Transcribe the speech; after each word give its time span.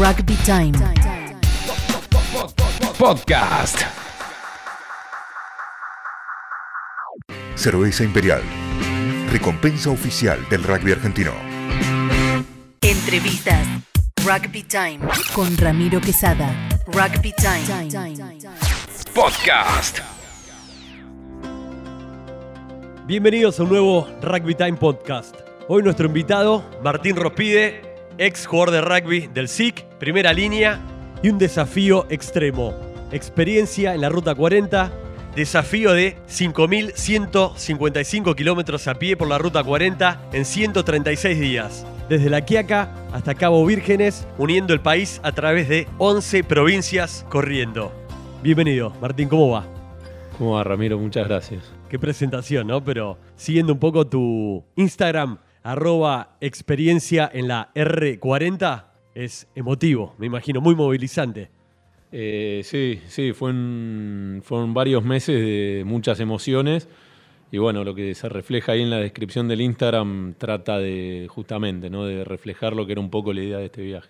Rugby 0.00 0.34
Time. 0.46 0.72
Podcast. 2.96 3.82
Cerveza 7.54 8.02
Imperial. 8.04 8.40
Recompensa 9.30 9.90
oficial 9.90 10.38
del 10.48 10.62
rugby 10.62 10.92
argentino. 10.92 11.32
Entrevistas. 12.80 13.66
Rugby 14.24 14.62
Time. 14.62 15.00
Con 15.34 15.54
Ramiro 15.58 16.00
Quesada. 16.00 16.50
Rugby 16.86 17.34
Time. 17.34 18.16
Podcast. 19.14 19.98
Bienvenidos 23.06 23.60
a 23.60 23.64
un 23.64 23.68
nuevo 23.68 24.08
Rugby 24.22 24.54
Time 24.54 24.78
Podcast. 24.78 25.36
Hoy 25.68 25.82
nuestro 25.82 26.06
invitado, 26.06 26.64
Martín 26.82 27.16
Rospide, 27.16 27.89
ex 28.20 28.46
jugador 28.46 28.70
de 28.70 28.80
rugby 28.82 29.26
del 29.28 29.48
SIC, 29.48 29.82
primera 29.98 30.34
línea 30.34 30.78
y 31.22 31.30
un 31.30 31.38
desafío 31.38 32.06
extremo. 32.10 32.74
Experiencia 33.12 33.94
en 33.94 34.02
la 34.02 34.10
Ruta 34.10 34.34
40, 34.34 34.92
desafío 35.34 35.94
de 35.94 36.18
5.155 36.28 38.34
kilómetros 38.34 38.86
a 38.88 38.96
pie 38.96 39.16
por 39.16 39.26
la 39.26 39.38
Ruta 39.38 39.64
40 39.64 40.28
en 40.34 40.44
136 40.44 41.40
días. 41.40 41.86
Desde 42.10 42.28
La 42.28 42.44
Quiaca 42.44 42.94
hasta 43.10 43.34
Cabo 43.34 43.64
Vírgenes, 43.64 44.28
uniendo 44.36 44.74
el 44.74 44.80
país 44.80 45.18
a 45.22 45.32
través 45.32 45.70
de 45.70 45.88
11 45.96 46.44
provincias 46.44 47.24
corriendo. 47.30 47.90
Bienvenido, 48.42 48.92
Martín, 49.00 49.30
¿cómo 49.30 49.48
va? 49.48 49.64
¿Cómo 50.36 50.56
va, 50.56 50.64
Ramiro? 50.64 50.98
Muchas 50.98 51.26
gracias. 51.26 51.72
Qué 51.88 51.98
presentación, 51.98 52.66
¿no? 52.66 52.84
Pero 52.84 53.16
siguiendo 53.36 53.72
un 53.72 53.78
poco 53.78 54.06
tu 54.06 54.62
Instagram, 54.76 55.38
arroba 55.62 56.36
experiencia 56.40 57.30
en 57.32 57.48
la 57.48 57.70
R40, 57.74 58.84
es 59.14 59.48
emotivo, 59.54 60.14
me 60.18 60.26
imagino, 60.26 60.60
muy 60.60 60.74
movilizante. 60.74 61.50
Eh, 62.12 62.62
sí, 62.64 63.00
sí, 63.06 63.32
fue 63.32 63.50
un- 63.50 64.40
fueron 64.44 64.74
varios 64.74 65.04
meses 65.04 65.40
de 65.40 65.82
muchas 65.86 66.18
emociones 66.20 66.88
y 67.52 67.58
bueno, 67.58 67.84
lo 67.84 67.94
que 67.94 68.14
se 68.14 68.28
refleja 68.28 68.72
ahí 68.72 68.82
en 68.82 68.90
la 68.90 68.98
descripción 68.98 69.48
del 69.48 69.60
Instagram 69.60 70.34
trata 70.38 70.78
de 70.78 71.26
justamente, 71.28 71.90
¿no? 71.90 72.04
De 72.04 72.24
reflejar 72.24 72.74
lo 72.74 72.86
que 72.86 72.92
era 72.92 73.00
un 73.00 73.10
poco 73.10 73.32
la 73.32 73.42
idea 73.42 73.58
de 73.58 73.66
este 73.66 73.82
viaje. 73.82 74.08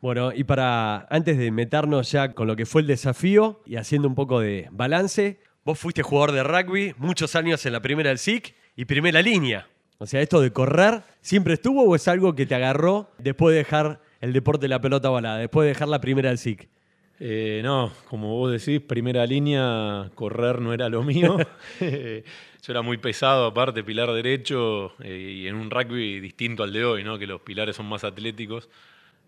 Bueno, 0.00 0.32
y 0.34 0.44
para 0.44 1.06
antes 1.10 1.36
de 1.36 1.50
meternos 1.50 2.10
ya 2.10 2.32
con 2.32 2.46
lo 2.46 2.56
que 2.56 2.64
fue 2.66 2.80
el 2.80 2.86
desafío 2.86 3.60
y 3.66 3.76
haciendo 3.76 4.08
un 4.08 4.14
poco 4.14 4.40
de 4.40 4.68
balance, 4.72 5.40
vos 5.64 5.78
fuiste 5.78 6.02
jugador 6.02 6.32
de 6.32 6.42
rugby 6.42 6.94
muchos 6.96 7.36
años 7.36 7.64
en 7.66 7.72
la 7.74 7.82
primera 7.82 8.08
del 8.08 8.18
SIC 8.18 8.54
y 8.76 8.86
primera 8.86 9.20
línea. 9.20 9.66
O 10.02 10.06
sea, 10.06 10.22
esto 10.22 10.40
de 10.40 10.50
correr, 10.50 11.02
¿siempre 11.20 11.52
estuvo 11.52 11.82
o 11.84 11.94
es 11.94 12.08
algo 12.08 12.34
que 12.34 12.46
te 12.46 12.54
agarró 12.54 13.10
después 13.18 13.52
de 13.52 13.58
dejar 13.58 14.00
el 14.22 14.32
deporte 14.32 14.62
de 14.62 14.68
la 14.68 14.80
pelota 14.80 15.10
balada, 15.10 15.36
después 15.36 15.66
de 15.66 15.68
dejar 15.74 15.88
la 15.88 16.00
primera 16.00 16.30
del 16.30 16.38
SIC? 16.38 16.70
Eh, 17.18 17.60
no, 17.62 17.92
como 18.08 18.34
vos 18.34 18.50
decís, 18.50 18.80
primera 18.80 19.26
línea, 19.26 20.10
correr 20.14 20.62
no 20.62 20.72
era 20.72 20.88
lo 20.88 21.02
mío. 21.02 21.36
Yo 21.80 22.22
era 22.66 22.80
muy 22.80 22.96
pesado, 22.96 23.44
aparte, 23.44 23.84
pilar 23.84 24.10
derecho, 24.12 24.94
eh, 25.02 25.42
y 25.42 25.46
en 25.46 25.56
un 25.56 25.70
rugby 25.70 26.18
distinto 26.18 26.62
al 26.62 26.72
de 26.72 26.82
hoy, 26.82 27.04
¿no? 27.04 27.18
que 27.18 27.26
los 27.26 27.42
pilares 27.42 27.76
son 27.76 27.84
más 27.84 28.02
atléticos. 28.02 28.70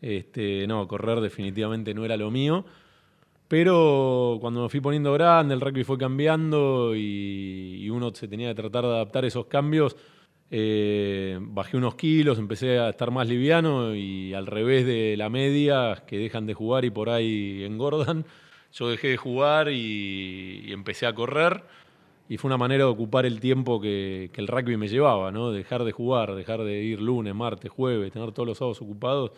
Este, 0.01 0.67
no, 0.67 0.89
correr 0.89 1.21
definitivamente 1.21 1.93
no 1.93 2.07
era 2.07 2.17
lo 2.17 2.31
mío. 2.31 2.65
Pero 3.47 4.39
cuando 4.41 4.63
me 4.63 4.69
fui 4.71 4.81
poniendo 4.81 5.13
grande, 5.13 5.53
el 5.53 5.61
rugby 5.61 5.85
fue 5.85 5.99
cambiando 5.99 6.97
y, 6.97 7.77
y 7.79 7.91
uno 7.91 8.11
se 8.15 8.27
tenía 8.27 8.49
que 8.49 8.55
tratar 8.55 8.85
de 8.85 8.91
adaptar 8.91 9.27
esos 9.27 9.45
cambios. 9.45 9.99
Eh, 10.55 11.39
bajé 11.41 11.79
unos 11.79 11.95
kilos, 11.95 12.39
empecé 12.39 12.79
a 12.79 12.91
estar 12.91 13.11
más 13.11 13.27
liviano 13.27 13.95
y 13.95 14.35
al 14.35 14.47
revés 14.47 14.85
de 14.85 15.17
la 15.17 15.31
media, 15.31 16.05
que 16.07 16.19
dejan 16.19 16.45
de 16.45 16.53
jugar 16.53 16.85
y 16.85 16.91
por 16.91 17.09
ahí 17.09 17.65
engordan, 17.65 18.27
yo 18.73 18.91
dejé 18.91 19.09
de 19.09 19.17
jugar 19.17 19.71
y, 19.71 20.71
empecé 20.71 21.07
a 21.07 21.15
correr. 21.15 21.65
Y 22.29 22.37
fue 22.37 22.49
una 22.51 22.59
manera 22.59 22.85
de 22.85 22.91
ocupar 22.91 23.25
el 23.25 23.41
tiempo 23.41 23.81
que, 23.81 24.31
que 24.33 24.43
el 24.43 24.49
rugby 24.49 24.77
me 24.77 24.89
llevaba, 24.89 25.33
¿no? 25.33 25.53
Dejar 25.53 25.85
de 25.85 25.93
jugar, 25.93 26.35
dejar 26.35 26.65
de 26.65 26.83
ir 26.83 27.01
lunes, 27.01 27.35
martes, 27.35 27.71
jueves, 27.71 28.13
tener 28.13 28.33
todos 28.33 28.47
los 28.47 28.59
sábados 28.59 28.83
ocupados. 28.83 29.33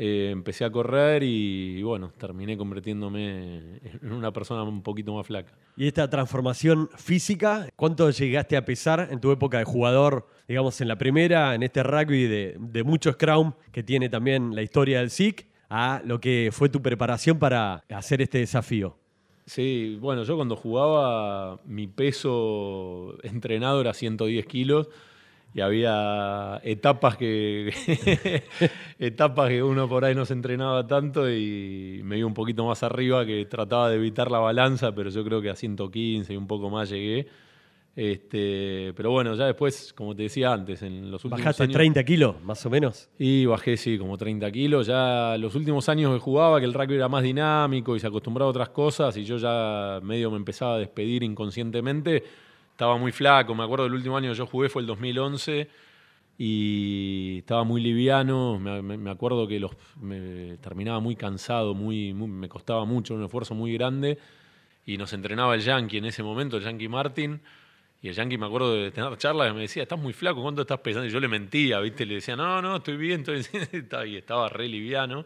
Eh, 0.00 0.30
empecé 0.30 0.64
a 0.64 0.70
correr 0.70 1.24
y, 1.24 1.82
bueno, 1.82 2.12
terminé 2.16 2.56
convirtiéndome 2.56 3.80
en 3.82 4.12
una 4.12 4.32
persona 4.32 4.62
un 4.62 4.80
poquito 4.80 5.12
más 5.12 5.26
flaca. 5.26 5.52
Y 5.76 5.88
esta 5.88 6.08
transformación 6.08 6.88
física, 6.96 7.68
¿cuánto 7.74 8.08
llegaste 8.10 8.56
a 8.56 8.64
pesar 8.64 9.08
en 9.10 9.20
tu 9.20 9.32
época 9.32 9.58
de 9.58 9.64
jugador, 9.64 10.28
digamos, 10.46 10.80
en 10.80 10.86
la 10.86 10.96
primera, 10.96 11.52
en 11.56 11.64
este 11.64 11.82
rugby 11.82 12.28
de, 12.28 12.56
de 12.60 12.84
mucho 12.84 13.12
scrum 13.12 13.54
que 13.72 13.82
tiene 13.82 14.08
también 14.08 14.54
la 14.54 14.62
historia 14.62 15.00
del 15.00 15.10
SIC, 15.10 15.48
a 15.68 16.00
lo 16.04 16.20
que 16.20 16.50
fue 16.52 16.68
tu 16.68 16.80
preparación 16.80 17.40
para 17.40 17.82
hacer 17.90 18.22
este 18.22 18.38
desafío? 18.38 18.96
Sí, 19.46 19.96
bueno, 20.00 20.22
yo 20.24 20.36
cuando 20.36 20.54
jugaba 20.56 21.58
mi 21.64 21.88
peso 21.88 23.16
entrenado 23.24 23.80
era 23.80 23.94
110 23.94 24.46
kilos 24.46 24.88
y 25.58 25.60
había 25.60 26.60
etapas 26.62 27.16
que 27.16 27.72
etapas 29.00 29.48
que 29.48 29.60
uno 29.60 29.88
por 29.88 30.04
ahí 30.04 30.14
no 30.14 30.24
se 30.24 30.32
entrenaba 30.32 30.86
tanto 30.86 31.28
y 31.28 32.00
me 32.04 32.16
iba 32.16 32.28
un 32.28 32.34
poquito 32.34 32.64
más 32.64 32.84
arriba 32.84 33.26
que 33.26 33.44
trataba 33.46 33.90
de 33.90 33.96
evitar 33.96 34.30
la 34.30 34.38
balanza, 34.38 34.94
pero 34.94 35.10
yo 35.10 35.24
creo 35.24 35.42
que 35.42 35.50
a 35.50 35.56
115 35.56 36.32
y 36.32 36.36
un 36.36 36.46
poco 36.46 36.70
más 36.70 36.90
llegué. 36.90 37.26
Este, 37.96 38.92
pero 38.94 39.10
bueno, 39.10 39.34
ya 39.34 39.46
después, 39.46 39.92
como 39.92 40.14
te 40.14 40.22
decía 40.22 40.52
antes, 40.52 40.82
en 40.82 41.10
los 41.10 41.24
últimos 41.24 41.40
¿Bajaste 41.40 41.64
años 41.64 41.74
30 41.74 42.04
kilos, 42.04 42.40
más 42.44 42.64
o 42.64 42.70
menos? 42.70 43.08
y 43.18 43.44
bajé, 43.44 43.76
sí, 43.76 43.98
como 43.98 44.16
30 44.16 44.52
kilos. 44.52 44.86
Ya 44.86 45.36
los 45.38 45.56
últimos 45.56 45.88
años 45.88 46.14
que 46.14 46.20
jugaba, 46.20 46.60
que 46.60 46.66
el 46.66 46.74
rugby 46.74 46.94
era 46.94 47.08
más 47.08 47.24
dinámico 47.24 47.96
y 47.96 47.98
se 47.98 48.06
acostumbraba 48.06 48.46
a 48.46 48.50
otras 48.50 48.68
cosas, 48.68 49.16
y 49.16 49.24
yo 49.24 49.38
ya 49.38 49.98
medio 50.04 50.30
me 50.30 50.36
empezaba 50.36 50.76
a 50.76 50.78
despedir 50.78 51.24
inconscientemente. 51.24 52.22
Estaba 52.78 52.96
muy 52.96 53.10
flaco. 53.10 53.56
Me 53.56 53.64
acuerdo 53.64 53.86
del 53.86 53.94
último 53.94 54.16
año 54.16 54.30
que 54.30 54.36
yo 54.36 54.46
jugué 54.46 54.68
fue 54.68 54.82
el 54.82 54.86
2011 54.86 55.68
y 56.38 57.38
estaba 57.38 57.64
muy 57.64 57.80
liviano. 57.80 58.56
Me, 58.60 59.10
acuerdo 59.10 59.48
que 59.48 59.58
los, 59.58 59.72
terminaba 60.60 61.00
muy 61.00 61.16
cansado, 61.16 61.74
muy, 61.74 62.14
me 62.14 62.48
costaba 62.48 62.84
mucho, 62.84 63.14
un 63.14 63.24
esfuerzo 63.24 63.56
muy 63.56 63.72
grande. 63.72 64.16
Y 64.86 64.96
nos 64.96 65.12
entrenaba 65.12 65.56
el 65.56 65.60
Yankee 65.62 65.96
en 65.96 66.04
ese 66.04 66.22
momento, 66.22 66.56
el 66.56 66.62
Yankee 66.62 66.86
Martin. 66.86 67.40
Y 68.00 68.10
el 68.10 68.14
Yankee 68.14 68.38
me 68.38 68.46
acuerdo 68.46 68.72
de 68.72 68.92
tener 68.92 69.16
charlas 69.16 69.48
que 69.48 69.54
me 69.54 69.62
decía, 69.62 69.82
estás 69.82 69.98
muy 69.98 70.12
flaco, 70.12 70.40
¿cuánto 70.40 70.60
estás 70.62 70.78
pesando? 70.78 71.08
Y 71.08 71.10
yo 71.10 71.18
le 71.18 71.26
mentía, 71.26 71.80
¿viste? 71.80 72.06
Le 72.06 72.14
decía, 72.14 72.36
no, 72.36 72.62
no, 72.62 72.76
estoy 72.76 72.96
bien, 72.96 73.24
Y 74.06 74.16
estaba 74.16 74.48
re 74.48 74.68
liviano. 74.68 75.24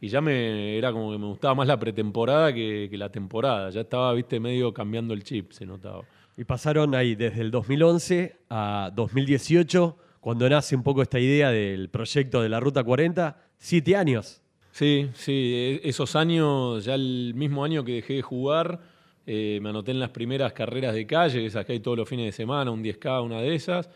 Y 0.00 0.06
ya 0.06 0.20
me 0.20 0.78
era 0.78 0.92
como 0.92 1.10
que 1.10 1.18
me 1.18 1.26
gustaba 1.26 1.56
más 1.56 1.66
la 1.66 1.76
pretemporada 1.76 2.54
que, 2.54 2.86
que 2.88 2.96
la 2.96 3.08
temporada. 3.08 3.70
Ya 3.70 3.80
estaba, 3.80 4.12
viste, 4.12 4.38
medio 4.38 4.72
cambiando 4.72 5.12
el 5.12 5.24
chip, 5.24 5.50
se 5.50 5.66
notaba. 5.66 6.04
Y 6.36 6.44
pasaron 6.44 6.94
ahí 6.94 7.14
desde 7.14 7.42
el 7.42 7.50
2011 7.50 8.36
a 8.50 8.90
2018, 8.94 9.96
cuando 10.20 10.48
nace 10.48 10.74
un 10.74 10.82
poco 10.82 11.02
esta 11.02 11.20
idea 11.20 11.50
del 11.50 11.88
proyecto 11.90 12.42
de 12.42 12.48
la 12.48 12.58
Ruta 12.58 12.82
40, 12.82 13.36
siete 13.56 13.94
años. 13.96 14.42
Sí, 14.72 15.08
sí, 15.14 15.52
e- 15.54 15.88
esos 15.88 16.16
años, 16.16 16.84
ya 16.84 16.94
el 16.96 17.32
mismo 17.36 17.64
año 17.64 17.84
que 17.84 17.92
dejé 17.92 18.14
de 18.14 18.22
jugar, 18.22 18.80
eh, 19.26 19.60
me 19.62 19.68
anoté 19.68 19.92
en 19.92 20.00
las 20.00 20.10
primeras 20.10 20.52
carreras 20.52 20.94
de 20.94 21.06
calle, 21.06 21.46
esas 21.46 21.64
que 21.64 21.72
hay 21.72 21.80
todos 21.80 21.96
los 21.96 22.08
fines 22.08 22.26
de 22.26 22.32
semana, 22.32 22.72
un 22.72 22.82
10K, 22.82 23.22
una 23.22 23.40
de 23.40 23.54
esas, 23.54 23.88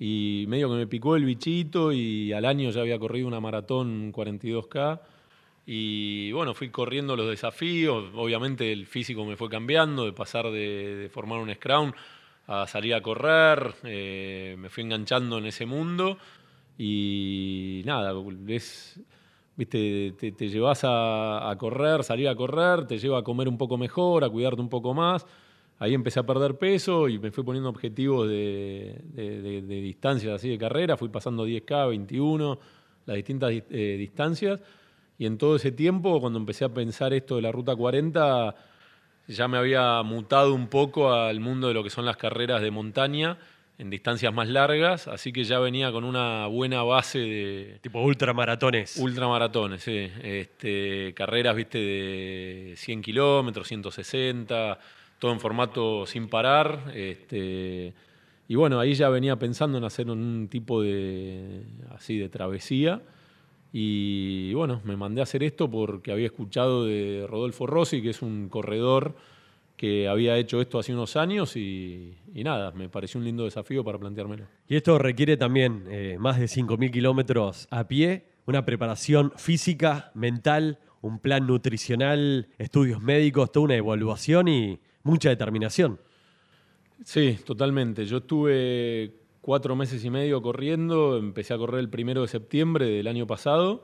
y 0.00 0.44
medio 0.48 0.68
que 0.68 0.76
me 0.76 0.86
picó 0.88 1.14
el 1.14 1.24
bichito 1.24 1.92
y 1.92 2.32
al 2.32 2.44
año 2.44 2.70
ya 2.70 2.80
había 2.80 2.98
corrido 2.98 3.28
una 3.28 3.40
maratón 3.40 3.88
un 3.88 4.12
42K. 4.12 5.00
Y 5.70 6.32
bueno, 6.32 6.54
fui 6.54 6.70
corriendo 6.70 7.14
los 7.14 7.28
desafíos, 7.28 8.06
obviamente 8.14 8.72
el 8.72 8.86
físico 8.86 9.26
me 9.26 9.36
fue 9.36 9.50
cambiando, 9.50 10.06
de 10.06 10.14
pasar 10.14 10.46
de, 10.46 10.96
de 10.96 11.08
formar 11.10 11.40
un 11.40 11.52
scrum 11.54 11.92
a 12.46 12.66
salir 12.66 12.94
a 12.94 13.02
correr, 13.02 13.74
eh, 13.84 14.56
me 14.58 14.70
fui 14.70 14.82
enganchando 14.84 15.36
en 15.36 15.44
ese 15.44 15.66
mundo 15.66 16.16
y 16.78 17.82
nada, 17.84 18.14
es, 18.46 18.98
viste, 19.56 20.14
te, 20.18 20.48
llevas 20.48 20.80
a, 20.84 21.54
correr, 21.58 22.02
salir 22.02 22.28
a 22.28 22.34
correr, 22.34 22.86
te 22.86 22.96
lleva 22.98 23.18
a 23.18 23.22
comer 23.22 23.46
un 23.46 23.58
poco 23.58 23.76
mejor, 23.76 24.24
a 24.24 24.30
cuidarte 24.30 24.62
un 24.62 24.70
poco 24.70 24.94
más. 24.94 25.26
Ahí 25.80 25.92
empecé 25.92 26.18
a 26.20 26.22
perder 26.22 26.56
peso 26.56 27.08
y 27.10 27.18
me 27.18 27.30
fui 27.30 27.44
poniendo 27.44 27.68
objetivos 27.68 28.26
de, 28.26 29.00
de, 29.12 29.42
de- 29.42 29.80
distancias 29.82 30.32
así 30.34 30.48
de 30.48 30.56
carrera, 30.56 30.96
fui 30.96 31.10
pasando 31.10 31.44
10K, 31.46 31.88
21, 31.90 32.58
las 33.04 33.16
distintas 33.16 33.50
dis- 33.50 33.64
eh, 33.70 33.96
distancias. 33.98 34.60
Y 35.18 35.26
en 35.26 35.36
todo 35.36 35.56
ese 35.56 35.72
tiempo, 35.72 36.20
cuando 36.20 36.38
empecé 36.38 36.64
a 36.64 36.68
pensar 36.68 37.12
esto 37.12 37.36
de 37.36 37.42
la 37.42 37.52
Ruta 37.52 37.74
40, 37.74 38.54
ya 39.26 39.48
me 39.48 39.58
había 39.58 40.02
mutado 40.04 40.54
un 40.54 40.68
poco 40.68 41.12
al 41.12 41.40
mundo 41.40 41.68
de 41.68 41.74
lo 41.74 41.82
que 41.82 41.90
son 41.90 42.06
las 42.06 42.16
carreras 42.16 42.62
de 42.62 42.70
montaña 42.70 43.36
en 43.78 43.90
distancias 43.90 44.34
más 44.34 44.48
largas, 44.48 45.06
así 45.06 45.32
que 45.32 45.44
ya 45.44 45.60
venía 45.60 45.92
con 45.92 46.02
una 46.04 46.46
buena 46.48 46.82
base 46.82 47.18
de 47.18 47.78
Tipo 47.80 48.02
ultramaratones. 48.02 48.96
ultramaratones, 48.96 49.82
sí. 49.82 50.10
Este, 50.22 51.14
carreras, 51.14 51.54
viste, 51.54 51.78
de 51.78 52.74
100 52.76 53.02
kilómetros, 53.02 53.68
160, 53.68 54.78
todo 55.20 55.32
en 55.32 55.38
formato 55.38 56.06
sin 56.06 56.28
parar. 56.28 56.92
Este, 56.92 57.94
y 58.48 58.54
bueno, 58.56 58.80
ahí 58.80 58.94
ya 58.94 59.08
venía 59.10 59.36
pensando 59.36 59.78
en 59.78 59.84
hacer 59.84 60.10
un 60.10 60.48
tipo 60.48 60.82
de, 60.82 61.62
así, 61.90 62.18
de 62.18 62.28
travesía. 62.28 63.00
Y 63.72 64.54
bueno, 64.54 64.80
me 64.84 64.96
mandé 64.96 65.20
a 65.20 65.24
hacer 65.24 65.42
esto 65.42 65.70
porque 65.70 66.10
había 66.12 66.26
escuchado 66.26 66.86
de 66.86 67.26
Rodolfo 67.28 67.66
Rossi, 67.66 68.00
que 68.02 68.10
es 68.10 68.22
un 68.22 68.48
corredor 68.48 69.14
que 69.76 70.08
había 70.08 70.36
hecho 70.36 70.60
esto 70.60 70.78
hace 70.80 70.92
unos 70.92 71.16
años 71.16 71.56
y, 71.56 72.16
y 72.34 72.42
nada, 72.42 72.72
me 72.72 72.88
pareció 72.88 73.18
un 73.18 73.24
lindo 73.24 73.44
desafío 73.44 73.84
para 73.84 73.96
planteármelo. 73.96 74.44
Y 74.66 74.74
esto 74.76 74.98
requiere 74.98 75.36
también 75.36 75.84
eh, 75.88 76.16
más 76.18 76.38
de 76.38 76.46
5.000 76.46 76.90
kilómetros 76.90 77.68
a 77.70 77.86
pie, 77.86 78.26
una 78.46 78.64
preparación 78.64 79.32
física, 79.36 80.10
mental, 80.14 80.80
un 81.00 81.20
plan 81.20 81.46
nutricional, 81.46 82.48
estudios 82.58 83.00
médicos, 83.00 83.52
toda 83.52 83.66
una 83.66 83.76
evaluación 83.76 84.48
y 84.48 84.80
mucha 85.04 85.28
determinación. 85.28 86.00
Sí, 87.04 87.38
totalmente. 87.44 88.04
Yo 88.04 88.18
estuve 88.18 89.17
cuatro 89.48 89.74
meses 89.76 90.04
y 90.04 90.10
medio 90.10 90.42
corriendo, 90.42 91.16
empecé 91.16 91.54
a 91.54 91.56
correr 91.56 91.80
el 91.80 91.88
primero 91.88 92.20
de 92.20 92.28
septiembre 92.28 92.84
del 92.84 93.06
año 93.06 93.26
pasado, 93.26 93.82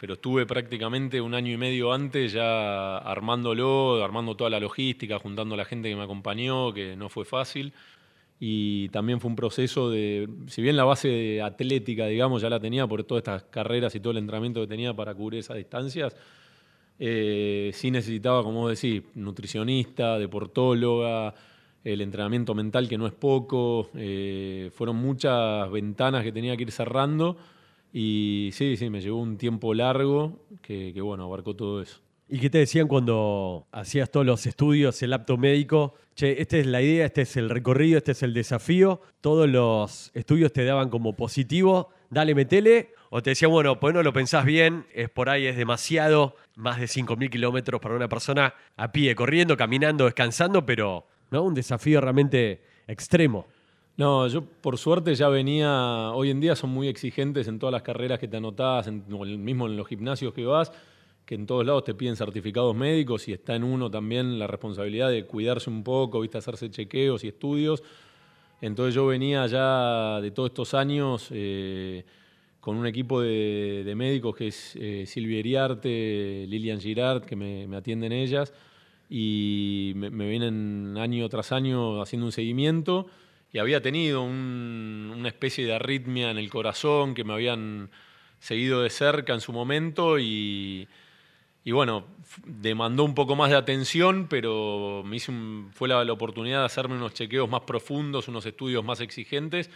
pero 0.00 0.14
estuve 0.14 0.44
prácticamente 0.44 1.20
un 1.20 1.34
año 1.34 1.52
y 1.52 1.56
medio 1.56 1.92
antes 1.92 2.32
ya 2.32 2.98
armándolo, 2.98 4.02
armando 4.02 4.34
toda 4.34 4.50
la 4.50 4.58
logística, 4.58 5.20
juntando 5.20 5.54
a 5.54 5.58
la 5.58 5.66
gente 5.66 5.88
que 5.88 5.94
me 5.94 6.02
acompañó, 6.02 6.74
que 6.74 6.96
no 6.96 7.08
fue 7.10 7.24
fácil. 7.24 7.72
Y 8.40 8.88
también 8.88 9.20
fue 9.20 9.30
un 9.30 9.36
proceso 9.36 9.88
de, 9.88 10.28
si 10.48 10.62
bien 10.62 10.76
la 10.76 10.82
base 10.82 11.40
atlética, 11.40 12.06
digamos, 12.06 12.42
ya 12.42 12.50
la 12.50 12.58
tenía 12.58 12.84
por 12.88 13.04
todas 13.04 13.20
estas 13.20 13.44
carreras 13.44 13.94
y 13.94 14.00
todo 14.00 14.10
el 14.10 14.18
entrenamiento 14.18 14.62
que 14.62 14.66
tenía 14.66 14.94
para 14.94 15.14
cubrir 15.14 15.38
esas 15.38 15.58
distancias, 15.58 16.16
eh, 16.98 17.70
sí 17.72 17.92
necesitaba, 17.92 18.42
como 18.42 18.62
vos 18.62 18.80
decís, 18.80 19.04
nutricionista, 19.14 20.18
deportóloga, 20.18 21.36
el 21.84 22.00
entrenamiento 22.00 22.54
mental 22.54 22.88
que 22.88 22.98
no 22.98 23.06
es 23.06 23.12
poco, 23.12 23.90
eh, 23.94 24.70
fueron 24.74 24.96
muchas 24.96 25.70
ventanas 25.70 26.24
que 26.24 26.32
tenía 26.32 26.56
que 26.56 26.62
ir 26.62 26.72
cerrando 26.72 27.36
y 27.96 28.50
sí, 28.52 28.76
sí, 28.76 28.90
me 28.90 29.00
llevó 29.00 29.20
un 29.20 29.38
tiempo 29.38 29.72
largo 29.72 30.40
que, 30.62 30.92
bueno, 31.00 31.24
abarcó 31.24 31.54
todo 31.54 31.80
eso. 31.80 32.00
¿Y 32.28 32.40
qué 32.40 32.50
te 32.50 32.58
decían 32.58 32.88
cuando 32.88 33.68
hacías 33.70 34.10
todos 34.10 34.26
los 34.26 34.46
estudios, 34.46 35.00
el 35.04 35.12
apto 35.12 35.36
médico? 35.36 35.94
Che, 36.16 36.40
esta 36.42 36.56
es 36.56 36.66
la 36.66 36.82
idea, 36.82 37.06
este 37.06 37.22
es 37.22 37.36
el 37.36 37.48
recorrido, 37.48 37.98
este 37.98 38.10
es 38.10 38.24
el 38.24 38.34
desafío. 38.34 39.00
Todos 39.20 39.48
los 39.48 40.10
estudios 40.14 40.52
te 40.52 40.64
daban 40.64 40.88
como 40.88 41.14
positivo, 41.14 41.90
dale, 42.10 42.34
metele. 42.34 42.94
O 43.10 43.22
te 43.22 43.30
decían, 43.30 43.52
bueno, 43.52 43.78
pues 43.78 43.94
no 43.94 44.02
lo 44.02 44.12
pensás 44.12 44.44
bien, 44.44 44.86
es 44.92 45.08
por 45.08 45.28
ahí, 45.28 45.46
es 45.46 45.56
demasiado, 45.56 46.34
más 46.56 46.80
de 46.80 46.86
5.000 46.86 47.30
kilómetros 47.30 47.80
para 47.80 47.94
una 47.94 48.08
persona 48.08 48.54
a 48.76 48.90
pie, 48.90 49.14
corriendo, 49.14 49.56
caminando, 49.56 50.06
descansando, 50.06 50.66
pero 50.66 51.06
un 51.40 51.54
desafío 51.54 52.00
realmente 52.00 52.62
extremo. 52.86 53.46
No, 53.96 54.26
yo 54.26 54.42
por 54.42 54.76
suerte 54.76 55.14
ya 55.14 55.28
venía, 55.28 56.10
hoy 56.10 56.30
en 56.30 56.40
día 56.40 56.56
son 56.56 56.70
muy 56.70 56.88
exigentes 56.88 57.46
en 57.46 57.60
todas 57.60 57.72
las 57.72 57.82
carreras 57.82 58.18
que 58.18 58.26
te 58.26 58.36
anotás, 58.36 58.88
en, 58.88 59.04
mismo 59.44 59.66
en 59.66 59.76
los 59.76 59.86
gimnasios 59.86 60.34
que 60.34 60.44
vas, 60.44 60.72
que 61.24 61.36
en 61.36 61.46
todos 61.46 61.64
lados 61.64 61.84
te 61.84 61.94
piden 61.94 62.16
certificados 62.16 62.74
médicos 62.74 63.28
y 63.28 63.32
está 63.32 63.54
en 63.54 63.62
uno 63.62 63.88
también 63.90 64.38
la 64.38 64.48
responsabilidad 64.48 65.10
de 65.10 65.26
cuidarse 65.26 65.70
un 65.70 65.84
poco, 65.84 66.20
¿viste? 66.20 66.38
hacerse 66.38 66.70
chequeos 66.70 67.22
y 67.22 67.28
estudios. 67.28 67.84
Entonces 68.60 68.94
yo 68.94 69.06
venía 69.06 69.46
ya 69.46 70.20
de 70.20 70.30
todos 70.32 70.50
estos 70.50 70.74
años 70.74 71.28
eh, 71.30 72.04
con 72.60 72.76
un 72.76 72.86
equipo 72.86 73.20
de, 73.20 73.92
médicos 73.96 74.34
que 74.34 74.48
es 74.48 74.74
eh, 74.74 75.04
Silvia 75.06 75.38
Iriarte, 75.38 76.46
Lilian 76.48 76.80
Girard, 76.80 77.24
que 77.24 77.36
me 77.36 77.76
atienden 77.76 78.10
ellas, 78.10 78.52
y 79.10 79.92
me, 79.96 80.10
me 80.10 80.28
vienen 80.28 80.96
año 80.98 81.28
tras 81.28 81.52
año 81.52 82.00
haciendo 82.02 82.26
un 82.26 82.32
seguimiento 82.32 83.06
y 83.52 83.58
había 83.58 83.80
tenido 83.82 84.22
un- 84.22 85.12
una 85.16 85.28
especie 85.28 85.64
de 85.66 85.74
arritmia 85.74 86.30
en 86.30 86.38
el 86.38 86.50
corazón 86.50 87.14
que 87.14 87.24
me 87.24 87.32
habían 87.34 87.90
seguido 88.40 88.82
de 88.82 88.90
cerca 88.90 89.32
en 89.34 89.40
su 89.40 89.52
momento 89.52 90.18
y, 90.18 91.72
bueno, 91.72 92.04
demandó 92.46 93.04
un 93.04 93.14
poco 93.14 93.36
más 93.36 93.50
de 93.50 93.56
atención, 93.56 94.26
pero 94.28 95.02
me 95.04 95.18
fue 95.72 95.88
la, 95.88 96.04
la 96.04 96.12
oportunidad 96.12 96.60
de 96.60 96.66
hacerme 96.66 96.96
unos 96.96 97.14
chequeos 97.14 97.48
más 97.48 97.62
profundos, 97.62 98.28
unos 98.28 98.44
estudios 98.46 98.84
más 98.84 99.00
exigentes. 99.00 99.70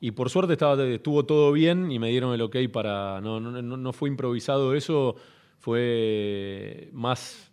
Y 0.00 0.12
por 0.12 0.30
suerte 0.30 0.52
estaba, 0.54 0.82
estuvo 0.84 1.24
todo 1.24 1.50
bien 1.52 1.90
y 1.90 1.98
me 1.98 2.10
dieron 2.10 2.34
el 2.34 2.42
ok 2.42 2.56
para. 2.72 3.20
No, 3.20 3.40
no, 3.40 3.50
no 3.62 3.92
fue 3.92 4.08
improvisado 4.10 4.74
eso, 4.74 5.16
fue 5.60 6.90
más. 6.92 7.50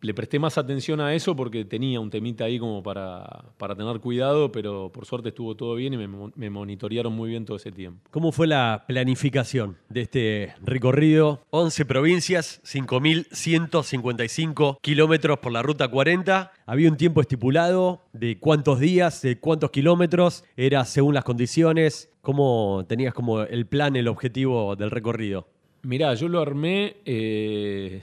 Le 0.00 0.14
presté 0.14 0.38
más 0.38 0.56
atención 0.58 1.00
a 1.00 1.14
eso 1.14 1.34
porque 1.36 1.64
tenía 1.64 2.00
un 2.00 2.10
temita 2.10 2.44
ahí 2.44 2.58
como 2.58 2.82
para, 2.82 3.44
para 3.58 3.74
tener 3.74 4.00
cuidado, 4.00 4.52
pero 4.52 4.90
por 4.92 5.06
suerte 5.06 5.30
estuvo 5.30 5.56
todo 5.56 5.74
bien 5.74 5.94
y 5.94 5.96
me, 5.96 6.08
me 6.34 6.50
monitorearon 6.50 7.12
muy 7.12 7.30
bien 7.30 7.44
todo 7.44 7.56
ese 7.56 7.72
tiempo. 7.72 8.00
¿Cómo 8.10 8.32
fue 8.32 8.46
la 8.46 8.84
planificación 8.86 9.76
de 9.88 10.02
este 10.02 10.54
recorrido? 10.62 11.42
11 11.50 11.84
provincias, 11.84 12.60
5.155 12.64 14.78
kilómetros 14.80 15.38
por 15.38 15.52
la 15.52 15.62
ruta 15.62 15.88
40. 15.88 16.52
Había 16.66 16.90
un 16.90 16.96
tiempo 16.96 17.20
estipulado 17.20 18.02
de 18.12 18.38
cuántos 18.38 18.80
días, 18.80 19.22
de 19.22 19.38
cuántos 19.38 19.70
kilómetros. 19.70 20.44
Era 20.56 20.84
según 20.84 21.14
las 21.14 21.24
condiciones. 21.24 22.10
¿Cómo 22.20 22.84
tenías 22.88 23.12
como 23.12 23.42
el 23.42 23.66
plan, 23.66 23.96
el 23.96 24.08
objetivo 24.08 24.76
del 24.76 24.90
recorrido? 24.90 25.46
Mirá, 25.82 26.14
yo 26.14 26.28
lo 26.28 26.40
armé 26.40 26.96
eh, 27.04 28.00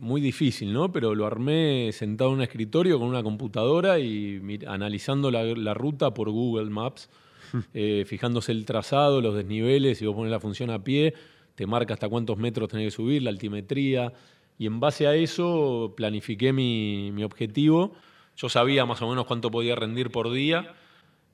muy 0.00 0.20
difícil, 0.20 0.72
¿no? 0.72 0.90
Pero 0.90 1.14
lo 1.14 1.26
armé 1.26 1.90
sentado 1.92 2.30
en 2.30 2.36
un 2.36 2.42
escritorio 2.42 2.98
con 2.98 3.06
una 3.06 3.22
computadora 3.22 3.98
y 3.98 4.58
analizando 4.66 5.30
la, 5.30 5.44
la 5.44 5.74
ruta 5.74 6.14
por 6.14 6.30
Google 6.30 6.70
Maps, 6.70 7.10
eh, 7.74 8.04
fijándose 8.06 8.52
el 8.52 8.64
trazado, 8.64 9.20
los 9.20 9.34
desniveles, 9.34 9.98
si 9.98 10.06
vos 10.06 10.16
pones 10.16 10.30
la 10.30 10.40
función 10.40 10.70
a 10.70 10.82
pie, 10.82 11.14
te 11.54 11.66
marca 11.66 11.94
hasta 11.94 12.08
cuántos 12.08 12.38
metros 12.38 12.68
tenés 12.68 12.86
que 12.86 12.90
subir, 12.96 13.22
la 13.22 13.30
altimetría. 13.30 14.12
Y 14.58 14.66
en 14.66 14.80
base 14.80 15.06
a 15.06 15.14
eso 15.14 15.92
planifiqué 15.96 16.52
mi, 16.52 17.10
mi 17.12 17.22
objetivo. 17.22 17.92
Yo 18.36 18.48
sabía 18.48 18.86
más 18.86 19.02
o 19.02 19.08
menos 19.08 19.26
cuánto 19.26 19.50
podía 19.50 19.74
rendir 19.74 20.10
por 20.10 20.32
día 20.32 20.74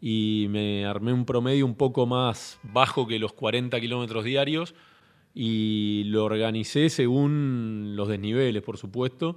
y 0.01 0.47
me 0.51 0.85
armé 0.85 1.13
un 1.13 1.25
promedio 1.25 1.65
un 1.65 1.77
poco 1.77 2.07
más 2.07 2.59
bajo 2.63 3.07
que 3.07 3.19
los 3.19 3.33
40 3.33 3.81
kilómetros 3.81 4.25
diarios 4.25 4.75
y 5.39 6.05
lo 6.07 6.25
organicé 6.25 6.89
según 6.89 7.93
los 7.95 8.09
desniveles, 8.09 8.63
por 8.63 8.79
supuesto. 8.79 9.37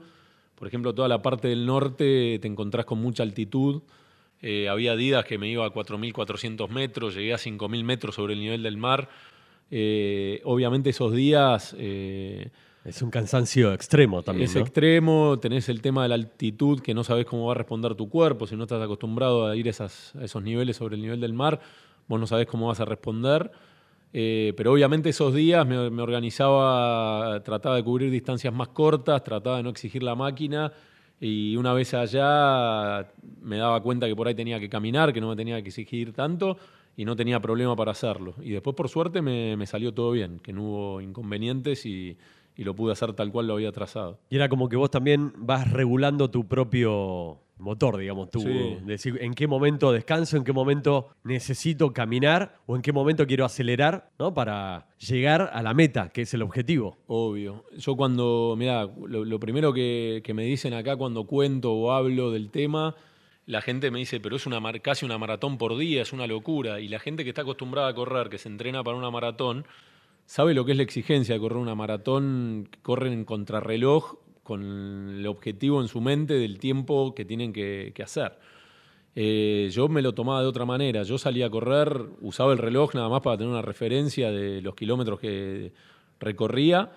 Por 0.56 0.68
ejemplo, 0.70 0.96
toda 0.96 1.10
la 1.10 1.22
parte 1.22 1.50
del 1.50 1.66
norte 1.66 2.40
te 2.42 2.48
encontrás 2.48 2.86
con 2.86 3.00
mucha 3.02 3.22
altitud. 3.24 3.82
Eh, 4.42 4.70
había 4.70 4.96
días 4.96 5.26
que 5.26 5.38
me 5.38 5.50
iba 5.50 5.66
a 5.66 5.74
4.400 5.74 6.70
metros, 6.70 7.16
llegué 7.16 7.34
a 7.34 7.38
5.000 7.38 7.84
metros 7.84 8.16
sobre 8.16 8.34
el 8.34 8.40
nivel 8.40 8.64
del 8.64 8.78
mar. 8.78 9.10
Eh, 9.72 10.40
obviamente 10.46 10.90
esos 10.90 11.14
días 11.14 11.76
eh, 11.78 12.50
Es 12.86 13.02
un 13.02 13.12
cansancio 13.12 13.74
extremo 13.74 14.24
también. 14.24 14.46
es 14.46 14.56
¿no? 14.56 14.62
extremo, 14.62 15.38
tenés 15.40 15.68
el 15.68 15.82
tema 15.82 16.04
de 16.04 16.10
la 16.10 16.16
altitud 16.16 16.80
que 16.80 16.94
no 16.94 17.04
sabes 17.04 17.26
cómo 17.26 17.46
va 17.48 17.52
a 17.52 17.56
responder 17.56 17.94
tu 17.96 18.08
cuerpo, 18.10 18.48
si 18.48 18.56
no 18.56 18.64
estás 18.64 18.82
acostumbrado 18.82 19.48
a 19.48 19.56
ir 19.58 19.68
a, 19.68 19.72
esas- 19.72 20.16
a 20.16 20.24
esos 20.24 20.42
niveles 20.42 20.78
sobre 20.78 20.96
el 20.96 21.02
nivel 21.02 21.20
del 21.20 21.34
mar, 21.34 21.60
vos 22.08 22.20
no 22.20 22.26
sabés 22.26 22.48
cómo 22.48 22.68
vas 22.68 22.80
a 22.80 22.86
responder. 22.86 23.52
Eh, 24.12 24.54
pero 24.58 24.74
obviamente 24.74 25.10
esos 25.10 25.34
días 25.34 25.66
me, 25.68 25.78
organizaba, 25.78 27.42
trataba 27.44 27.76
de 27.76 27.84
cubrir 27.84 28.12
distancias 28.12 28.54
más 28.54 28.70
cortas, 28.70 29.24
trataba 29.24 29.58
de 29.58 29.64
no 29.64 29.70
exigir 29.70 30.02
la 30.02 30.16
máquina 30.16 30.72
y 31.20 31.56
una 31.58 31.74
vez 31.74 31.94
allá 31.94 33.08
me 33.42 33.58
daba 33.58 33.82
cuenta 33.84 34.08
que 34.08 34.16
por 34.16 34.28
ahí 34.28 34.36
tenía 34.36 34.60
que 34.60 34.70
caminar, 34.70 35.14
que 35.14 35.22
no 35.22 35.30
me 35.30 35.36
tenía 35.36 35.62
que 35.62 35.70
exigir 35.70 36.14
tanto 36.14 36.58
y 36.96 37.06
no 37.06 37.16
tenía 37.16 37.40
problema 37.40 37.76
para 37.76 37.92
hacerlo. 37.92 38.34
Y 38.42 38.52
después 38.52 38.76
por 38.76 38.90
suerte 38.90 39.22
me, 39.22 39.56
me 39.56 39.68
salió 39.68 39.94
todo 39.94 40.12
bien, 40.12 40.40
que 40.40 40.54
no 40.54 40.64
hubo 40.64 41.02
inconvenientes 41.02 41.86
y, 41.86 42.18
y 42.56 42.64
lo 42.64 42.76
pude 42.76 42.94
hacer 42.94 43.14
tal 43.14 43.32
cual 43.32 43.48
lo 43.48 43.54
había 43.54 43.72
trazado. 43.72 44.20
Y 44.30 44.36
era 44.36 44.50
como 44.50 44.70
que 44.70 44.76
vos 44.76 44.90
también 44.90 45.34
vas 45.38 45.72
regulando 45.72 46.30
tu 46.30 46.48
propio 46.48 47.40
motor, 47.60 47.98
digamos, 47.98 48.32
tú 48.32 48.40
Sí. 48.42 48.78
decir 48.86 49.18
en 49.22 49.34
qué 49.34 49.46
momento 49.48 49.92
descanso, 49.92 50.38
en 50.38 50.44
qué 50.44 50.54
momento 50.54 51.10
necesito 51.24 51.94
caminar 51.94 52.56
o 52.66 52.76
en 52.76 52.82
qué 52.82 52.92
momento 52.92 53.28
quiero 53.28 53.46
acelerar, 53.46 54.10
¿no? 54.18 54.34
Para 54.34 54.88
llegar 54.98 55.50
a 55.54 55.62
la 55.62 55.74
meta, 55.74 56.10
que 56.10 56.22
es 56.22 56.34
el 56.34 56.42
objetivo. 56.42 56.98
Obvio. 57.08 57.66
Yo 57.78 57.96
cuando, 57.96 58.56
mira, 58.58 58.88
lo, 59.08 59.26
lo 59.26 59.40
primero 59.40 59.74
que, 59.74 60.22
que 60.24 60.34
me 60.34 60.44
dicen 60.44 60.74
acá 60.74 60.96
cuando 60.96 61.26
cuento 61.26 61.74
o 61.74 61.92
hablo 61.92 62.32
del 62.32 62.50
tema, 62.50 62.96
la 63.46 63.62
gente 63.62 63.90
me 63.92 64.00
dice, 64.00 64.20
pero 64.20 64.36
es 64.36 64.46
una 64.46 64.60
mar- 64.60 64.80
casi 64.82 65.06
una 65.06 65.18
maratón 65.18 65.58
por 65.58 65.76
día, 65.78 66.02
es 66.04 66.14
una 66.14 66.28
locura. 66.28 66.80
Y 66.80 66.88
la 66.88 67.00
gente 67.00 67.24
que 67.24 67.30
está 67.30 67.42
acostumbrada 67.42 67.90
a 67.90 67.94
correr, 67.96 68.30
que 68.30 68.38
se 68.38 68.48
entrena 68.48 68.84
para 68.84 68.96
una 68.96 69.10
maratón, 69.12 69.66
sabe 70.26 70.54
lo 70.54 70.66
que 70.66 70.72
es 70.74 70.78
la 70.78 70.84
exigencia 70.84 71.34
de 71.34 71.42
correr 71.42 71.58
una 71.58 71.74
maratón, 71.76 72.70
corren 72.84 73.12
en 73.14 73.26
contrarreloj 73.26 74.18
con 74.50 74.64
el 75.20 75.28
objetivo 75.28 75.80
en 75.80 75.88
su 75.88 76.02
mente 76.02 76.34
del 76.34 76.58
tiempo 76.58 77.14
que 77.14 77.24
tienen 77.24 77.54
que, 77.54 77.94
hacer. 78.04 78.40
Eh, 79.14 79.70
yo 79.72 79.88
me 79.88 80.02
lo 80.02 80.16
tomaba 80.16 80.42
de 80.42 80.48
otra 80.48 80.66
manera. 80.66 81.04
Yo 81.04 81.20
salía 81.20 81.46
a 81.46 81.50
correr, 81.52 82.04
usaba 82.22 82.52
el 82.52 82.58
reloj 82.58 82.96
nada 82.96 83.10
más 83.10 83.22
para 83.22 83.38
tener 83.38 83.52
una 83.52 83.62
referencia 83.62 84.32
de 84.32 84.60
los 84.64 84.74
kilómetros 84.74 85.20
que 85.20 85.72
recorría, 86.20 86.90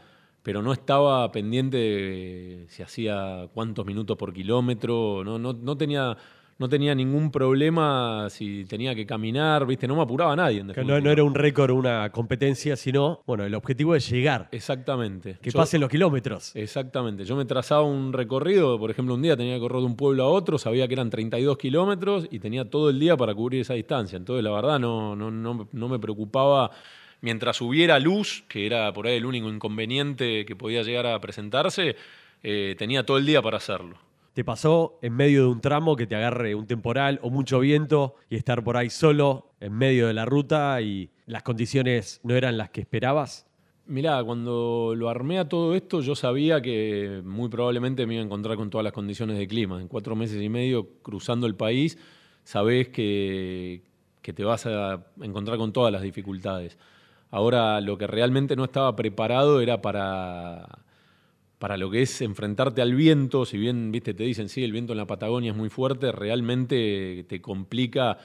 pero 0.42 0.62
no 0.62 0.72
estaba 0.72 1.30
pendiente 1.30 1.76
de 1.76 2.64
si 2.70 2.82
hacía 2.82 3.50
cuántos 3.52 3.84
minutos 3.84 4.16
por 4.16 4.32
kilómetro. 4.32 5.22
No, 5.22 5.38
no, 5.38 5.52
no 5.52 5.76
tenía, 5.76 6.16
no 6.62 6.68
tenía 6.68 6.94
ningún 6.94 7.30
problema 7.30 8.28
si 8.30 8.64
tenía 8.64 8.94
que 8.94 9.04
caminar, 9.04 9.66
¿viste? 9.66 9.88
No 9.88 9.96
me 9.96 10.02
apuraba 10.02 10.32
a 10.32 10.36
nadie, 10.36 10.60
en 10.60 10.68
Que 10.72 10.84
no, 10.84 11.00
no 11.00 11.10
era 11.10 11.24
un 11.24 11.34
récord, 11.34 11.72
una 11.72 12.08
competencia, 12.10 12.76
sino, 12.76 13.20
bueno, 13.26 13.44
el 13.44 13.54
objetivo 13.54 13.94
es 13.96 14.08
llegar, 14.08 14.48
Exactamente. 14.52 15.38
que 15.42 15.50
Yo- 15.50 15.58
pasen 15.58 15.80
los 15.80 15.90
kilómetros. 15.90 16.54
Exactamente. 16.54 17.24
Yo 17.24 17.34
me 17.36 17.44
trazaba 17.44 17.82
un 17.82 18.12
recorrido, 18.12 18.78
por 18.78 18.90
ejemplo, 18.90 19.14
un 19.14 19.22
día 19.22 19.36
tenía 19.36 19.54
que 19.54 19.60
correr 19.60 19.80
de 19.80 19.86
un 19.86 19.96
pueblo 19.96 20.22
a 20.22 20.28
otro, 20.28 20.56
sabía 20.56 20.86
que 20.86 20.94
eran 20.94 21.10
32 21.10 21.58
kilómetros 21.58 22.28
y 22.30 22.38
tenía 22.38 22.70
todo 22.70 22.90
el 22.90 22.98
día 23.00 23.16
para 23.16 23.34
cubrir 23.34 23.60
esa 23.62 23.74
distancia. 23.74 24.16
Entonces, 24.16 24.44
la 24.44 24.52
verdad, 24.52 24.78
no, 24.78 25.16
no, 25.16 25.30
no, 25.30 25.68
no 25.70 25.88
me 25.88 25.98
preocupaba. 25.98 26.70
Mientras 27.20 27.60
hubiera 27.60 27.98
luz, 27.98 28.44
que 28.48 28.66
era 28.66 28.92
por 28.92 29.06
ahí 29.06 29.16
el 29.16 29.26
único 29.26 29.48
inconveniente 29.48 30.44
que 30.44 30.56
podía 30.56 30.82
llegar 30.82 31.06
a 31.06 31.20
presentarse, 31.20 31.96
eh, 32.42 32.74
tenía 32.78 33.04
todo 33.04 33.18
el 33.18 33.26
día 33.26 33.40
para 33.42 33.58
hacerlo. 33.58 33.96
¿Te 34.32 34.44
pasó 34.44 34.98
en 35.02 35.12
medio 35.12 35.42
de 35.42 35.48
un 35.48 35.60
tramo 35.60 35.94
que 35.94 36.06
te 36.06 36.16
agarre 36.16 36.54
un 36.54 36.66
temporal 36.66 37.20
o 37.22 37.28
mucho 37.28 37.60
viento 37.60 38.14
y 38.30 38.36
estar 38.36 38.64
por 38.64 38.78
ahí 38.78 38.88
solo 38.88 39.52
en 39.60 39.74
medio 39.74 40.06
de 40.06 40.14
la 40.14 40.24
ruta 40.24 40.80
y 40.80 41.10
las 41.26 41.42
condiciones 41.42 42.18
no 42.24 42.34
eran 42.34 42.56
las 42.56 42.70
que 42.70 42.80
esperabas? 42.80 43.46
Mirá, 43.84 44.24
cuando 44.24 44.94
lo 44.96 45.10
armé 45.10 45.38
a 45.38 45.48
todo 45.48 45.74
esto, 45.74 46.00
yo 46.00 46.14
sabía 46.14 46.62
que 46.62 47.20
muy 47.24 47.50
probablemente 47.50 48.06
me 48.06 48.14
iba 48.14 48.22
a 48.22 48.24
encontrar 48.24 48.56
con 48.56 48.70
todas 48.70 48.84
las 48.84 48.94
condiciones 48.94 49.36
de 49.36 49.46
clima. 49.46 49.78
En 49.78 49.88
cuatro 49.88 50.16
meses 50.16 50.40
y 50.40 50.48
medio, 50.48 50.88
cruzando 51.02 51.46
el 51.46 51.54
país, 51.54 51.98
sabés 52.42 52.88
que, 52.88 53.82
que 54.22 54.32
te 54.32 54.44
vas 54.44 54.64
a 54.64 55.04
encontrar 55.20 55.58
con 55.58 55.74
todas 55.74 55.92
las 55.92 56.00
dificultades. 56.00 56.78
Ahora, 57.30 57.82
lo 57.82 57.98
que 57.98 58.06
realmente 58.06 58.56
no 58.56 58.64
estaba 58.64 58.96
preparado 58.96 59.60
era 59.60 59.82
para, 59.82 60.84
para 61.62 61.76
lo 61.76 61.92
que 61.92 62.02
es 62.02 62.20
enfrentarte 62.22 62.82
al 62.82 62.92
viento. 62.92 63.46
Si 63.46 63.56
bien, 63.56 63.92
viste, 63.92 64.14
te 64.14 64.24
dicen, 64.24 64.48
sí, 64.48 64.64
el 64.64 64.72
viento 64.72 64.94
en 64.94 64.96
la 64.96 65.06
Patagonia 65.06 65.52
es 65.52 65.56
muy 65.56 65.68
fuerte, 65.68 66.10
realmente 66.10 67.24
te 67.28 67.40
complica 67.40 68.18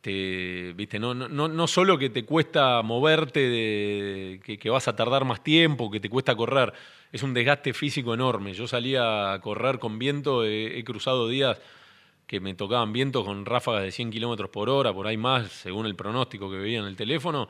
te, 0.00 0.72
viste, 0.76 0.98
no, 0.98 1.66
solo 1.68 1.96
que 1.96 2.10
te 2.10 2.24
cuesta 2.24 2.82
moverte, 2.82 4.40
que, 4.42 4.70
vas 4.70 4.88
a 4.88 4.96
tardar 4.96 5.24
más 5.24 5.44
tiempo, 5.44 5.88
que 5.88 6.00
te 6.00 6.10
cuesta 6.10 6.34
correr, 6.34 6.72
es 7.12 7.22
un 7.22 7.32
desgaste 7.32 7.72
físico 7.74 8.12
enorme. 8.12 8.54
Yo 8.54 8.66
salía 8.66 9.32
a 9.32 9.40
correr 9.40 9.78
con 9.78 10.00
viento, 10.00 10.44
he, 10.44 10.82
cruzado 10.82 11.28
días 11.28 11.60
que 12.26 12.40
me 12.40 12.54
tocaban 12.54 12.92
viento 12.92 13.24
con 13.24 13.46
ráfagas 13.46 13.84
de 13.84 13.92
100 13.92 14.10
kilómetros 14.10 14.50
por 14.50 14.68
hora, 14.68 14.92
por 14.92 15.06
ahí 15.06 15.16
más, 15.16 15.46
según 15.52 15.86
el 15.86 15.94
pronóstico 15.94 16.50
que 16.50 16.56
veía 16.56 16.80
en 16.80 16.86
el 16.86 16.96
teléfono, 16.96 17.48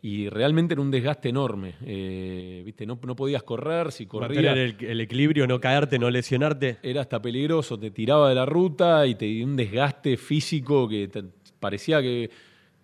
y 0.00 0.28
realmente 0.28 0.74
era 0.74 0.80
un 0.82 0.90
desgaste 0.90 1.28
enorme. 1.28 1.74
Eh, 1.84 2.62
viste, 2.64 2.86
no, 2.86 2.98
no 3.02 3.16
podías 3.16 3.42
correr, 3.42 3.90
si 3.90 4.06
corrías 4.06 4.56
el, 4.56 4.76
el 4.80 5.00
equilibrio, 5.00 5.46
no 5.46 5.60
caerte, 5.60 5.98
no 5.98 6.08
lesionarte. 6.10 6.78
era 6.82 7.00
hasta 7.00 7.20
peligroso, 7.20 7.78
te 7.78 7.90
tiraba 7.90 8.28
de 8.28 8.34
la 8.36 8.46
ruta 8.46 9.06
y 9.06 9.14
te 9.16 9.24
dio 9.26 9.44
un 9.44 9.56
desgaste 9.56 10.16
físico 10.16 10.88
que 10.88 11.08
te- 11.08 11.24
parecía 11.58 12.00
que 12.00 12.30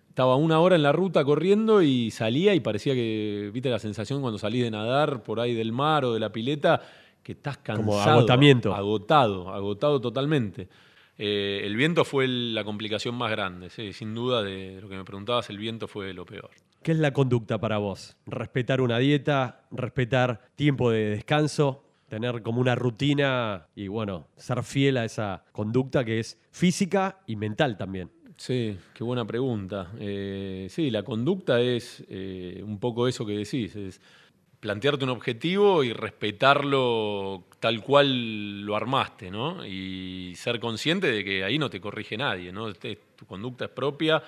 estaba 0.09 0.37
una 0.37 0.61
hora 0.61 0.77
en 0.77 0.83
la 0.83 0.93
ruta 0.93 1.25
corriendo 1.25 1.83
y 1.83 2.11
salía 2.11 2.55
y 2.55 2.61
parecía 2.61 2.95
que, 2.95 3.51
viste 3.53 3.69
la 3.71 3.79
sensación 3.79 4.21
cuando 4.21 4.39
salís 4.39 4.63
de 4.65 4.71
nadar 4.71 5.23
por 5.23 5.41
ahí 5.41 5.55
del 5.55 5.73
mar 5.73 6.05
o 6.05 6.15
de 6.15 6.21
la 6.21 6.31
pileta, 6.33 6.81
que 7.23 7.33
estás 7.33 7.59
cansado. 7.59 7.85
Como 7.87 8.01
agotamiento. 8.03 8.75
Agotado, 8.75 9.51
agotado 9.51 10.01
totalmente. 10.01 10.69
Eh, 11.17 11.61
el 11.65 11.77
viento 11.77 12.05
fue 12.05 12.25
el- 12.25 12.55
la 12.55 12.65
complicación 12.65 13.15
más 13.15 13.31
grande, 13.31 13.71
sí, 13.71 13.93
sin 13.93 14.15
duda 14.15 14.43
de 14.43 14.81
lo 14.81 14.89
que 14.89 14.97
me 14.97 15.05
preguntabas, 15.05 15.49
el 15.51 15.59
viento 15.59 15.87
fue 15.89 16.13
lo 16.13 16.27
peor. 16.27 16.51
¿Qué 16.85 16.93
es 16.93 16.99
la 16.99 17.15
conducta 17.15 17.59
para 17.59 17.79
vos? 17.79 18.15
Respetar 18.27 18.83
una 18.83 18.99
dieta, 18.99 19.63
respetar 19.71 20.51
tiempo 20.55 20.91
de 20.91 21.09
descanso, 21.09 21.83
tener 22.11 22.43
como 22.43 22.61
una 22.61 22.75
rutina 22.75 23.69
y 23.75 23.89
bueno, 23.89 24.29
ser 24.37 24.63
fiel 24.63 24.99
a 24.99 25.07
esa 25.07 25.47
conducta 25.53 26.05
que 26.05 26.21
es 26.21 26.39
física 26.51 27.21
y 27.27 27.37
mental 27.37 27.79
también. 27.79 28.11
Sí, 28.37 28.77
qué 28.93 29.03
buena 29.03 29.25
pregunta. 29.25 29.93
Eh, 29.99 30.67
sí, 30.69 30.91
la 30.91 31.03
conducta 31.03 31.59
es 31.59 32.05
eh, 32.07 32.63
un 32.63 32.79
poco 32.79 33.09
eso 33.09 33.25
que 33.25 33.33
decís, 33.33 33.75
es 33.77 33.99
plantearte 34.61 35.05
un 35.05 35.11
objetivo 35.11 35.85
y 35.85 35.95
respetarlo 35.95 37.47
tal 37.61 37.83
cual 37.83 38.61
lo 38.61 38.77
armaste, 38.77 39.31
¿no? 39.31 39.65
Y 39.65 40.35
ser 40.37 40.61
consciente 40.61 41.11
de 41.11 41.25
que 41.25 41.45
ahí 41.45 41.59
no 41.59 41.71
te 41.71 41.81
corrige 41.81 42.19
nadie, 42.19 42.53
¿no? 42.53 42.69
Este- 42.69 42.99
tu 43.17 43.25
conducta 43.25 43.65
es 43.65 43.71
propia. 43.71 44.23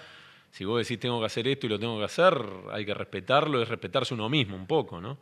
Si 0.50 0.64
vos 0.64 0.78
decís 0.78 0.98
tengo 0.98 1.20
que 1.20 1.26
hacer 1.26 1.46
esto 1.48 1.66
y 1.66 1.68
lo 1.68 1.78
tengo 1.78 1.98
que 1.98 2.04
hacer, 2.04 2.34
hay 2.72 2.86
que 2.86 2.94
respetarlo, 2.94 3.62
es 3.62 3.68
respetarse 3.68 4.14
uno 4.14 4.28
mismo 4.28 4.56
un 4.56 4.66
poco, 4.66 5.00
¿no? 5.00 5.18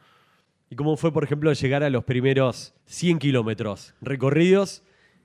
¿Y 0.71 0.77
cómo 0.77 0.97
fue, 0.97 1.13
por 1.13 1.25
ejemplo, 1.25 1.53
llegar 1.53 1.83
a 1.83 1.91
los 1.91 2.05
primeros 2.05 2.75
100 2.87 3.19
kilómetros 3.19 3.95
recorridos? 4.01 4.83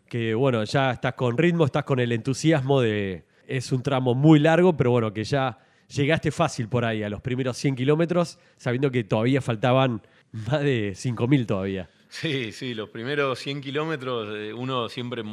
Que 0.07 0.33
bueno, 0.33 0.63
ya 0.63 0.91
estás 0.91 1.13
con 1.13 1.37
ritmo, 1.37 1.65
estás 1.65 1.83
con 1.83 1.99
el 1.99 2.11
entusiasmo 2.11 2.81
de... 2.81 3.25
Es 3.47 3.71
un 3.71 3.81
tramo 3.81 4.13
muy 4.13 4.39
largo, 4.39 4.77
pero 4.77 4.91
bueno, 4.91 5.11
que 5.11 5.23
ya 5.23 5.59
llegaste 5.87 6.31
fácil 6.31 6.67
por 6.67 6.85
ahí 6.85 7.03
a 7.03 7.09
los 7.09 7.21
primeros 7.21 7.57
100 7.57 7.75
kilómetros, 7.75 8.39
sabiendo 8.57 8.91
que 8.91 9.03
todavía 9.03 9.41
faltaban 9.41 10.01
más 10.31 10.61
de 10.61 10.91
5.000 10.91 11.45
todavía. 11.45 11.89
Sí, 12.09 12.51
sí, 12.51 12.73
los 12.73 12.89
primeros 12.89 13.39
100 13.39 13.61
kilómetros 13.61 14.29
eh, 14.35 14.53
uno 14.53 14.89
siempre 14.89 15.23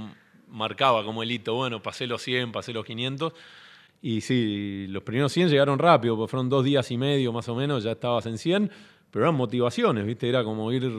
marcaba 0.48 1.04
como 1.04 1.22
el 1.22 1.30
hito, 1.30 1.54
bueno, 1.54 1.82
pasé 1.82 2.06
los 2.06 2.22
100, 2.22 2.52
pasé 2.52 2.72
los 2.72 2.84
500. 2.84 3.32
Y 4.02 4.20
sí, 4.20 4.86
los 4.88 5.02
primeros 5.02 5.32
100 5.32 5.48
llegaron 5.48 5.78
rápido, 5.78 6.16
porque 6.16 6.30
fueron 6.30 6.48
dos 6.48 6.64
días 6.64 6.90
y 6.90 6.96
medio 6.96 7.32
más 7.32 7.48
o 7.48 7.54
menos, 7.54 7.82
ya 7.82 7.92
estabas 7.92 8.26
en 8.26 8.38
100, 8.38 8.70
pero 9.10 9.24
eran 9.24 9.34
motivaciones, 9.34 10.04
¿viste? 10.06 10.28
Era 10.28 10.44
como 10.44 10.70
ir 10.72 10.90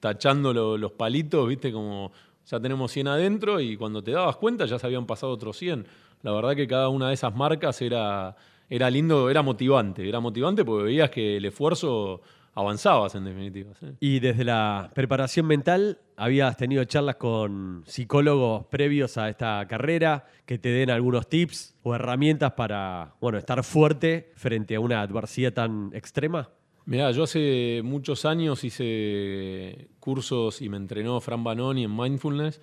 tachando 0.00 0.52
lo- 0.52 0.76
los 0.76 0.92
palitos, 0.92 1.48
¿viste? 1.48 1.72
Como 1.72 2.12
ya 2.46 2.58
tenemos 2.60 2.90
100 2.90 3.08
adentro 3.08 3.60
y 3.60 3.76
cuando 3.76 4.02
te 4.02 4.10
dabas 4.12 4.36
cuenta 4.36 4.66
ya 4.66 4.78
se 4.78 4.86
habían 4.86 5.06
pasado 5.06 5.32
otros 5.32 5.56
100. 5.56 5.86
La 6.22 6.32
verdad 6.32 6.54
que 6.56 6.66
cada 6.66 6.88
una 6.88 7.08
de 7.08 7.14
esas 7.14 7.34
marcas 7.34 7.80
era, 7.80 8.36
era 8.68 8.90
lindo, 8.90 9.30
era 9.30 9.42
motivante, 9.42 10.06
era 10.08 10.20
motivante 10.20 10.64
porque 10.64 10.84
veías 10.84 11.10
que 11.10 11.36
el 11.36 11.44
esfuerzo 11.44 12.20
avanzabas 12.54 13.14
en 13.14 13.24
definitiva. 13.24 13.72
¿sí? 13.78 13.86
Y 14.00 14.20
desde 14.20 14.44
la 14.44 14.90
preparación 14.94 15.46
mental, 15.46 15.98
¿habías 16.16 16.56
tenido 16.56 16.84
charlas 16.84 17.16
con 17.16 17.84
psicólogos 17.86 18.66
previos 18.66 19.16
a 19.18 19.28
esta 19.28 19.66
carrera 19.68 20.26
que 20.46 20.58
te 20.58 20.70
den 20.70 20.90
algunos 20.90 21.28
tips 21.28 21.76
o 21.82 21.94
herramientas 21.94 22.52
para 22.52 23.14
bueno, 23.20 23.38
estar 23.38 23.62
fuerte 23.64 24.32
frente 24.36 24.74
a 24.74 24.80
una 24.80 25.00
adversidad 25.02 25.52
tan 25.52 25.90
extrema? 25.94 26.50
Mirá, 26.86 27.10
yo 27.12 27.24
hace 27.24 27.82
muchos 27.84 28.24
años 28.24 28.64
hice 28.64 29.88
cursos 30.00 30.60
y 30.60 30.68
me 30.68 30.76
entrenó 30.76 31.20
Fran 31.20 31.44
Banoni 31.44 31.84
en 31.84 31.96
mindfulness. 31.96 32.60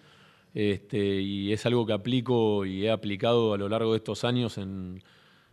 Este, 0.53 1.21
y 1.21 1.53
es 1.53 1.65
algo 1.65 1.85
que 1.85 1.93
aplico 1.93 2.65
y 2.65 2.85
he 2.85 2.91
aplicado 2.91 3.53
a 3.53 3.57
lo 3.57 3.69
largo 3.69 3.91
de 3.91 3.97
estos 3.97 4.23
años 4.23 4.57
en, 4.57 5.03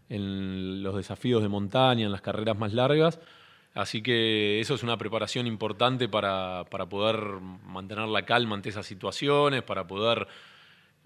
en 0.08 0.82
los 0.82 0.96
desafíos 0.96 1.42
de 1.42 1.48
montaña, 1.48 2.06
en 2.06 2.12
las 2.12 2.22
carreras 2.22 2.58
más 2.58 2.72
largas. 2.72 3.20
Así 3.74 4.02
que 4.02 4.60
eso 4.60 4.74
es 4.74 4.84
una 4.84 4.96
preparación 4.96 5.48
importante 5.48 6.08
para, 6.08 6.64
para 6.70 6.88
poder 6.88 7.18
mantener 7.66 8.06
la 8.06 8.24
calma 8.24 8.54
ante 8.54 8.68
esas 8.68 8.86
situaciones, 8.86 9.64
para 9.64 9.86
poder 9.86 10.28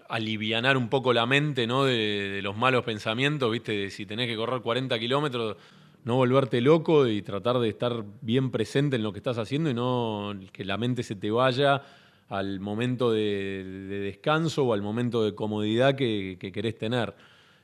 alivianar 0.07 0.77
un 0.77 0.87
poco 0.87 1.11
la 1.11 1.25
mente 1.25 1.65
¿no? 1.65 1.85
de, 1.85 2.41
los 2.43 2.55
malos 2.55 2.83
pensamientos, 2.83 3.51
¿viste? 3.51 3.71
De 3.71 3.89
si 3.89 4.05
tenés 4.05 4.27
que 4.27 4.35
correr 4.35 4.61
40 4.61 4.99
kilómetros, 4.99 5.57
no 6.03 6.15
volverte 6.15 6.61
loco 6.61 7.07
y 7.07 7.23
tratar 7.23 7.57
de 7.59 7.69
estar 7.69 8.03
bien 8.21 8.51
presente 8.51 8.97
en 8.97 9.03
lo 9.03 9.13
que 9.13 9.19
estás 9.19 9.39
haciendo 9.39 9.71
y 9.71 9.73
no 9.73 10.33
que 10.51 10.63
la 10.63 10.77
mente 10.77 11.01
se 11.01 11.15
te 11.15 11.31
vaya 11.31 11.81
al 12.27 12.59
momento 12.59 13.11
de, 13.11 13.63
de 13.63 13.99
descanso 13.99 14.63
o 14.63 14.73
al 14.73 14.83
momento 14.83 15.23
de 15.23 15.33
comodidad 15.33 15.95
que, 15.95 16.37
que 16.39 16.51
querés 16.51 16.77
tener. 16.77 17.15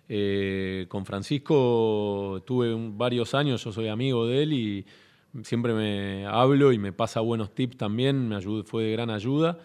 Eh, 0.07 0.85
con 0.87 1.05
Francisco 1.05 2.43
tuve 2.45 2.75
varios 2.91 3.33
años, 3.33 3.63
yo 3.63 3.71
soy 3.71 3.87
amigo 3.87 4.27
de 4.27 4.43
él 4.43 4.53
y 4.53 4.85
siempre 5.43 5.73
me 5.73 6.25
hablo 6.25 6.71
y 6.71 6.77
me 6.77 6.93
pasa 6.93 7.19
buenos 7.21 7.53
tips 7.53 7.77
también, 7.77 8.29
me 8.29 8.35
ayudó, 8.35 8.63
fue 8.63 8.83
de 8.83 8.91
gran 8.91 9.09
ayuda. 9.09 9.57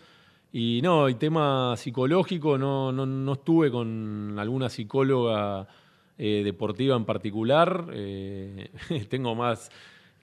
Y 0.52 0.80
no, 0.82 1.06
el 1.06 1.16
tema 1.16 1.76
psicológico, 1.76 2.59
no, 2.59 2.90
no, 2.90 3.06
no 3.06 3.32
estuve 3.35 3.70
con 3.70 4.37
alguna 4.38 4.68
psicóloga 4.68 5.68
eh, 6.18 6.42
deportiva 6.44 6.97
en 6.97 7.04
particular. 7.04 7.87
eh, 7.92 8.70
tengo 9.09 9.35
más 9.35 9.70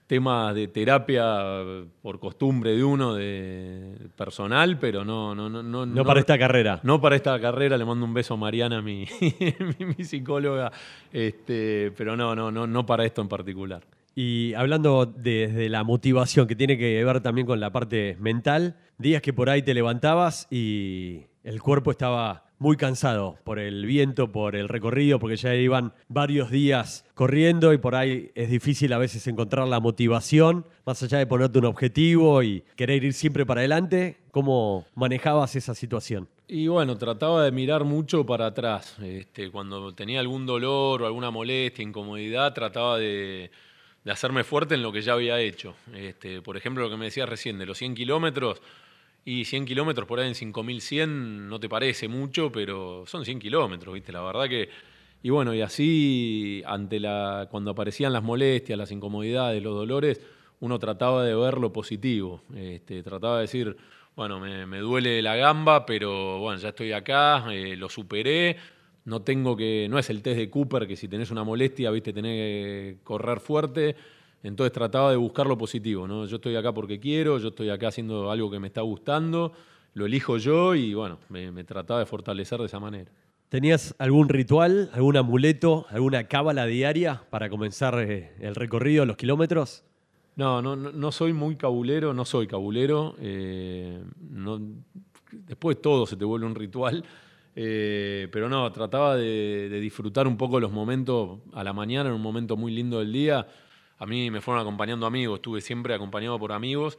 temas 0.08 0.54
de 0.54 0.66
terapia 0.68 1.62
por 2.02 2.18
costumbre 2.18 2.74
de 2.74 2.82
uno, 2.82 3.14
de 3.14 4.08
personal, 4.16 4.78
pero 4.78 5.04
no, 5.04 5.34
no, 5.34 5.48
no, 5.48 5.62
no, 5.62 5.86
No, 5.86 6.04
para 6.04 6.18
esta 6.18 6.38
carrera. 6.38 6.80
no 6.82 7.00
para 7.00 7.14
esta 7.14 7.38
carrera, 7.38 7.76
le 7.76 7.84
mando 7.84 8.06
un 8.06 8.14
beso 8.14 8.34
a 8.34 8.36
Mariana, 8.38 8.80
mi, 8.82 9.06
mi, 9.78 9.84
mi 9.84 10.04
psicóloga, 10.04 10.72
este, 11.12 11.92
pero 11.96 12.16
no, 12.16 12.34
no, 12.34 12.50
no, 12.50 12.66
no 12.66 12.86
para 12.86 13.04
esto 13.04 13.20
en 13.20 13.28
particular. 13.28 13.84
Y 14.14 14.54
hablando 14.54 15.06
desde 15.06 15.68
la 15.68 15.84
motivación, 15.84 16.48
que 16.48 16.56
tiene 16.56 16.76
que 16.78 17.04
ver 17.04 17.20
también 17.20 17.46
con 17.46 17.60
la 17.60 17.70
parte 17.70 18.16
mental, 18.18 18.76
días 18.96 19.20
que 19.22 19.32
por 19.34 19.50
ahí 19.50 19.62
te 19.62 19.74
levantabas 19.74 20.48
y 20.50 21.26
el 21.44 21.60
cuerpo 21.62 21.90
estaba 21.90 22.47
muy 22.58 22.76
cansado 22.76 23.38
por 23.44 23.58
el 23.58 23.86
viento, 23.86 24.32
por 24.32 24.56
el 24.56 24.68
recorrido, 24.68 25.18
porque 25.18 25.36
ya 25.36 25.54
iban 25.54 25.92
varios 26.08 26.50
días 26.50 27.04
corriendo 27.14 27.72
y 27.72 27.78
por 27.78 27.94
ahí 27.94 28.30
es 28.34 28.50
difícil 28.50 28.92
a 28.92 28.98
veces 28.98 29.26
encontrar 29.26 29.68
la 29.68 29.80
motivación, 29.80 30.66
más 30.84 31.02
allá 31.02 31.18
de 31.18 31.26
ponerte 31.26 31.58
un 31.58 31.66
objetivo 31.66 32.42
y 32.42 32.64
querer 32.76 33.04
ir 33.04 33.12
siempre 33.12 33.46
para 33.46 33.60
adelante. 33.60 34.18
¿Cómo 34.30 34.86
manejabas 34.94 35.56
esa 35.56 35.74
situación? 35.74 36.28
Y 36.50 36.66
bueno, 36.66 36.96
trataba 36.96 37.44
de 37.44 37.52
mirar 37.52 37.84
mucho 37.84 38.24
para 38.24 38.46
atrás. 38.46 38.96
Este, 39.02 39.50
cuando 39.50 39.94
tenía 39.94 40.20
algún 40.20 40.46
dolor 40.46 41.02
o 41.02 41.06
alguna 41.06 41.30
molestia, 41.30 41.82
incomodidad, 41.82 42.54
trataba 42.54 42.98
de, 42.98 43.50
hacerme 44.06 44.44
fuerte 44.44 44.74
en 44.74 44.82
lo 44.82 44.90
que 44.90 45.02
ya 45.02 45.12
había 45.12 45.38
hecho. 45.40 45.74
Este, 45.94 46.40
por 46.40 46.56
ejemplo, 46.56 46.84
lo 46.84 46.90
que 46.90 46.96
me 46.96 47.04
decías 47.04 47.28
recién 47.28 47.58
de 47.58 47.66
los 47.66 47.76
100 47.76 47.94
kilómetros, 47.94 48.62
y 49.24 49.44
100 49.44 49.66
kilómetros 49.66 50.06
por 50.06 50.20
ahí 50.20 50.28
en 50.28 50.34
5100 50.34 51.48
no 51.48 51.60
te 51.60 51.68
parece 51.68 52.08
mucho, 52.08 52.50
pero 52.50 53.04
son 53.06 53.24
100 53.24 53.38
kilómetros, 53.38 53.94
¿viste? 53.94 54.12
La 54.12 54.22
verdad 54.22 54.48
que. 54.48 54.68
Y 55.22 55.30
bueno, 55.30 55.52
y 55.52 55.60
así, 55.60 56.62
ante 56.64 57.00
la, 57.00 57.48
cuando 57.50 57.72
aparecían 57.72 58.12
las 58.12 58.22
molestias, 58.22 58.78
las 58.78 58.92
incomodidades, 58.92 59.62
los 59.62 59.74
dolores, 59.74 60.20
uno 60.60 60.78
trataba 60.78 61.24
de 61.24 61.34
ver 61.34 61.58
lo 61.58 61.72
positivo. 61.72 62.42
Este, 62.54 63.02
trataba 63.02 63.36
de 63.36 63.42
decir, 63.42 63.76
bueno, 64.14 64.40
me, 64.40 64.78
duele 64.78 65.20
la 65.22 65.36
gamba, 65.36 65.84
pero 65.86 66.38
bueno, 66.38 66.60
ya 66.60 66.70
estoy 66.70 66.92
acá, 66.92 67.52
eh, 67.52 67.76
lo 67.76 67.88
superé. 67.88 68.56
No 69.04 69.22
tengo 69.22 69.56
que. 69.56 69.88
No 69.90 69.98
es 69.98 70.10
el 70.10 70.22
test 70.22 70.38
de 70.38 70.50
Cooper 70.50 70.86
que 70.86 70.96
si 70.96 71.08
tenés 71.08 71.30
una 71.30 71.44
molestia, 71.44 71.90
viste, 71.90 72.12
tenés 72.12 72.32
que 72.32 72.96
correr 73.04 73.40
fuerte 73.40 73.96
entonces 74.42 74.72
trataba 74.72 75.10
de 75.10 75.16
buscar 75.16 75.46
lo 75.46 75.58
positivo, 75.58 76.06
¿no? 76.06 76.24
Yo 76.26 76.36
estoy 76.36 76.54
acá 76.56 76.72
porque 76.72 77.00
quiero, 77.00 77.38
yo 77.38 77.48
estoy 77.48 77.70
acá 77.70 77.88
haciendo 77.88 78.30
algo 78.30 78.50
que 78.50 78.60
me 78.60 78.68
está 78.68 78.82
gustando, 78.82 79.52
lo 79.94 80.06
elijo 80.06 80.38
yo 80.38 80.74
y 80.74 80.94
bueno, 80.94 81.18
me, 81.28 81.64
trataba 81.64 82.00
de 82.00 82.06
fortalecer 82.06 82.60
de 82.60 82.66
esa 82.66 82.78
manera. 82.78 83.10
¿Tenías 83.48 83.94
algún 83.98 84.28
ritual, 84.28 84.90
algún 84.92 85.16
amuleto, 85.16 85.86
alguna 85.88 86.24
cábala 86.24 86.66
diaria 86.66 87.22
para 87.30 87.48
comenzar 87.48 87.98
eh, 87.98 88.32
el 88.40 88.54
recorrido, 88.54 89.06
los 89.06 89.16
kilómetros? 89.16 89.84
No, 90.36 90.62
no, 90.62 90.76
no 90.76 91.12
soy 91.12 91.32
muy 91.32 91.56
cabulero, 91.56 92.14
no 92.14 92.24
soy 92.24 92.46
cabulero. 92.46 93.16
Eh, 93.18 94.00
después 95.32 95.80
todo 95.82 96.06
se 96.06 96.16
te 96.16 96.24
vuelve 96.24 96.46
un 96.46 96.54
ritual. 96.54 97.04
Eh, 97.56 98.28
pero 98.30 98.48
no, 98.48 98.70
trataba 98.70 99.16
de, 99.16 99.68
de, 99.68 99.80
disfrutar 99.80 100.28
un 100.28 100.36
poco 100.36 100.60
los 100.60 100.70
momentos 100.70 101.40
a 101.54 101.64
la 101.64 101.72
mañana, 101.72 102.10
en 102.10 102.14
un 102.14 102.22
momento 102.22 102.56
muy 102.56 102.70
lindo 102.70 103.00
del 103.00 103.12
día 103.12 103.48
a 103.98 104.06
mí 104.06 104.30
me 104.30 104.40
fueron 104.40 104.60
acompañando 104.60 105.06
amigos, 105.06 105.38
estuve 105.38 105.60
siempre 105.60 105.94
acompañado 105.94 106.38
por 106.38 106.52
amigos 106.52 106.98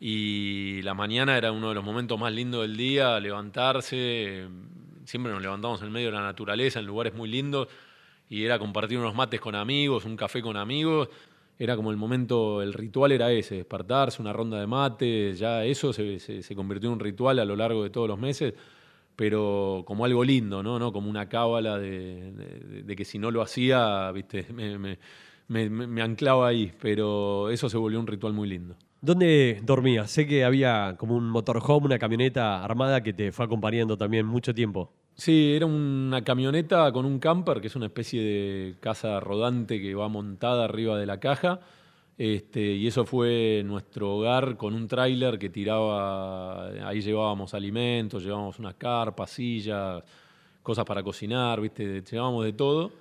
y 0.00 0.82
la 0.82 0.94
mañana 0.94 1.36
era 1.36 1.52
uno 1.52 1.68
de 1.68 1.76
los 1.76 1.84
momentos 1.84 2.18
más 2.18 2.32
lindos 2.32 2.62
del 2.62 2.76
día, 2.76 3.20
levantarse, 3.20 4.48
siempre 5.04 5.32
nos 5.32 5.40
levantamos 5.40 5.80
en 5.82 5.92
medio 5.92 6.08
de 6.08 6.14
la 6.14 6.22
naturaleza, 6.22 6.80
en 6.80 6.86
lugares 6.86 7.14
muy 7.14 7.28
lindos, 7.28 7.68
y 8.28 8.44
era 8.44 8.58
compartir 8.58 8.98
unos 8.98 9.14
mates 9.14 9.40
con 9.40 9.54
amigos, 9.54 10.04
un 10.04 10.16
café 10.16 10.42
con 10.42 10.56
amigos, 10.56 11.08
era 11.56 11.76
como 11.76 11.92
el 11.92 11.96
momento, 11.96 12.62
el 12.62 12.72
ritual 12.72 13.12
era 13.12 13.30
ese, 13.30 13.54
despertarse, 13.54 14.20
una 14.20 14.32
ronda 14.32 14.58
de 14.58 14.66
mates, 14.66 15.38
ya 15.38 15.64
eso 15.64 15.92
se, 15.92 16.42
convirtió 16.56 16.88
en 16.88 16.94
un 16.94 17.00
ritual 17.00 17.38
a 17.38 17.44
lo 17.44 17.54
largo 17.54 17.84
de 17.84 17.90
todos 17.90 18.08
los 18.08 18.18
meses, 18.18 18.54
pero 19.14 19.84
como 19.86 20.04
algo 20.04 20.24
lindo, 20.24 20.64
¿no? 20.64 20.80
¿No? 20.80 20.92
Como 20.92 21.08
una 21.08 21.28
cábala 21.28 21.78
de, 21.78 22.94
que 22.96 23.04
si 23.04 23.20
no 23.20 23.30
lo 23.30 23.42
hacía, 23.42 24.10
viste, 24.10 24.46
me, 24.52 24.98
anclaba 26.02 26.48
ahí, 26.48 26.72
pero 26.80 27.50
eso 27.50 27.68
se 27.68 27.76
volvió 27.76 28.00
un 28.00 28.06
ritual 28.06 28.32
muy 28.32 28.48
lindo. 28.48 28.76
¿Dónde 29.00 29.60
dormías? 29.64 30.10
Sé 30.10 30.26
que 30.26 30.44
había 30.44 30.94
como 30.96 31.16
un 31.16 31.28
motorhome, 31.28 31.86
una 31.86 31.98
camioneta 31.98 32.62
armada 32.62 33.02
que 33.02 33.12
te 33.12 33.32
fue 33.32 33.44
acompañando 33.44 33.98
también 33.98 34.26
mucho 34.26 34.54
tiempo. 34.54 34.92
Sí, 35.14 35.54
era 35.54 35.66
una 35.66 36.22
camioneta 36.22 36.90
con 36.92 37.04
un 37.04 37.18
camper, 37.18 37.60
que 37.60 37.66
es 37.66 37.76
una 37.76 37.86
especie 37.86 38.22
de 38.22 38.74
casa 38.80 39.20
rodante 39.20 39.80
que 39.80 39.94
va 39.94 40.08
montada 40.08 40.64
arriba 40.64 40.98
de 40.98 41.06
la 41.06 41.18
caja. 41.18 41.60
Este, 42.16 42.60
y 42.60 42.86
eso 42.86 43.04
fue 43.04 43.62
nuestro 43.64 44.14
hogar 44.16 44.56
con 44.56 44.74
un 44.74 44.86
tráiler 44.86 45.38
que 45.38 45.50
tiraba, 45.50 46.68
ahí 46.86 47.00
llevábamos 47.00 47.54
alimentos, 47.54 48.22
llevábamos 48.22 48.58
unas 48.58 48.74
carpas, 48.74 49.30
sillas, 49.30 50.02
cosas 50.62 50.84
para 50.84 51.02
cocinar, 51.02 51.60
¿viste? 51.60 52.02
llevábamos 52.02 52.44
de 52.44 52.52
todo. 52.52 52.92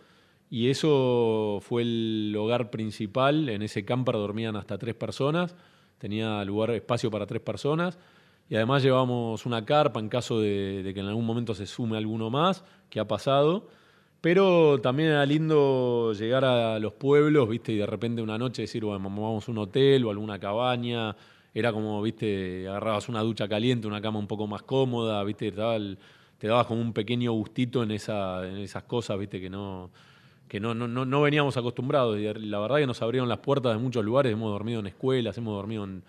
Y 0.51 0.69
eso 0.69 1.59
fue 1.61 1.83
el 1.83 2.35
hogar 2.37 2.71
principal. 2.71 3.47
En 3.47 3.61
ese 3.61 3.85
camper 3.85 4.15
dormían 4.15 4.57
hasta 4.57 4.77
tres 4.77 4.95
personas. 4.95 5.55
Tenía 5.97 6.43
lugar, 6.43 6.71
espacio 6.71 7.09
para 7.09 7.25
tres 7.25 7.41
personas. 7.41 7.97
Y 8.49 8.55
además 8.55 8.83
llevamos 8.83 9.45
una 9.45 9.63
carpa 9.63 10.01
en 10.01 10.09
caso 10.09 10.41
de, 10.41 10.91
que 10.93 10.99
en 10.99 11.05
algún 11.05 11.25
momento 11.25 11.55
se 11.55 11.65
sume 11.65 11.97
alguno 11.97 12.29
más, 12.29 12.65
que 12.89 12.99
ha 12.99 13.07
pasado. 13.07 13.69
Pero 14.19 14.81
también 14.81 15.11
era 15.11 15.25
lindo 15.25 16.11
llegar 16.11 16.43
a 16.43 16.77
los 16.79 16.91
pueblos, 16.93 17.47
¿viste? 17.47 17.71
Y 17.71 17.77
de 17.77 17.85
repente 17.85 18.21
una 18.21 18.37
noche 18.37 18.63
decir, 18.63 18.83
bueno, 18.83 19.01
vamos 19.01 19.47
a 19.47 19.51
un 19.51 19.57
hotel 19.57 20.03
o 20.03 20.09
alguna 20.09 20.37
cabaña. 20.37 21.15
Era 21.53 21.71
como, 21.71 22.01
¿viste? 22.01 22.67
Agarrabas 22.67 23.07
una 23.07 23.21
ducha 23.21 23.47
caliente, 23.47 23.87
una 23.87 24.01
cama 24.01 24.19
un 24.19 24.27
poco 24.27 24.47
más 24.47 24.63
cómoda, 24.63 25.23
¿viste? 25.23 25.53
Te, 25.53 26.47
dabas 26.47 26.67
como 26.67 26.81
un 26.81 26.91
pequeño 26.91 27.31
gustito 27.31 27.83
en, 27.83 27.91
esa, 27.91 28.45
en 28.45 28.57
esas 28.57 28.83
cosas, 28.83 29.17
¿viste? 29.17 29.39
Que 29.39 29.49
no 29.49 29.91
que 30.51 30.59
no, 30.59 30.73
no, 30.75 30.85
no, 30.85 31.21
veníamos 31.21 31.55
acostumbrados. 31.55 32.19
Y 32.19 32.23
la 32.23 32.59
verdad 32.59 32.75
que 32.79 32.85
nos 32.85 33.01
abrieron 33.01 33.29
las 33.29 33.37
puertas 33.37 33.71
de 33.71 33.79
muchos 33.79 34.03
lugares. 34.03 34.33
Hemos 34.33 34.51
dormido 34.51 34.81
en 34.81 34.87
escuelas, 34.87 35.37
hemos 35.37 35.55
dormido 35.55 35.85
en, 35.85 36.03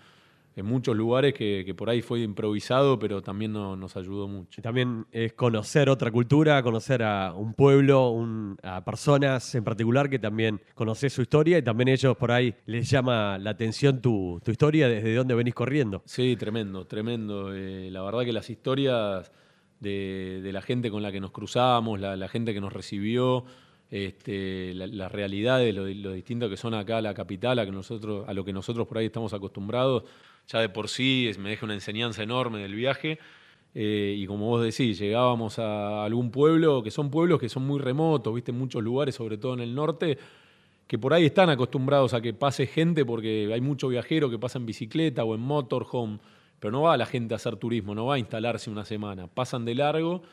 muchos 0.65 0.97
lugares 0.97 1.33
que, 1.33 1.73
por 1.77 1.89
ahí 1.89 2.01
fue 2.01 2.19
improvisado, 2.19 2.99
pero 2.99 3.21
también 3.21 3.53
nos 3.53 3.95
ayudó 3.95 4.27
mucho. 4.27 4.61
también 4.61 5.05
es 5.13 5.31
conocer 5.31 5.89
otra 5.89 6.11
cultura, 6.11 6.61
conocer 6.61 7.03
a 7.03 7.33
un 7.33 7.53
pueblo, 7.53 8.57
a 8.63 8.83
personas 8.83 9.55
en 9.55 9.63
particular 9.63 10.09
que 10.09 10.19
también 10.19 10.59
conoces 10.75 11.13
su 11.13 11.21
historia 11.21 11.57
y 11.57 11.61
también 11.61 11.87
ellos 11.87 12.17
por 12.17 12.33
ahí 12.33 12.53
les 12.65 12.89
llama 12.89 13.37
la 13.37 13.51
atención 13.51 14.01
tu, 14.01 14.41
historia, 14.45 14.89
desde 14.89 15.15
dónde 15.15 15.35
venís 15.35 15.53
corriendo. 15.53 16.03
Sí, 16.05 16.35
tremendo, 16.35 16.85
tremendo. 16.85 17.55
Eh, 17.55 17.89
la 17.89 18.01
verdad 18.01 18.25
que 18.25 18.33
las 18.33 18.49
historias 18.49 19.31
de, 19.79 20.49
la 20.51 20.61
gente 20.61 20.91
con 20.91 21.01
la 21.01 21.13
que 21.13 21.21
nos 21.21 21.31
cruzamos, 21.31 21.97
la 22.01 22.27
gente 22.27 22.53
que 22.53 22.59
nos 22.59 22.73
recibió, 22.73 23.45
este, 23.93 24.73
las 24.73 25.11
realidades, 25.11 25.75
lo, 25.75 25.85
lo, 25.85 26.13
distinto 26.13 26.49
que 26.49 26.57
son 26.57 26.73
acá 26.73 26.99
la 26.99 27.13
capital, 27.13 27.59
a, 27.59 27.65
que 27.65 27.71
nosotros, 27.71 28.27
a 28.27 28.33
lo 28.33 28.43
que 28.43 28.51
nosotros 28.51 28.87
por 28.87 28.97
ahí 28.97 29.05
estamos 29.05 29.35
acostumbrados, 29.35 30.03
ya 30.47 30.61
de 30.61 30.69
por 30.69 30.89
sí 30.89 31.29
me 31.37 31.51
deja 31.51 31.63
una 31.63 31.75
enseñanza 31.75 32.23
enorme 32.23 32.57
del 32.57 32.73
viaje. 32.73 33.19
Eh, 33.75 34.15
y 34.17 34.25
como 34.25 34.47
vos 34.47 34.63
decís, 34.63 34.97
llegábamos 34.97 35.59
a 35.59 36.05
algún 36.05 36.31
pueblo, 36.31 36.81
que 36.81 36.89
son 36.89 37.11
pueblos 37.11 37.39
que 37.39 37.49
son 37.49 37.67
muy 37.67 37.79
remotos, 37.79 38.33
viste, 38.33 38.51
muchos 38.51 38.81
lugares, 38.81 39.13
sobre 39.13 39.37
todo 39.37 39.53
en 39.53 39.59
el 39.59 39.75
norte, 39.75 40.17
que 40.87 40.97
por 40.97 41.13
ahí 41.13 41.27
están 41.27 41.51
acostumbrados 41.51 42.15
a 42.15 42.21
que 42.21 42.33
pase 42.33 42.65
gente 42.65 43.05
porque 43.05 43.51
hay 43.53 43.61
mucho 43.61 43.89
viajero 43.89 44.27
que 44.27 44.39
pasa 44.39 44.57
en 44.57 44.65
bicicleta 44.65 45.23
o 45.23 45.35
en 45.35 45.41
motorhome, 45.41 46.17
pero 46.59 46.71
no 46.71 46.81
va 46.81 46.97
la 46.97 47.05
gente 47.05 47.35
a 47.35 47.37
hacer 47.37 47.57
turismo, 47.57 47.93
no 47.93 48.07
va 48.07 48.15
a 48.15 48.19
instalarse 48.19 48.71
una 48.71 48.85
semana, 48.85 49.27
pasan 49.27 49.65
de 49.65 49.75
largo 49.75 50.23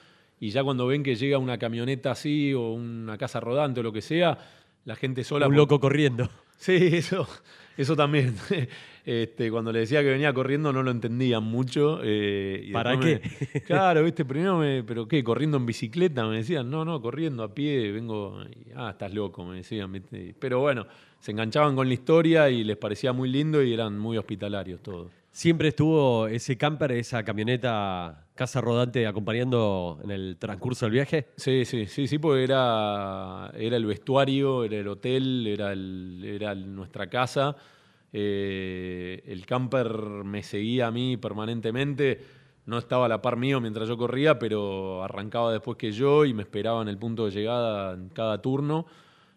y 0.40 0.50
ya 0.50 0.64
cuando 0.64 0.86
ven 0.86 1.02
que 1.02 1.14
llega 1.14 1.36
una 1.36 1.58
camioneta 1.58 2.12
así 2.12 2.54
o 2.54 2.72
una 2.72 3.18
casa 3.18 3.40
rodante 3.40 3.80
o 3.80 3.82
lo 3.82 3.92
que 3.92 4.00
sea, 4.00 4.38
la 4.86 4.96
gente 4.96 5.22
sola... 5.22 5.46
Un 5.46 5.54
loco 5.54 5.78
corriendo. 5.78 6.30
Sí, 6.56 6.90
eso, 6.92 7.28
eso 7.76 7.96
también. 7.96 8.34
Este, 9.02 9.50
cuando 9.50 9.72
le 9.72 9.80
decía 9.80 10.02
que 10.02 10.10
venía 10.10 10.32
corriendo 10.32 10.74
no 10.74 10.82
lo 10.82 10.90
entendían 10.90 11.42
mucho. 11.42 12.00
Eh, 12.04 12.68
¿Para 12.70 13.00
qué? 13.00 13.22
claro, 13.66 14.04
viste, 14.04 14.24
primero 14.26 14.58
me, 14.58 14.84
pero 14.84 15.08
¿qué? 15.08 15.24
¿Corriendo 15.24 15.56
en 15.56 15.64
bicicleta? 15.64 16.26
Me 16.26 16.36
decían, 16.36 16.70
no, 16.70 16.84
no, 16.84 17.00
corriendo 17.00 17.42
a 17.42 17.54
pie, 17.54 17.90
vengo, 17.92 18.38
ah, 18.76 18.90
estás 18.90 19.12
loco, 19.14 19.42
me 19.46 19.56
decían. 19.56 20.04
Pero 20.38 20.60
bueno, 20.60 20.86
se 21.18 21.32
enganchaban 21.32 21.74
con 21.74 21.88
la 21.88 21.94
historia 21.94 22.50
y 22.50 22.62
les 22.62 22.76
parecía 22.76 23.14
muy 23.14 23.30
lindo 23.30 23.62
y 23.62 23.72
eran 23.72 23.98
muy 23.98 24.18
hospitalarios 24.18 24.82
todos. 24.82 25.10
¿Siempre 25.32 25.68
estuvo 25.68 26.26
ese 26.26 26.58
camper, 26.58 26.92
esa 26.92 27.24
camioneta 27.24 28.26
casa 28.40 28.62
rodante 28.62 29.06
acompañando 29.06 30.00
en 30.02 30.10
el 30.10 30.38
transcurso 30.38 30.86
del 30.86 30.92
viaje? 30.92 31.26
Sí, 31.36 31.66
sí, 31.66 31.84
sí, 31.84 32.08
sí, 32.08 32.18
porque 32.18 32.42
era, 32.42 33.52
era 33.54 33.76
el 33.76 33.84
vestuario, 33.84 34.64
era 34.64 34.78
el 34.78 34.88
hotel, 34.88 35.46
era, 35.46 35.74
era 35.74 36.54
nuestra 36.54 37.10
casa. 37.10 37.54
Eh, 38.10 39.22
el 39.26 39.44
camper 39.44 39.92
me 40.24 40.42
seguía 40.42 40.86
a 40.86 40.90
mí 40.90 41.18
permanentemente. 41.18 42.18
No 42.64 42.78
estaba 42.78 43.04
a 43.04 43.08
la 43.10 43.20
par 43.20 43.36
mío 43.36 43.60
mientras 43.60 43.86
yo 43.86 43.98
corría, 43.98 44.38
pero 44.38 45.04
arrancaba 45.04 45.52
después 45.52 45.76
que 45.76 45.92
yo 45.92 46.24
y 46.24 46.32
me 46.32 46.40
esperaba 46.40 46.80
en 46.80 46.88
el 46.88 46.96
punto 46.96 47.26
de 47.26 47.32
llegada 47.32 47.92
en 47.92 48.08
cada 48.08 48.40
turno. 48.40 48.86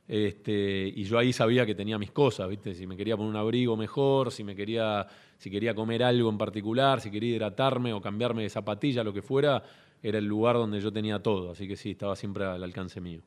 Este, 0.07 0.93
y 0.95 1.03
yo 1.03 1.17
ahí 1.17 1.33
sabía 1.33 1.65
que 1.65 1.75
tenía 1.75 1.97
mis 1.97 2.11
cosas, 2.11 2.47
¿viste? 2.47 2.73
Si 2.73 2.87
me 2.87 2.95
quería 2.95 3.17
poner 3.17 3.31
un 3.31 3.35
abrigo 3.35 3.75
mejor, 3.75 4.31
si 4.31 4.45
me 4.45 4.55
quería, 4.55 5.05
si 5.43 5.51
quería 5.51 5.75
comer 5.75 6.01
algo 6.03 6.29
en 6.29 6.37
particular, 6.37 7.01
si 7.01 7.11
quería 7.11 7.35
hidratarme 7.35 7.91
o 7.91 7.99
cambiarme 7.99 8.43
de 8.43 8.49
zapatilla, 8.49 9.03
lo 9.03 9.11
que 9.11 9.21
fuera, 9.21 9.61
era 10.01 10.17
el 10.17 10.25
lugar 10.25 10.55
donde 10.55 10.79
yo 10.79 10.89
tenía 10.89 11.19
todo. 11.21 11.51
Así 11.51 11.67
que 11.67 11.75
sí, 11.75 11.91
estaba 11.91 12.15
siempre 12.15 12.45
al 12.45 12.63
alcance 12.63 13.01
mío. 13.01 13.19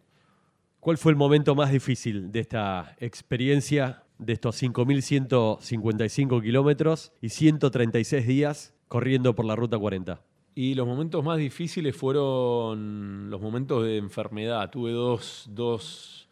¿Cuál 0.80 0.96
fue 0.96 1.12
el 1.12 1.16
momento 1.16 1.54
más 1.54 1.70
difícil 1.70 2.32
de 2.32 2.40
esta 2.40 2.96
experiencia 3.00 4.04
de 4.18 4.32
estos 4.32 4.62
5.155 4.62 6.42
kilómetros 6.42 7.12
y 7.20 7.28
136 7.28 8.26
días 8.26 8.74
corriendo 8.88 9.34
por 9.34 9.44
la 9.44 9.54
Ruta 9.54 9.78
40? 9.78 10.18
Y 10.54 10.74
los 10.74 10.86
momentos 10.86 11.22
más 11.22 11.36
difíciles 11.36 11.94
fueron 11.94 13.28
los 13.28 13.42
momentos 13.42 13.84
de 13.84 13.98
enfermedad. 13.98 14.70
Tuve 14.70 14.92
dos, 14.92 15.50
dos, 15.50 16.25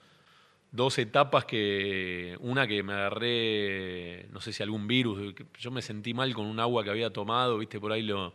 dos 0.75 0.99
etapas 0.99 1.45
que, 1.45 2.37
una 2.41 2.67
que 2.67 2.83
me 2.83 2.93
agarré, 2.95 4.27
no 4.33 4.41
sé 4.41 4.53
si 4.53 4.61
algún 4.63 4.89
virus, 4.89 5.33
yo 5.59 5.71
me 5.71 5.81
sentí 5.81 6.13
mal 6.15 6.35
con 6.35 6.47
un 6.47 6.59
agua 6.59 6.83
que 6.83 6.91
había 6.91 7.11
tomado, 7.11 7.59
viste, 7.59 7.79
por 7.79 7.93
ahí 7.93 8.03
lo, 8.03 8.35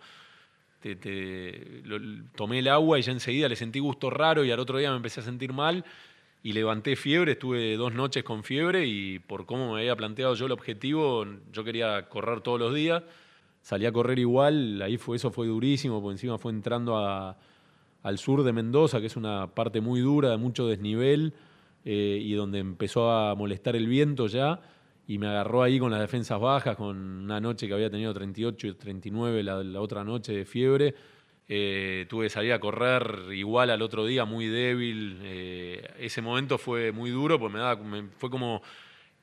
tomé 2.36 2.60
el 2.60 2.70
agua 2.70 2.98
y 2.98 3.02
ya 3.02 3.12
enseguida 3.12 3.50
le 3.50 3.58
sentí 3.58 3.80
gusto 3.80 4.10
raro 4.10 4.46
y 4.46 4.52
al 4.52 4.60
otro 4.60 4.78
día 4.78 4.90
me 4.90 4.96
empecé 4.96 5.20
a 5.20 5.24
sentir 5.24 5.52
mal 5.52 5.84
y 6.42 6.54
levanté 6.54 6.96
fiebre, 6.96 7.34
estuve 7.34 7.76
dos 7.76 7.94
noches 7.94 8.24
con 8.24 8.46
fiebre 8.46 8.88
y 8.88 9.20
por 9.20 9.46
cómo 9.46 9.74
me 9.74 9.82
había 9.82 9.98
planteado 9.98 10.34
yo 10.36 10.46
el 10.46 10.54
objetivo, 10.54 11.26
yo 11.52 11.66
quería 11.66 12.08
correr 12.08 12.40
todos 12.40 12.58
los 12.58 12.74
días, 12.74 13.04
salí 13.62 13.86
a 13.86 13.92
correr 13.92 14.18
igual, 14.18 14.82
ahí 14.82 14.98
fue, 14.98 15.18
eso 15.18 15.30
fue 15.32 15.48
durísimo, 15.48 16.02
porque 16.02 16.14
encima 16.14 16.38
fue 16.38 16.54
entrando 16.54 16.98
a- 16.98 17.36
al 18.02 18.18
sur 18.18 18.44
de 18.44 18.54
Mendoza, 18.54 19.02
que 19.02 19.08
es 19.08 19.18
una 19.18 19.48
parte 19.48 19.82
muy 19.82 20.00
dura, 20.00 20.30
de 20.30 20.38
mucho 20.38 20.66
desnivel, 20.68 21.34
eh, 21.86 22.20
y 22.22 22.34
donde 22.34 22.60
empezó 22.60 23.12
a 23.12 23.36
molestar 23.36 23.76
el 23.76 23.88
viento 23.88 24.28
ya, 24.28 24.62
y 25.08 25.18
me 25.18 25.28
agarró 25.28 25.64
ahí 25.64 25.80
con 25.80 25.92
las 25.92 26.02
defensas 26.02 26.40
bajas, 26.40 26.76
con 26.76 26.96
una 26.98 27.40
noche 27.42 27.68
que 27.68 27.74
había 27.74 27.90
tenido 27.90 28.14
38 28.14 28.68
y 28.68 28.74
39 28.76 29.42
la, 29.44 29.64
la 29.64 29.82
otra 29.82 30.04
noche 30.04 30.34
de 30.34 30.46
fiebre. 30.46 30.94
Eh, 31.52 32.06
tuve 32.08 32.26
que 32.26 32.30
salir 32.30 32.54
a 32.54 32.60
correr 32.60 33.34
igual 33.34 33.72
al 33.72 33.82
otro 33.82 34.06
día, 34.06 34.24
muy 34.26 34.46
débil. 34.46 35.18
Eh, 35.24 35.82
ese 36.00 36.22
momento 36.22 36.60
fue 36.60 36.92
muy 36.92 37.10
duro, 37.10 37.40
daba, 37.40 37.76
me- 37.82 38.10
fue 38.18 38.30
como 38.30 38.62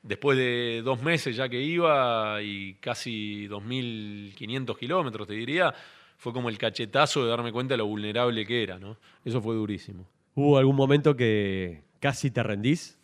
después 0.03 0.37
de 0.37 0.81
dos 0.83 1.01
meses 1.01 1.37
ya 1.37 1.47
que 1.47 1.61
iba 1.61 2.41
y 2.43 2.73
casi 2.81 3.47
2.500 3.47 4.77
kilómetros, 4.77 5.25
te 5.27 5.33
diría, 5.35 5.73
fue 6.17 6.33
como 6.33 6.49
el 6.49 6.57
cachetazo 6.57 7.23
de 7.23 7.29
darme 7.29 7.53
cuenta 7.53 7.75
de 7.75 7.77
lo 7.77 7.85
vulnerable 7.87 8.45
que 8.45 8.61
era, 8.63 8.77
¿no? 8.77 8.97
Eso 9.23 9.41
fue 9.41 9.55
durísimo. 9.55 10.05
¿Hubo 10.35 10.57
algún 10.57 10.75
momento 10.75 11.15
que 11.15 11.81
casi 11.99 12.31
te 12.31 12.43
rendís? 12.43 12.97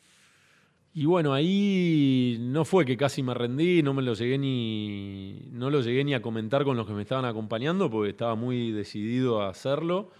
Y 0.96 1.06
bueno, 1.06 1.34
ahí 1.34 2.38
no 2.40 2.66
fue 2.66 2.86
que 2.86 2.96
casi 2.96 3.24
me 3.24 3.34
rendí, 3.34 3.82
no 3.82 3.96
me 3.96 4.04
lo 4.04 4.14
llegué 4.14 4.38
ni, 4.38 5.50
no 5.52 5.72
lo 5.72 5.82
llegué 5.82 6.04
ni 6.04 6.14
a 6.14 6.22
comentar 6.22 6.64
con 6.64 6.78
los 6.78 6.86
que 6.86 6.94
me 6.94 7.02
estaban 7.02 7.26
acompañando, 7.26 7.90
porque 7.90 8.12
estaba 8.12 8.36
muy 8.36 8.72
decidido 8.72 9.42
a 9.42 9.50
hacerlo. 9.50 10.12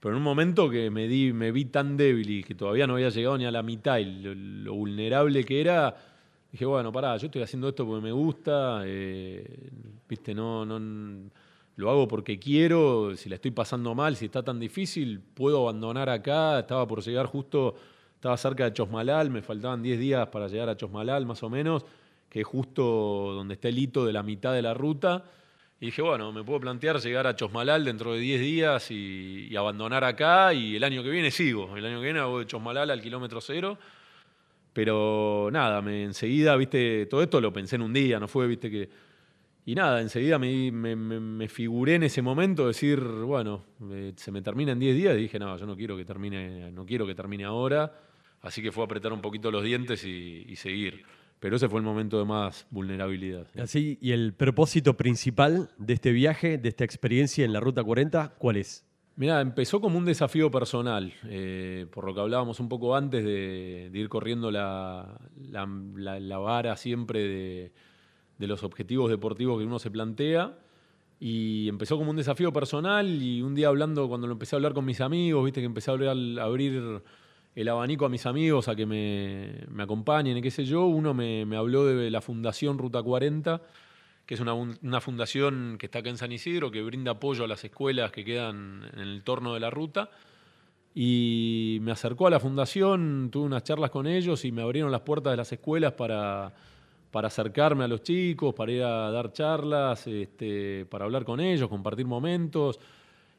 Pero 0.00 0.14
en 0.14 0.18
un 0.18 0.24
momento 0.24 0.68
que 0.68 0.90
me, 0.90 1.06
di, 1.06 1.32
me 1.32 1.52
vi 1.52 1.66
tan 1.66 1.96
débil 1.96 2.28
y 2.28 2.42
que 2.42 2.56
todavía 2.56 2.88
no 2.88 2.94
había 2.94 3.10
llegado 3.10 3.38
ni 3.38 3.44
a 3.44 3.52
la 3.52 3.62
mitad 3.62 3.98
y 3.98 4.06
lo, 4.64 4.74
vulnerable 4.74 5.44
que 5.44 5.60
era, 5.60 5.94
dije, 6.50 6.64
bueno, 6.64 6.90
pará, 6.90 7.16
yo 7.18 7.26
estoy 7.26 7.42
haciendo 7.42 7.68
esto 7.68 7.86
porque 7.86 8.02
me 8.02 8.10
gusta, 8.10 8.82
eh, 8.84 9.70
viste, 10.08 10.34
no, 10.34 10.64
no, 10.66 11.30
lo 11.76 11.90
hago 11.90 12.08
porque 12.08 12.40
quiero, 12.40 13.16
si 13.16 13.28
la 13.28 13.36
estoy 13.36 13.52
pasando 13.52 13.94
mal, 13.94 14.16
si 14.16 14.24
está 14.24 14.42
tan 14.42 14.58
difícil, 14.58 15.20
puedo 15.20 15.62
abandonar 15.62 16.08
acá, 16.08 16.58
estaba 16.58 16.88
por 16.88 17.00
llegar 17.04 17.26
justo, 17.26 17.76
estaba 18.22 18.36
cerca 18.36 18.62
de 18.66 18.72
Chosmalal, 18.72 19.30
me 19.30 19.42
faltaban 19.42 19.82
10 19.82 19.98
días 19.98 20.28
para 20.28 20.46
llegar 20.46 20.68
a 20.68 20.76
Chosmalal 20.76 21.26
más 21.26 21.42
o 21.42 21.50
menos, 21.50 21.84
que 22.30 22.42
es 22.42 22.46
justo 22.46 23.32
donde 23.34 23.54
está 23.54 23.66
el 23.66 23.76
hito 23.76 24.06
de 24.06 24.12
la 24.12 24.22
mitad 24.22 24.52
de 24.52 24.62
la 24.62 24.74
ruta. 24.74 25.24
Y 25.80 25.86
dije, 25.86 26.02
bueno, 26.02 26.30
me 26.30 26.44
puedo 26.44 26.60
plantear 26.60 27.00
llegar 27.00 27.26
a 27.26 27.34
Chosmalal 27.34 27.84
dentro 27.84 28.12
de 28.12 28.20
10 28.20 28.40
días 28.40 28.92
y, 28.92 29.52
abandonar 29.56 30.04
acá 30.04 30.54
y 30.54 30.76
el 30.76 30.84
año 30.84 31.02
que 31.02 31.10
viene 31.10 31.32
sigo. 31.32 31.76
El 31.76 31.84
año 31.84 31.98
que 31.98 32.04
viene 32.04 32.20
hago 32.20 32.38
de 32.38 32.46
Chosmalal 32.46 32.92
al 32.92 33.02
kilómetro 33.02 33.40
cero. 33.40 33.76
Pero 34.72 35.48
nada, 35.52 35.82
me, 35.82 36.04
enseguida, 36.04 36.54
viste, 36.54 37.06
todo 37.06 37.24
esto 37.24 37.40
lo 37.40 37.52
pensé 37.52 37.74
en 37.74 37.82
un 37.82 37.92
día, 37.92 38.20
no 38.20 38.28
fue, 38.28 38.46
viste, 38.46 38.70
que... 38.70 38.88
Y 39.66 39.74
nada, 39.74 40.00
enseguida 40.00 40.38
me, 40.38 40.70
me- 40.70 40.94
me- 40.94 41.18
me 41.18 41.48
figuré 41.48 41.96
en 41.96 42.04
ese 42.04 42.22
momento 42.22 42.68
decir, 42.68 43.00
bueno, 43.00 43.64
eh, 43.90 44.12
se 44.14 44.30
me 44.30 44.42
termina 44.42 44.70
en 44.70 44.78
10 44.78 44.94
días 44.96 45.14
y 45.16 45.22
dije, 45.22 45.40
no, 45.40 45.56
yo 45.56 45.66
no 45.66 45.76
quiero 45.76 45.96
que 45.96 46.04
termine, 46.04 46.70
no 46.70 46.86
quiero 46.86 47.04
que 47.04 47.16
termine 47.16 47.44
ahora. 47.44 47.92
Así 48.42 48.60
que 48.62 48.72
fue 48.72 48.84
apretar 48.84 49.12
un 49.12 49.20
poquito 49.22 49.50
los 49.50 49.62
dientes 49.64 50.04
y, 50.04 50.44
y 50.48 50.56
seguir. 50.56 51.04
Pero 51.40 51.56
ese 51.56 51.68
fue 51.68 51.80
el 51.80 51.84
momento 51.84 52.18
de 52.18 52.24
más 52.24 52.66
vulnerabilidad. 52.70 53.46
sí. 53.54 53.60
Así, 53.60 53.98
¿y 54.00 54.12
el 54.12 54.32
propósito 54.34 54.96
principal 54.96 55.70
de 55.78 55.94
este 55.94 56.12
viaje, 56.12 56.58
de 56.58 56.68
esta 56.68 56.84
experiencia 56.84 57.44
en 57.44 57.52
la 57.52 57.60
Ruta 57.60 57.82
40, 57.82 58.34
cuál 58.38 58.56
es? 58.58 58.84
Mira, 59.16 59.40
empezó 59.40 59.80
como 59.80 59.98
un 59.98 60.04
desafío 60.04 60.50
personal, 60.50 61.12
eh, 61.24 61.86
por 61.92 62.06
lo 62.06 62.14
que 62.14 62.20
hablábamos 62.20 62.60
un 62.60 62.68
poco 62.68 62.94
antes 62.96 63.24
de, 63.24 63.90
de 63.92 63.98
ir 63.98 64.08
corriendo 64.08 64.50
la, 64.50 65.18
la- 65.50 65.68
la- 65.96 66.18
la 66.20 66.38
vara 66.38 66.76
siempre 66.76 67.20
de, 67.20 67.72
de 68.38 68.46
los 68.46 68.62
objetivos 68.64 69.10
deportivos 69.10 69.58
que 69.58 69.66
uno 69.66 69.78
se 69.78 69.90
plantea. 69.90 70.58
Y 71.20 71.68
empezó 71.68 71.98
como 71.98 72.10
un 72.10 72.16
desafío 72.16 72.52
personal 72.52 73.22
y 73.22 73.42
un 73.42 73.54
día 73.54 73.68
hablando, 73.68 74.08
cuando 74.08 74.26
lo 74.26 74.32
empecé 74.32 74.54
a 74.54 74.58
hablar 74.58 74.72
con 74.74 74.84
mis 74.84 75.00
amigos, 75.00 75.44
viste 75.44 75.60
que 75.60 75.66
empecé 75.66 75.90
a 75.90 75.94
a 75.94 76.44
abrir 76.44 77.02
el 77.54 77.68
abanico 77.68 78.06
a 78.06 78.08
mis 78.08 78.24
amigos 78.26 78.68
a 78.68 78.74
que 78.76 78.86
me, 78.86 79.64
me 79.70 79.82
acompañen 79.82 80.36
y 80.36 80.42
qué 80.42 80.50
sé 80.50 80.64
yo, 80.64 80.86
uno 80.86 81.12
me, 81.14 81.44
habló 81.56 81.84
de 81.86 82.10
la 82.10 82.20
Fundación 82.22 82.78
Ruta 82.78 83.02
40, 83.02 83.60
que 84.24 84.34
es 84.34 84.40
una, 84.40 84.54
un- 84.54 84.78
una 84.82 85.00
fundación 85.00 85.76
que 85.78 85.86
está 85.86 85.98
acá 85.98 86.08
en 86.10 86.16
San 86.16 86.32
Isidro, 86.32 86.70
que 86.70 86.82
brinda 86.82 87.12
apoyo 87.12 87.44
a 87.44 87.48
las 87.48 87.62
escuelas 87.64 88.10
que 88.12 88.24
quedan 88.24 88.88
en 88.94 88.98
el 89.00 89.14
entorno 89.16 89.52
de 89.54 89.60
la 89.60 89.68
ruta. 89.70 90.10
Y 90.94 91.78
me 91.80 91.90
acercó 91.92 92.26
a 92.26 92.30
la 92.30 92.38
fundación, 92.38 93.30
tuve 93.32 93.46
unas 93.46 93.64
charlas 93.64 93.90
con 93.90 94.06
ellos 94.06 94.44
y 94.44 94.52
me 94.52 94.60
abrieron 94.62 94.92
las 94.92 95.00
puertas 95.00 95.32
de 95.32 95.38
las 95.38 95.50
escuelas 95.50 95.92
para, 95.92 96.52
para 97.10 97.28
acercarme 97.28 97.84
a 97.84 97.88
los 97.88 98.02
chicos, 98.02 98.54
para 98.54 98.72
ir 98.72 98.82
a 98.82 99.10
dar 99.10 99.32
charlas, 99.32 100.06
este, 100.06 100.84
para 100.86 101.06
hablar 101.06 101.24
con 101.24 101.40
ellos, 101.40 101.68
compartir 101.70 102.04
momentos. 102.06 102.78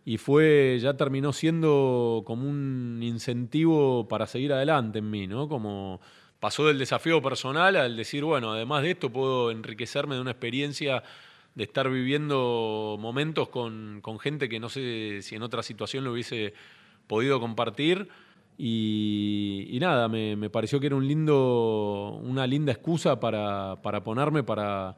Y 0.06 0.18
fue, 0.18 0.78
ya 0.82 0.96
terminó 0.96 1.32
siendo 1.32 2.24
como 2.26 2.50
un 2.50 3.00
incentivo 3.02 4.08
para 4.08 4.28
seguir 4.28 4.52
adelante 4.52 5.00
en 5.00 5.10
mí, 5.10 5.28
¿no? 5.28 5.48
Como 5.48 6.02
pasó 6.39 6.68
del 6.68 6.78
desafío 6.78 7.22
personal 7.22 7.78
al 7.78 7.96
decir, 7.96 8.26
bueno, 8.26 8.52
además 8.52 8.84
de 8.84 8.92
esto 8.92 9.10
puedo 9.10 9.50
enriquecerme 9.50 10.16
de 10.16 10.22
una 10.22 10.32
experiencia 10.32 11.04
de 11.56 11.63
estar 11.63 11.89
viviendo 11.89 12.98
momentos 13.00 13.48
con, 13.48 14.02
con 14.02 14.20
gente 14.20 14.50
que 14.50 14.60
no 14.60 14.68
sé 14.70 15.22
si 15.22 15.36
en 15.36 15.44
otra 15.44 15.63
situación 15.63 16.04
lo 16.04 16.12
hubiese 16.12 16.54
podido 17.08 17.39
compartir. 17.39 18.10
Y, 18.58 19.78
nada, 19.80 20.08
me, 20.10 20.36
me 20.36 20.50
pareció 20.50 20.80
que 20.80 20.88
era 20.88 20.96
un 20.96 21.08
lindo, 21.08 22.20
una 22.22 22.46
linda 22.46 22.72
excusa 22.72 23.20
para, 23.20 23.82
para 23.82 24.04
ponerme 24.04 24.44
para, 24.44 24.96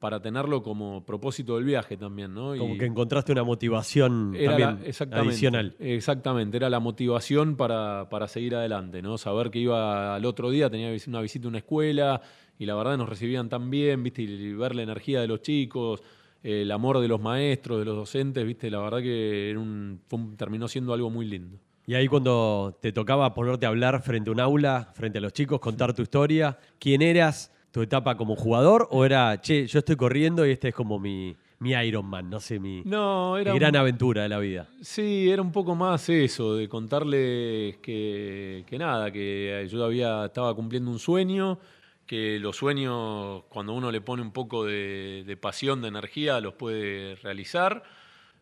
para 0.00 0.20
tenerlo 0.20 0.62
como 0.62 1.04
propósito 1.04 1.54
del 1.56 1.64
viaje 1.64 1.96
también, 1.96 2.34
¿no? 2.34 2.56
Como 2.56 2.74
Y- 2.74 2.78
que 2.78 2.86
encontraste 2.86 3.30
una 3.32 3.44
motivación 3.44 4.32
también 4.44 4.78
la- 4.80 4.86
exactamente, 4.86 5.28
adicional. 5.30 5.76
Exactamente, 5.78 6.56
era 6.56 6.68
la 6.70 6.80
motivación 6.80 7.54
para, 7.54 8.08
para 8.10 8.26
seguir 8.26 8.54
adelante, 8.56 9.02
¿no? 9.02 9.18
Saber 9.18 9.50
que 9.50 9.58
iba 9.60 10.14
al 10.16 10.24
otro 10.24 10.50
día, 10.50 10.68
tenía 10.70 10.90
una 11.06 11.20
visita 11.20 11.46
a 11.46 11.48
una 11.50 11.58
escuela 11.58 12.20
y 12.58 12.64
la 12.66 12.74
verdad 12.74 12.96
nos 12.96 13.08
recibían 13.08 13.48
tan 13.48 13.70
bien, 13.70 14.02
¿viste? 14.02 14.22
Y 14.22 14.54
ver 14.54 14.74
la 14.74 14.82
energía 14.82 15.20
de 15.20 15.28
los 15.28 15.42
chicos, 15.42 16.02
el 16.42 16.70
amor 16.72 16.98
de 17.00 17.06
los 17.08 17.20
maestros, 17.20 17.78
de 17.78 17.84
los 17.84 17.94
docentes, 17.96 18.46
¿viste? 18.46 18.70
La 18.70 18.78
verdad 18.80 19.00
que 19.02 19.50
era 19.50 19.58
un- 19.60 20.00
fue 20.08 20.18
un- 20.18 20.36
terminó 20.36 20.66
siendo 20.66 20.94
algo 20.94 21.10
muy 21.10 21.26
lindo. 21.26 21.58
Y 21.86 21.94
ahí 21.94 22.08
cuando 22.08 22.78
te 22.80 22.92
tocaba 22.92 23.34
ponerte 23.34 23.66
a 23.66 23.68
hablar 23.68 24.00
frente 24.02 24.30
a 24.30 24.32
un 24.32 24.40
aula, 24.40 24.90
frente 24.94 25.18
a 25.18 25.20
los 25.20 25.32
chicos, 25.34 25.60
contar 25.60 25.92
tu 25.92 26.00
historia, 26.02 26.56
¿quién 26.78 27.02
eras? 27.02 27.52
¿Tu 27.72 27.82
etapa 27.82 28.16
como 28.16 28.34
jugador? 28.36 28.88
¿O 28.90 29.04
era, 29.04 29.40
che, 29.40 29.66
yo 29.66 29.78
estoy 29.78 29.96
corriendo 29.96 30.44
y 30.46 30.50
este 30.50 30.68
es 30.68 30.74
como 30.74 30.98
mi, 30.98 31.36
mi 31.60 31.70
Iron 31.72 32.04
Man, 32.06 32.28
no 32.28 32.40
sé, 32.40 32.58
mi, 32.58 32.82
No, 32.84 33.34
mi 33.36 33.42
era 33.42 33.54
gran 33.54 33.70
un- 33.74 33.76
aventura 33.76 34.22
de 34.24 34.28
la 34.28 34.38
vida? 34.40 34.68
Sí, 34.82 35.30
era 35.30 35.40
un 35.40 35.52
poco 35.52 35.76
más 35.76 36.08
eso, 36.08 36.56
de 36.56 36.68
contarles 36.68 37.76
que, 37.78 38.64
que 38.66 38.78
nada, 38.78 39.12
que 39.12 39.68
yo 39.70 39.84
había, 39.84 40.24
estaba 40.26 40.52
cumpliendo 40.54 40.90
un 40.90 40.98
sueño, 40.98 41.60
que 42.06 42.40
los 42.40 42.56
sueños, 42.56 43.44
cuando 43.48 43.72
uno 43.72 43.92
le 43.92 44.00
pone 44.00 44.22
un 44.22 44.32
poco 44.32 44.64
de, 44.64 45.22
de 45.24 45.36
pasión, 45.36 45.80
de 45.80 45.88
energía, 45.88 46.40
los 46.40 46.54
puede 46.54 47.14
realizar, 47.16 47.84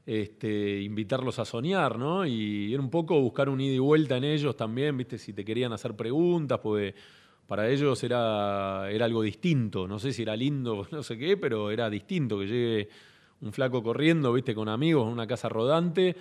este, 0.06 0.80
invitarlos 0.80 1.38
a 1.38 1.44
soñar, 1.44 1.98
¿no? 1.98 2.24
Y 2.24 2.72
era 2.72 2.82
un 2.82 2.88
poco 2.88 3.20
buscar 3.20 3.50
un 3.50 3.60
ida 3.60 3.74
y 3.74 3.78
vuelta 3.78 4.16
en 4.16 4.24
ellos 4.24 4.56
también, 4.56 4.96
¿viste? 4.96 5.18
Si 5.18 5.34
te 5.34 5.44
querían 5.44 5.74
hacer 5.74 5.94
preguntas, 5.94 6.60
pues 6.62 6.94
para 7.48 7.68
ellos 7.68 8.04
era, 8.04 8.88
era 8.90 9.04
algo 9.06 9.22
distinto, 9.22 9.88
no 9.88 9.98
sé 9.98 10.12
si 10.12 10.22
era 10.22 10.36
lindo, 10.36 10.86
no 10.92 11.02
sé 11.02 11.18
qué, 11.18 11.36
pero 11.36 11.70
era 11.72 11.90
distinto 11.90 12.38
que 12.38 12.46
llegue 12.46 12.88
un 13.40 13.52
flaco 13.52 13.82
corriendo, 13.82 14.32
viste, 14.32 14.54
con 14.54 14.68
amigos 14.68 15.06
en 15.06 15.12
una 15.14 15.26
casa 15.26 15.48
rodante. 15.48 16.14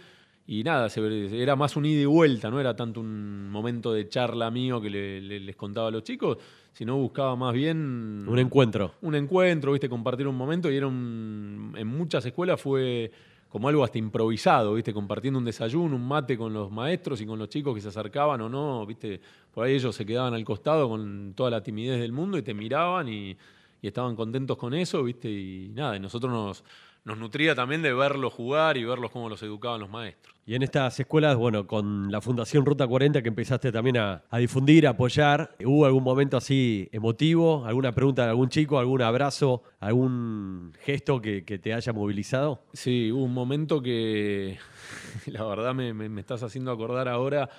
Y 0.50 0.64
nada, 0.64 0.88
se- 0.88 1.42
era 1.44 1.58
más 1.58 1.76
un 1.76 1.86
ida 1.86 2.02
y 2.02 2.06
vuelta, 2.06 2.50
no 2.50 2.60
era 2.62 2.74
tanto 2.74 3.02
un 3.02 3.50
momento 3.50 3.92
de 3.92 4.08
charla 4.08 4.50
mío 4.50 4.80
que 4.80 4.90
le- 4.90 5.20
le- 5.20 5.40
les 5.42 5.56
contaba 5.58 5.90
a 5.90 5.92
los 5.92 6.04
chicos, 6.04 6.38
sino 6.72 6.96
buscaba 6.98 7.36
más 7.36 7.54
bien 7.54 8.24
Un 8.26 8.40
encuentro. 8.40 8.94
un 9.02 9.16
encuentro, 9.16 9.74
viste, 9.74 9.90
compartir 9.90 10.26
un 10.28 10.38
momento 10.38 10.72
y 10.72 10.78
era 10.78 10.88
un, 10.88 11.74
en 11.76 11.88
muchas 11.88 12.26
escuelas 12.26 12.62
fue 12.62 13.12
como 13.50 13.70
algo 13.70 13.84
hasta 13.84 13.98
improvisado, 13.98 14.74
viste, 14.74 14.94
compartiendo 14.94 15.40
un 15.40 15.46
desayuno, 15.46 15.96
un 15.96 16.08
mate 16.08 16.38
con 16.38 16.54
los 16.54 16.72
maestros 16.72 17.22
y 17.22 17.26
con 17.26 17.40
los 17.40 17.50
chicos 17.50 17.74
que 17.74 17.82
se 17.82 17.88
acercaban 17.88 18.42
o 18.42 18.50
no, 18.50 18.86
viste, 18.86 19.22
por 19.54 19.66
ahí 19.66 19.76
ellos 19.76 19.96
se 19.96 20.06
quedaban 20.06 20.34
al 20.34 20.44
costado 20.44 20.90
con 20.90 21.34
toda 21.36 21.50
la 21.50 21.64
timidez 21.64 22.00
del 22.00 22.12
mundo 22.12 22.38
y 22.38 22.42
te 22.42 22.54
miraban 22.54 23.08
y, 23.10 23.38
estaban 23.82 24.18
contentos 24.18 24.58
con 24.58 24.74
eso, 24.74 25.02
viste, 25.02 25.30
y 25.30 25.70
nada, 25.70 25.96
y 25.96 26.00
nosotros 26.02 26.30
nos, 26.30 26.64
nos 27.06 27.18
nutría 27.18 27.56
también 27.56 27.82
de 27.82 27.94
verlos 27.94 28.34
jugar 28.34 28.78
y 28.78 28.84
verlos 28.84 29.12
cómo 29.12 29.30
los 29.30 29.42
educaban 29.44 29.80
los 29.80 29.90
maestros. 29.90 30.36
Y 30.46 30.56
en 30.56 30.64
estas 30.64 30.98
escuelas, 31.00 31.36
bueno, 31.36 31.68
con 31.68 32.10
la 32.10 32.22
Fundación 32.22 32.66
Ruta 32.66 32.88
40 32.88 33.22
que 33.22 33.28
empezaste 33.28 33.70
también 33.72 33.98
a, 33.98 34.24
a 34.30 34.38
difundir, 34.38 34.88
a 34.88 34.92
apoyar, 34.92 35.56
¿hubo 35.66 35.86
algún 35.86 36.04
momento 36.04 36.38
así 36.38 36.88
emotivo? 36.94 37.66
¿Alguna 37.66 37.92
pregunta 37.94 38.24
de 38.24 38.30
algún 38.30 38.48
chico? 38.48 38.80
¿Algún 38.80 39.02
abrazo? 39.02 39.64
¿Algún 39.82 40.72
gesto 40.86 41.22
que, 41.22 41.44
que 41.44 41.60
te 41.60 41.74
haya 41.74 41.92
movilizado? 41.92 42.64
Sí, 42.72 43.12
hubo 43.12 43.24
un 43.24 43.34
momento 43.34 43.82
que 43.82 44.58
la 45.26 45.44
verdad 45.44 45.74
me, 45.76 45.94
me- 45.94 46.08
me 46.08 46.22
estás 46.22 46.44
haciendo 46.44 46.72
acordar 46.72 47.10
ahora 47.10 47.50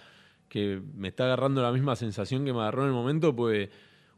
que 0.49 0.81
me 0.95 1.09
está 1.09 1.25
agarrando 1.25 1.61
la 1.63 1.73
misma 1.73 1.95
sensación 1.95 2.47
que 2.47 2.55
me 2.55 2.61
agarró 2.61 2.83
en 2.85 2.89
el 2.89 2.95
momento, 2.95 3.37
pues 3.37 3.69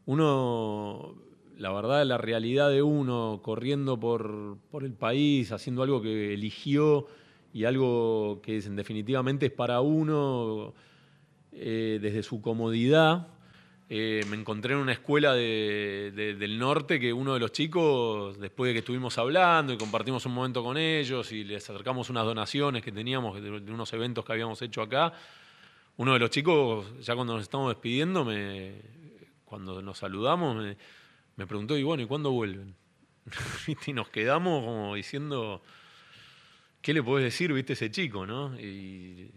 uno, 0.05 1.15
la 1.61 1.71
verdad, 1.71 2.03
la 2.05 2.17
realidad 2.17 2.71
de 2.71 2.81
uno 2.81 3.39
corriendo 3.43 3.99
por, 3.99 4.57
por 4.71 4.83
el 4.83 4.93
país, 4.93 5.51
haciendo 5.51 5.83
algo 5.83 6.01
que 6.01 6.33
eligió 6.33 7.05
y 7.53 7.65
algo 7.65 8.41
que 8.41 8.59
definitivamente 8.61 9.45
es 9.45 9.51
para 9.51 9.79
uno 9.81 10.73
eh, 11.51 11.99
desde 12.01 12.23
su 12.23 12.41
comodidad. 12.41 13.27
Eh, 13.89 14.23
me 14.29 14.37
encontré 14.37 14.73
en 14.73 14.79
una 14.79 14.93
escuela 14.93 15.33
de- 15.33 16.11
de- 16.15 16.33
del 16.35 16.57
norte 16.57 16.99
que 16.99 17.11
uno 17.13 17.33
de 17.35 17.41
los 17.41 17.51
chicos, 17.51 18.39
después 18.39 18.69
de 18.69 18.73
que 18.73 18.79
estuvimos 18.79 19.17
hablando 19.17 19.73
y 19.73 19.77
compartimos 19.77 20.25
un 20.25 20.33
momento 20.33 20.63
con 20.63 20.77
ellos 20.77 21.31
y 21.33 21.43
les 21.43 21.69
acercamos 21.69 22.09
unas 22.09 22.25
donaciones 22.25 22.81
que 22.81 22.91
teníamos 22.91 23.35
de, 23.41 23.59
de 23.59 23.71
unos 23.71 23.91
eventos 23.93 24.23
que 24.25 24.31
habíamos 24.31 24.61
hecho 24.61 24.81
acá, 24.81 25.13
uno 25.97 26.13
de 26.13 26.19
los 26.19 26.29
chicos, 26.31 26.85
ya 27.01 27.13
cuando 27.15 27.33
nos 27.33 27.43
estamos 27.43 27.69
despidiendo, 27.69 28.23
me, 28.23 28.75
cuando 29.45 29.81
nos 29.81 29.97
saludamos, 29.97 30.55
me, 30.55 30.77
me 31.35 31.47
preguntó, 31.47 31.77
y 31.77 31.83
bueno, 31.83 32.03
¿y 32.03 32.05
cuándo 32.05 32.31
vuelven? 32.31 32.75
Y 33.87 33.93
nos 33.93 34.09
quedamos 34.09 34.63
como 34.63 34.95
diciendo, 34.95 35.61
¿qué 36.81 36.93
le 36.93 37.03
podés 37.03 37.25
decir, 37.25 37.53
viste, 37.53 37.73
ese 37.73 37.91
chico, 37.91 38.25
no? 38.25 38.59
Y 38.59 39.31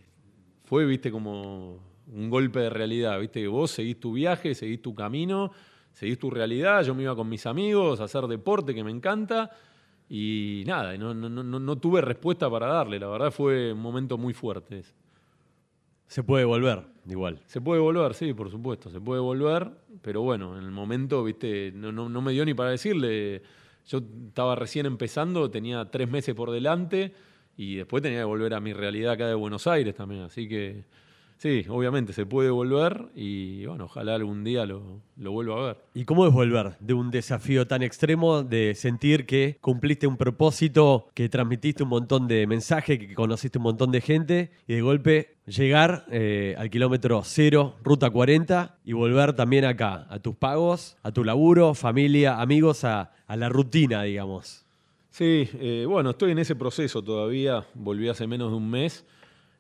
fue, 0.65 0.87
viste, 0.87 1.11
como 1.11 1.79
un 2.07 2.31
golpe 2.31 2.61
de 2.61 2.71
realidad, 2.71 3.19
viste, 3.21 3.41
que 3.41 3.49
vos 3.49 3.71
seguís 3.71 4.01
tu 4.01 4.13
viaje, 4.13 4.55
seguís 4.55 4.83
tu 4.83 4.95
camino, 4.95 5.53
seguís 5.93 6.19
tu 6.19 6.31
realidad, 6.31 6.83
yo 6.83 6.95
me 6.95 7.03
iba 7.03 7.15
con 7.15 7.29
mis 7.29 7.47
amigos 7.47 8.01
a 8.01 8.05
hacer 8.05 8.27
deporte, 8.27 8.75
que 8.75 8.85
me 8.85 8.91
encanta, 8.91 9.51
y 10.09 10.65
nada, 10.67 10.97
no, 10.97 11.15
no, 11.15 11.29
no, 11.29 11.43
no 11.43 11.77
tuve 11.77 12.01
respuesta 12.01 12.51
para 12.51 12.67
darle, 12.67 12.99
la 12.99 13.09
verdad 13.09 13.31
fue 13.31 13.73
un 13.73 13.81
momento 13.81 14.19
muy 14.19 14.35
fuerte. 14.35 14.83
Se 16.07 16.23
puede 16.23 16.45
volver, 16.45 16.85
igual. 17.09 17.41
Se 17.47 17.61
puede 17.61 17.81
volver, 17.81 18.15
sí, 18.15 18.33
por 18.35 18.51
supuesto, 18.51 18.91
se 18.91 19.01
puede 19.01 19.21
volver, 19.21 19.71
pero 20.03 20.23
bueno, 20.23 20.59
en 20.59 20.65
el 20.65 20.71
momento, 20.71 21.25
viste, 21.25 21.73
no, 21.75 21.93
no, 21.93 22.09
no 22.09 22.23
me 22.23 22.33
dio 22.33 22.45
ni 22.45 22.55
para 22.55 22.71
decirle. 22.71 23.43
Yo 23.87 24.01
estaba 24.29 24.55
recién 24.55 24.87
empezando, 24.87 25.51
tenía 25.51 25.91
tres 25.91 26.09
meses 26.09 26.35
por 26.35 26.51
delante 26.51 27.13
y 27.57 27.77
después 27.77 28.03
tenía 28.03 28.21
que 28.21 28.25
volver 28.25 28.55
a 28.55 28.61
mi 28.61 28.73
realidad 28.73 29.13
acá 29.13 29.27
de 29.27 29.35
Buenos 29.35 29.67
Aires 29.67 29.95
también. 29.95 30.23
Así 30.23 30.49
que 30.49 30.85
sí, 31.39 31.65
obviamente 31.69 32.13
se 32.13 32.27
puede 32.27 32.51
volver 32.51 33.07
y 33.15 33.67
bueno, 33.67 33.85
ojalá 33.85 34.15
algún 34.15 34.45
día 34.45 34.67
lo, 34.67 35.01
lo 35.17 35.33
vuelva 35.33 35.57
a 35.57 35.67
ver. 35.67 35.77
¿Y 35.95 36.05
cómo 36.05 36.27
es 36.27 36.33
volver 36.33 36.77
de 36.81 36.95
un 36.95 37.11
desafío 37.11 37.67
tan 37.67 37.83
extremo, 37.83 38.43
de 38.43 38.75
sentir 38.75 39.27
que 39.27 39.59
cumpliste 39.61 40.07
un 40.07 40.17
propósito, 40.17 41.09
que 41.15 41.29
transmitiste 41.29 41.83
un 41.83 41.91
montón 41.91 42.29
de 42.29 42.47
mensajes, 42.47 42.99
que 42.99 43.15
conociste 43.15 43.59
un 43.59 43.65
montón 43.65 43.91
de 43.93 44.01
gente 44.01 44.51
y 44.67 44.75
de 44.75 44.81
golpe 44.81 45.37
llegar 45.47 46.07
eh, 46.11 46.55
al 46.59 46.71
kilómetro 46.71 47.23
cero, 47.25 47.77
ruta 47.83 48.11
40 48.11 48.79
y 48.85 48.93
volver 48.93 49.35
también 49.35 49.65
acá, 49.65 50.07
a 50.09 50.19
tus 50.19 50.35
pagos, 50.37 50.97
a 51.03 51.13
tu 51.13 51.25
laburo, 51.25 51.75
familia, 51.75 52.41
amigos, 52.41 52.85
a, 52.85 53.13
a 53.27 53.37
la 53.37 53.49
rutina, 53.49 54.03
digamos? 54.03 54.65
Sí, 55.15 55.49
eh, 55.61 55.87
bueno, 55.89 56.11
estoy 56.11 56.33
en 56.33 56.41
ese 56.41 56.57
proceso 56.57 57.01
todavía. 57.01 57.65
Volví 57.75 58.09
hace 58.09 58.27
menos 58.27 58.51
de 58.51 58.57
un 58.57 58.69
mes. 58.69 59.07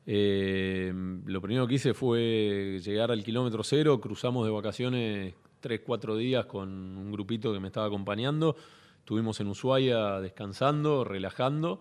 Eh, 0.07 0.93
lo 1.25 1.41
primero 1.41 1.67
que 1.67 1.75
hice 1.75 1.95
fue 1.95 2.81
llegar 2.85 3.11
al 3.11 3.23
kilómetro 3.25 3.63
cero. 3.63 4.01
Cruzamos 4.01 4.45
de 4.47 4.53
vacaciones 4.53 5.35
tres, 5.61 5.81
cuatro 5.85 6.17
días 6.17 6.47
con 6.47 6.69
un 6.69 7.11
grupito 7.11 7.53
que 7.53 7.61
me 7.61 7.69
estaba 7.69 7.87
acompañando. 7.87 8.57
Estuvimos 8.99 9.41
en 9.41 9.49
Ushuaia 9.49 10.21
descansando, 10.21 11.05
relajando. 11.05 11.81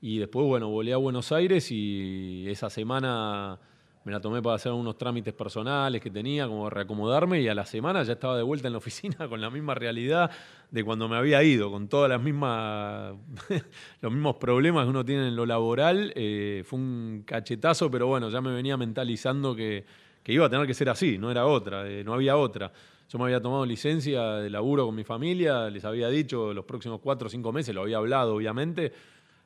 Y 0.00 0.18
después, 0.18 0.46
bueno, 0.46 0.68
volé 0.68 0.92
a 0.92 0.98
Buenos 0.98 1.32
Aires 1.32 1.70
y 1.70 2.44
esa 2.48 2.70
semana 2.70 3.58
me 4.04 4.12
la 4.12 4.20
tomé 4.20 4.42
para 4.42 4.56
hacer 4.56 4.70
unos 4.72 4.98
trámites 4.98 5.32
personales 5.32 6.00
que 6.00 6.10
tenía, 6.10 6.46
como 6.46 6.68
reacomodarme, 6.68 7.40
y 7.40 7.48
a 7.48 7.54
la 7.54 7.64
semana 7.64 8.02
ya 8.02 8.12
estaba 8.12 8.36
de 8.36 8.42
vuelta 8.42 8.68
en 8.68 8.72
la 8.72 8.78
oficina 8.78 9.16
con 9.28 9.40
la 9.40 9.50
misma 9.50 9.74
realidad 9.74 10.30
de 10.70 10.84
cuando 10.84 11.08
me 11.08 11.16
había 11.16 11.42
ido, 11.42 11.70
con 11.70 11.88
todas 11.88 12.10
las 12.10 12.20
mismas, 12.20 13.14
los 14.00 14.12
mismos 14.12 14.36
problemas 14.36 14.84
que 14.84 14.90
uno 14.90 15.04
tiene 15.04 15.28
en 15.28 15.36
lo 15.36 15.46
laboral. 15.46 16.12
Eh, 16.16 16.62
fue 16.66 16.78
un 16.78 17.22
cachetazo, 17.24 17.90
pero 17.90 18.06
bueno, 18.06 18.28
ya 18.28 18.40
me 18.40 18.52
venía 18.52 18.76
mentalizando 18.76 19.56
que, 19.56 19.84
que 20.22 20.32
iba 20.32 20.46
a 20.46 20.50
tener 20.50 20.66
que 20.66 20.74
ser 20.74 20.90
así, 20.90 21.16
no 21.16 21.30
era 21.30 21.46
otra, 21.46 21.88
eh, 21.88 22.04
no 22.04 22.12
había 22.12 22.36
otra. 22.36 22.72
Yo 23.08 23.18
me 23.18 23.24
había 23.24 23.40
tomado 23.40 23.64
licencia 23.64 24.36
de 24.36 24.50
laburo 24.50 24.86
con 24.86 24.94
mi 24.94 25.04
familia, 25.04 25.70
les 25.70 25.84
había 25.84 26.08
dicho 26.08 26.52
los 26.52 26.64
próximos 26.64 27.00
cuatro 27.00 27.28
o 27.28 27.30
cinco 27.30 27.52
meses, 27.52 27.74
lo 27.74 27.82
había 27.82 27.98
hablado 27.98 28.34
obviamente, 28.34 28.92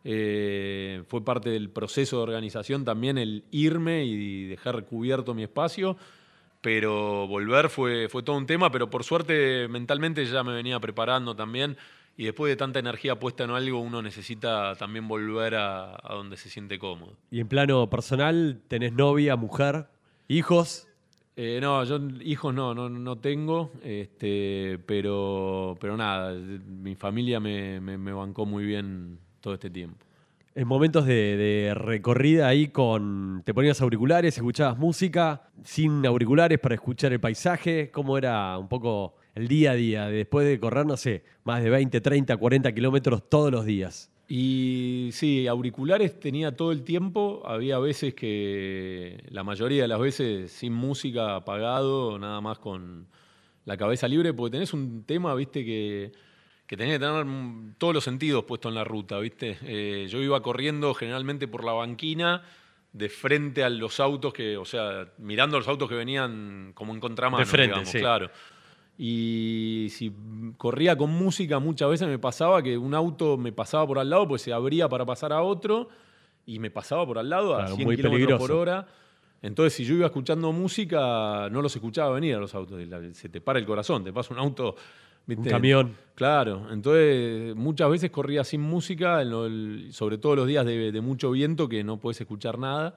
eh, 0.05 1.03
fue 1.09 1.25
parte 1.25 1.51
del 1.51 1.71
proceso 1.71 2.17
de 2.19 2.23
organización 2.23 2.85
también 2.85 3.19
el 3.19 3.45
irme 3.51 4.05
y 4.05 4.45
dejar 4.47 4.85
cubierto 4.85 5.35
mi 5.35 5.43
espacio, 5.43 5.97
pero 6.61 7.27
volver 7.29 7.69
fue, 7.69 8.09
fue 8.09 8.23
todo 8.23 8.37
un 8.37 8.47
tema, 8.47 8.71
pero 8.71 8.91
por 8.91 9.05
suerte 9.05 9.69
mentalmente 9.69 10.25
ya 10.27 10.43
me 10.43 10.53
venía 10.55 10.81
preparando 10.81 11.35
también 11.37 11.77
y 12.17 12.25
después 12.25 12.51
de 12.51 12.57
tanta 12.57 12.81
energía 12.81 13.19
puesta 13.19 13.45
en 13.45 13.51
algo 13.51 13.79
uno 13.81 14.03
necesita 14.03 14.75
también 14.75 15.07
volver 15.07 15.55
a, 15.55 15.95
a 16.03 16.15
donde 16.15 16.37
se 16.37 16.51
siente 16.51 16.79
cómodo. 16.79 17.17
Y 17.31 17.39
en 17.41 17.47
plano 17.49 17.89
personal, 17.89 18.61
¿tenés 18.67 18.93
novia, 18.93 19.37
mujer, 19.37 19.87
hijos? 20.27 20.89
Eh, 21.37 21.61
no, 21.63 21.85
yo 21.85 22.01
hijos 22.25 22.53
no, 22.53 22.75
no, 22.75 22.89
no 22.89 23.19
tengo, 23.19 23.71
este, 23.85 24.81
pero, 24.87 25.77
pero 25.81 25.97
nada, 25.97 26.33
mi 26.35 26.97
familia 26.97 27.39
me, 27.39 27.79
me- 27.81 27.97
me 27.99 28.13
bancó 28.13 28.45
muy 28.45 28.65
bien 28.65 29.21
todo 29.49 29.55
este 29.55 29.71
tiempo. 29.71 30.05
En 30.55 30.69
momentos 30.69 31.07
de, 31.07 31.37
de 31.39 31.75
recorrida 31.75 32.49
ahí 32.49 32.69
con. 32.69 33.43
¿Te 33.47 33.55
ponías 33.55 33.81
auriculares, 33.81 34.37
escuchabas 34.37 34.77
música, 34.77 35.49
sin 35.65 36.05
auriculares 36.05 36.59
para 36.59 36.75
escuchar 36.75 37.15
el 37.15 37.21
paisaje? 37.21 37.91
¿Cómo 37.91 38.19
era 38.19 38.59
un 38.59 38.69
poco 38.69 39.15
el 39.35 39.49
día 39.49 39.71
a 39.71 39.75
día? 39.75 40.09
Después 40.09 40.47
de 40.47 40.61
correr, 40.61 40.85
no 40.85 40.99
sé, 40.99 41.25
más 41.45 41.63
de 41.63 41.71
20, 41.71 41.99
30, 42.01 42.37
40 42.37 42.73
kilómetros 42.73 43.27
todos 43.31 43.51
los 43.51 43.65
días. 43.65 44.11
Y 44.29 45.09
sí, 45.13 45.47
auriculares 45.47 46.21
tenía 46.21 46.55
todo 46.55 46.73
el 46.73 46.83
tiempo. 46.83 47.41
Había 47.47 47.79
veces 47.79 48.13
que, 48.13 49.25
la 49.31 49.45
mayoría 49.45 49.83
de 49.83 49.89
las 49.89 50.01
veces, 50.01 50.53
sin 50.53 50.75
música 50.75 51.37
apagado, 51.37 52.19
nada 52.19 52.43
más 52.43 52.59
con 52.59 53.07
la 53.65 53.79
cabeza 53.79 54.09
libre, 54.09 54.35
porque 54.35 54.53
tenés 54.53 54.75
un 54.75 55.05
tema, 55.05 55.35
viste, 55.35 55.65
que, 55.65 56.13
que 56.69 56.77
tenés 56.77 56.99
que 56.99 57.07
tener 57.07 57.27
todos 57.79 57.95
los 57.95 58.05
sentidos 58.05 58.45
puestos 58.45 58.69
en 58.69 58.75
la 58.75 58.85
ruta, 58.85 59.19
viste. 59.19 59.57
Eh, 59.63 60.07
yo 60.11 60.21
iba 60.21 60.41
corriendo 60.43 60.93
generalmente 60.93 61.49
por 61.49 61.65
la 61.65 61.73
banquina, 61.73 62.43
de 62.93 63.09
frente 63.09 63.65
a 63.65 63.71
los 63.71 64.01
autos 64.01 64.35
que, 64.35 64.59
o 64.59 64.67
sea, 64.67 65.09
mirando 65.17 65.57
a 65.57 65.61
los 65.61 65.69
autos 65.69 65.89
que 65.89 65.95
venían 65.95 66.73
como 66.75 66.93
en 66.93 67.01
contramano, 67.01 67.43
De 67.43 67.47
frente, 67.47 67.69
digamos, 67.69 67.89
sí. 67.89 67.99
claro. 67.99 68.31
Y 68.99 69.87
si 69.91 70.13
corría 70.59 70.95
con 70.99 71.11
música, 71.11 71.59
muchas 71.59 71.89
veces 71.89 72.07
me 72.07 72.19
pasaba 72.19 72.63
que 72.63 72.77
un 72.77 72.95
auto 72.95 73.39
me 73.39 73.53
pasaba 73.53 73.87
por 73.87 73.99
al 73.99 74.11
lado, 74.11 74.29
pues 74.29 74.43
se 74.43 74.53
abría 74.53 74.91
para 74.91 75.07
pasar 75.07 75.33
a 75.33 75.41
otro, 75.41 75.89
y 76.45 76.59
me 76.59 76.71
pasaba 76.71 77.07
por 77.07 77.19
al 77.19 77.31
lado 77.31 77.55
a 77.55 77.61
Claro, 77.61 77.77
100 77.77 77.87
muy 77.87 77.97
kilómetros 77.97 78.39
por 78.39 78.53
hora. 78.53 78.87
Entonces, 79.41 79.73
si 79.73 79.85
yo 79.87 79.95
iba 79.95 80.07
escuchando 80.07 80.53
música, 80.53 81.49
no 81.51 81.63
los 81.63 81.75
escuchaba 81.75 82.13
venir 82.13 82.35
a 82.35 82.41
los 82.41 82.55
autos. 82.55 82.79
Se 83.13 83.31
te 83.31 83.41
para 83.41 83.59
el 83.59 83.65
corazón, 83.65 84.05
te 84.05 84.13
pasa 84.13 84.35
un 84.35 84.41
auto. 84.41 84.75
¿viste? 85.27 85.49
Un 85.49 85.51
camión. 85.51 85.97
Claro, 86.19 86.67
entonces 86.73 87.55
muchas 87.55 87.89
veces 87.91 88.11
corría 88.11 88.43
sin 88.43 88.61
música, 88.61 89.23
el- 89.23 89.87
sobre 89.93 90.19
todo 90.19 90.35
los 90.35 90.49
días 90.49 90.67
de, 90.67 91.01
mucho 91.01 91.31
viento 91.31 91.69
que 91.69 91.85
no 91.85 91.99
puedes 91.99 92.21
escuchar 92.21 92.59
nada. 92.59 92.97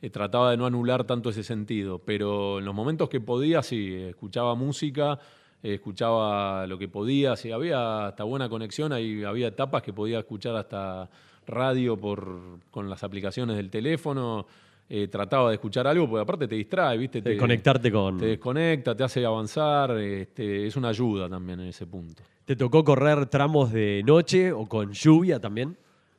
Eh, 0.00 0.10
trataba 0.10 0.52
de 0.52 0.56
no 0.56 0.64
anular 0.66 1.02
tanto 1.04 1.30
ese 1.30 1.42
sentido, 1.42 1.98
pero 1.98 2.60
en 2.60 2.64
los 2.64 2.72
momentos 2.74 3.08
que 3.08 3.20
podía, 3.20 3.62
sí, 3.64 3.92
escuchaba 3.94 4.54
música, 4.54 5.18
escuchaba 5.60 6.66
lo 6.68 6.78
que 6.78 6.86
podía, 6.88 7.34
sí, 7.36 7.50
había 7.50 8.06
hasta 8.08 8.22
buena 8.24 8.48
conexión, 8.48 8.92
ahí 8.92 9.24
había 9.24 9.48
etapas 9.48 9.82
que 9.82 9.92
podía 9.92 10.20
escuchar 10.20 10.54
hasta 10.54 11.10
radio 11.48 11.96
por, 11.96 12.60
con 12.70 12.88
las 12.88 13.02
aplicaciones 13.02 13.56
del 13.56 13.70
teléfono. 13.70 14.46
Eh, 14.94 15.08
trataba 15.08 15.48
de 15.48 15.54
escuchar 15.54 15.86
algo, 15.86 16.06
porque 16.06 16.20
aparte 16.20 16.46
te 16.46 16.54
distrae, 16.54 16.98
¿viste? 16.98 17.22
De 17.22 17.38
conectarte 17.38 17.90
con. 17.90 18.18
Te 18.18 18.26
desconecta, 18.26 18.94
te 18.94 19.02
hace 19.02 19.24
avanzar, 19.24 19.96
este, 19.96 20.66
es 20.66 20.76
una 20.76 20.88
ayuda 20.88 21.30
también 21.30 21.60
en 21.60 21.68
ese 21.68 21.86
punto. 21.86 22.22
¿Te 22.44 22.56
tocó 22.56 22.84
correr 22.84 23.24
tramos 23.24 23.72
de 23.72 24.02
noche 24.04 24.52
o 24.52 24.66
con 24.66 24.92
lluvia 24.92 25.40
también? 25.40 25.78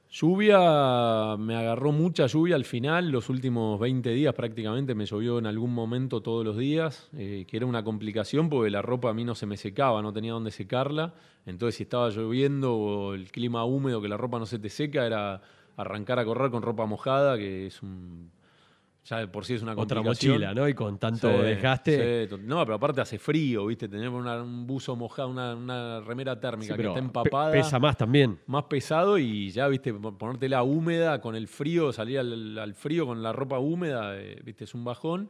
Lluvia, 0.10 1.38
me 1.38 1.56
agarró 1.56 1.92
mucha 1.92 2.26
lluvia 2.26 2.56
al 2.56 2.66
final, 2.66 3.12
los 3.12 3.30
últimos 3.30 3.80
20 3.80 4.10
días 4.10 4.34
prácticamente 4.34 4.96
me 4.96 5.06
llovió 5.06 5.38
en 5.38 5.46
algún 5.46 5.72
momento 5.72 6.22
todos 6.22 6.44
los 6.44 6.58
días, 6.58 7.10
eh, 7.16 7.46
que 7.48 7.58
era 7.58 7.68
una 7.68 7.84
complicación 7.84 8.50
porque 8.50 8.72
la 8.72 8.82
ropa 8.82 9.12
a 9.12 9.14
mí 9.14 9.24
no 9.24 9.36
se 9.36 9.46
me 9.46 9.56
secaba, 9.56 10.02
no 10.02 10.12
tenía 10.12 10.32
dónde 10.32 10.50
secarla, 10.50 11.14
entonces 11.46 11.76
si 11.76 11.84
estaba 11.84 12.10
lloviendo 12.10 12.76
o 12.76 13.14
el 13.14 13.32
clima 13.32 13.66
húmedo 13.66 14.02
que 14.02 14.08
la 14.08 14.18
ropa 14.18 14.40
no 14.40 14.48
se 14.48 14.58
te 14.58 14.70
seca 14.70 15.06
era 15.06 15.42
arrancar 15.78 16.18
a 16.18 16.26
correr 16.26 16.50
con 16.50 16.64
ropa 16.64 16.88
mojada, 16.88 17.38
que 17.38 17.68
es 17.68 17.84
un 17.84 18.32
ya 19.06 19.18
de 19.20 19.28
por 19.28 19.44
sí 19.46 19.56
es 19.56 19.62
una 19.62 19.74
Otra 19.76 20.02
mochila, 20.02 20.54
¿no? 20.54 20.68
Y 20.68 20.74
con 20.74 20.98
tanto 20.98 21.28
Sí, 21.30 21.44
desgaste. 21.44 22.28
sí, 22.30 22.36
no, 22.44 22.64
pero 22.64 22.76
aparte 22.76 23.02
hace 23.02 23.20
frío, 23.20 23.66
¿viste? 23.66 23.90
Tener 23.90 24.08
una- 24.10 24.42
un 24.42 24.66
buzo 24.66 24.96
mojado, 24.96 25.28
una, 25.30 25.54
una 25.56 26.00
remera 26.02 26.36
Sí, 26.36 26.42
térmica 26.42 26.78
que 26.78 26.88
está 26.88 27.00
empapada. 27.00 27.52
Pesa 27.52 27.80
más 27.80 27.98
también. 27.98 28.40
Más 28.48 28.64
pesado 28.64 29.18
y 29.18 29.52
ya, 29.52 29.68
¿viste? 29.68 29.94
Ponértela 29.94 30.64
húmeda 30.64 31.20
con 31.20 31.36
el 31.36 31.48
frío, 31.50 31.92
salir 31.92 32.20
al, 32.20 32.58
al 32.58 32.74
frío 32.76 33.06
con 33.06 33.22
la 33.22 33.34
ropa 33.34 33.60
húmeda, 33.60 34.18
eh, 34.18 34.40
¿viste? 34.44 34.64
Es 34.64 34.74
un 34.74 34.86
bajón. 34.86 35.30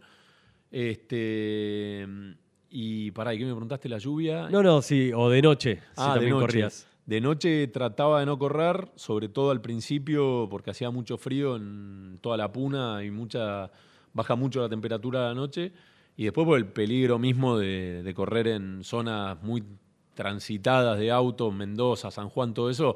Este. 0.72 2.08
Y 2.70 3.12
pará, 3.12 3.34
¿y 3.34 3.38
qué 3.38 3.46
me 3.46 3.52
preguntaste? 3.52 3.88
¿La 3.90 4.00
lluvia? 4.00 4.50
No, 4.50 4.64
no, 4.64 4.82
sí, 4.82 5.12
o 5.14 5.30
de 5.30 5.42
noche, 5.42 5.76
si 5.76 5.82
Ah, 5.98 6.08
de 6.10 6.14
también 6.16 6.30
noche. 6.32 6.46
corrías. 6.48 6.88
De 7.06 7.20
noche 7.20 7.68
trataba 7.68 8.22
de 8.22 8.26
no 8.26 8.40
correr, 8.40 8.90
sobre 8.96 9.28
todo 9.28 9.52
al 9.52 9.62
principio, 9.62 10.48
porque 10.50 10.72
hacía 10.72 10.90
mucho 10.90 11.18
frío 11.18 11.58
en 11.58 12.18
toda 12.22 12.38
la 12.38 12.52
puna 12.54 13.04
y 13.04 13.10
baja 14.14 14.36
mucho 14.36 14.62
la 14.62 14.70
temperatura 14.70 15.22
de 15.24 15.28
la 15.30 15.34
noche. 15.34 15.74
Y 16.16 16.26
después 16.26 16.46
por 16.46 16.58
el 16.58 16.68
peligro 16.68 17.20
mismo 17.20 17.58
de, 17.58 18.14
correr 18.16 18.48
en 18.48 18.84
zonas 18.84 19.42
muy 19.44 19.64
transitadas 20.14 20.98
de 21.00 21.12
autos, 21.12 21.54
Mendoza, 21.54 22.12
San 22.12 22.30
Juan, 22.30 22.54
todo 22.54 22.70
eso. 22.70 22.96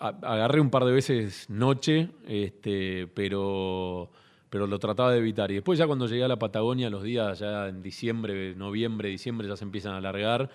a- 0.00 0.08
agarré 0.22 0.60
un 0.60 0.70
par 0.70 0.84
de 0.84 0.92
veces 0.92 1.48
noche, 1.48 2.08
este, 2.26 3.06
pero, 3.14 4.10
pero 4.50 4.66
lo 4.66 4.78
trataba 4.78 5.12
de 5.12 5.18
evitar. 5.18 5.50
Y 5.50 5.54
después 5.54 5.78
ya 5.78 5.86
cuando 5.86 6.06
llegué 6.06 6.24
a 6.24 6.28
la 6.28 6.38
Patagonia, 6.38 6.90
los 6.90 7.02
días 7.04 7.38
ya 7.38 7.68
en 7.68 7.82
diciembre, 7.82 8.54
noviembre, 8.56 9.08
diciembre 9.10 9.46
ya 9.48 9.56
se 9.56 9.64
empiezan 9.64 9.92
a 9.94 9.98
alargar. 9.98 10.50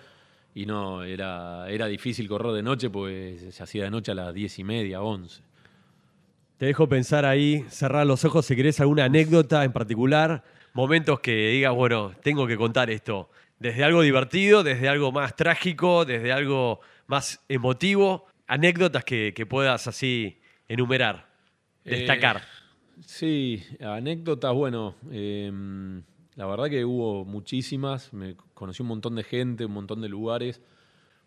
Y 0.54 0.66
no, 0.66 1.04
era, 1.04 1.68
era 1.70 1.86
difícil 1.86 2.28
correr 2.28 2.52
de 2.52 2.62
noche, 2.62 2.90
pues 2.90 3.54
se 3.54 3.62
hacía 3.62 3.84
de 3.84 3.90
noche 3.90 4.12
a 4.12 4.14
las 4.14 4.34
diez 4.34 4.58
y 4.58 4.64
media, 4.64 5.02
once. 5.02 5.42
Te 6.56 6.66
dejo 6.66 6.88
pensar 6.88 7.24
ahí, 7.24 7.64
cerrar 7.68 8.06
los 8.06 8.24
ojos 8.24 8.44
si 8.46 8.56
querés 8.56 8.80
alguna 8.80 9.04
anécdota 9.04 9.62
en 9.62 9.72
particular, 9.72 10.42
momentos 10.72 11.20
que 11.20 11.50
digas, 11.50 11.72
bueno, 11.74 12.12
tengo 12.22 12.46
que 12.48 12.56
contar 12.56 12.90
esto. 12.90 13.30
Desde 13.60 13.84
algo 13.84 14.02
divertido, 14.02 14.64
desde 14.64 14.88
algo 14.88 15.12
más 15.12 15.36
trágico, 15.36 16.04
desde 16.04 16.32
algo 16.32 16.80
más 17.06 17.40
emotivo, 17.48 18.26
anécdotas 18.48 19.04
que, 19.04 19.32
que 19.34 19.46
puedas 19.46 19.86
así 19.86 20.40
enumerar, 20.68 21.28
destacar. 21.84 22.42
Sí, 23.06 23.62
anécdotas, 23.80 24.52
bueno, 24.52 24.96
eh, 25.12 25.52
la 26.38 26.46
verdad 26.46 26.70
que 26.70 26.84
hubo 26.84 27.24
muchísimas, 27.24 28.12
me 28.12 28.36
conocí 28.54 28.80
un 28.82 28.88
montón 28.88 29.16
de 29.16 29.24
gente, 29.24 29.64
un 29.64 29.72
montón 29.72 30.00
de 30.00 30.08
lugares, 30.08 30.60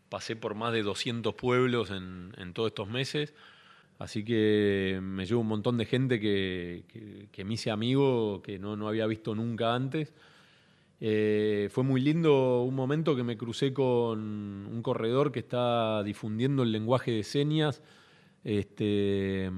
pasé 0.07 0.37
por 0.37 0.55
más 0.55 0.71
de 0.71 0.83
200 0.83 1.35
pueblos 1.35 1.91
en, 1.91 2.53
todos 2.53 2.69
estos 2.69 2.87
meses, 2.87 3.33
así 3.99 4.23
que 4.23 5.01
me 5.03 5.25
llevo 5.25 5.41
un 5.41 5.49
montón 5.49 5.77
de 5.77 5.85
gente 5.85 6.21
que, 6.21 6.85
que- 7.29 7.43
me 7.43 7.55
hice 7.55 7.71
amigo, 7.71 8.41
que 8.41 8.57
no, 8.57 8.77
no 8.77 8.87
había 8.87 9.05
visto 9.05 9.35
nunca 9.35 9.75
antes. 9.75 10.13
Eh, 11.01 11.67
fue 11.71 11.83
muy 11.83 11.99
lindo 11.99 12.61
un 12.61 12.75
momento 12.75 13.13
que 13.13 13.23
me 13.23 13.35
crucé 13.35 13.73
con 13.73 14.19
un 14.21 14.81
corredor 14.81 15.33
que 15.33 15.39
está 15.39 16.03
difundiendo 16.03 16.63
el 16.63 16.71
lenguaje 16.71 17.11
de 17.11 17.23
señas 17.23 17.81
este, 18.45 19.51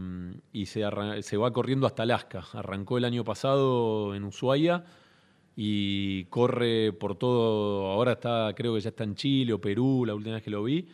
y 0.52 0.66
se, 0.66 0.84
se 1.22 1.38
va 1.38 1.54
corriendo 1.54 1.86
hasta 1.86 2.04
Alaska. 2.04 2.44
Arrancó 2.54 2.98
el 2.98 3.06
año 3.06 3.24
pasado 3.24 4.16
en 4.16 4.24
Ushuaia 4.24 4.84
y 5.56 6.26
corre 6.26 6.94
por 6.94 7.16
todo, 7.16 7.88
ahora 7.88 8.14
está, 8.14 8.54
creo 8.56 8.74
que 8.74 8.82
ya 8.82 8.90
está 8.90 9.04
en 9.04 9.16
Chile 9.16 9.54
o 9.54 9.62
Perú, 9.62 10.04
la 10.06 10.16
última 10.16 10.36
vez 10.36 10.44
que 10.44 10.50
lo 10.50 10.64
vi. 10.64 10.88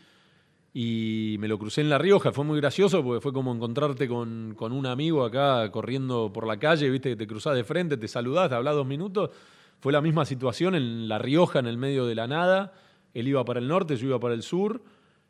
Y 0.74 1.38
me 1.39 1.48
lo 1.48 1.58
crucé 1.58 1.82
en 1.82 1.89
La 1.89 1.98
Rioja, 1.98 2.32
fue 2.32 2.45
muy 2.45 2.60
gracioso 2.60 3.04
porque 3.04 3.22
fue 3.22 3.34
como 3.34 3.54
encontrarte 3.54 4.08
con, 4.08 4.54
con 4.56 4.72
un 4.72 4.86
amigo 4.86 5.24
acá 5.24 5.72
corriendo 5.72 6.32
por 6.32 6.45
la 6.45 6.58
calle, 6.58 6.89
viste 6.89 7.10
que 7.10 7.15
te 7.15 7.28
cruzás 7.28 7.56
de 7.56 7.63
frente, 7.63 7.98
te 7.98 8.08
saludás, 8.08 8.50
te 8.50 8.56
hablás 8.56 8.76
dos 8.76 8.86
minutos. 8.86 9.32
Fue 9.80 9.93
la 9.93 10.02
misma 10.02 10.26
situación 10.26 10.76
en 10.76 11.08
La 11.08 11.19
Rioja, 11.19 11.60
en 11.60 11.65
el 11.65 11.78
medio 11.78 12.06
de 12.06 12.13
la 12.15 12.28
nada. 12.28 12.74
Él 13.13 13.28
iba 13.28 13.43
para 13.45 13.60
el 13.60 13.67
norte, 13.67 13.95
yo 13.95 14.08
iba 14.08 14.19
para 14.19 14.34
el 14.34 14.43
sur. 14.43 14.84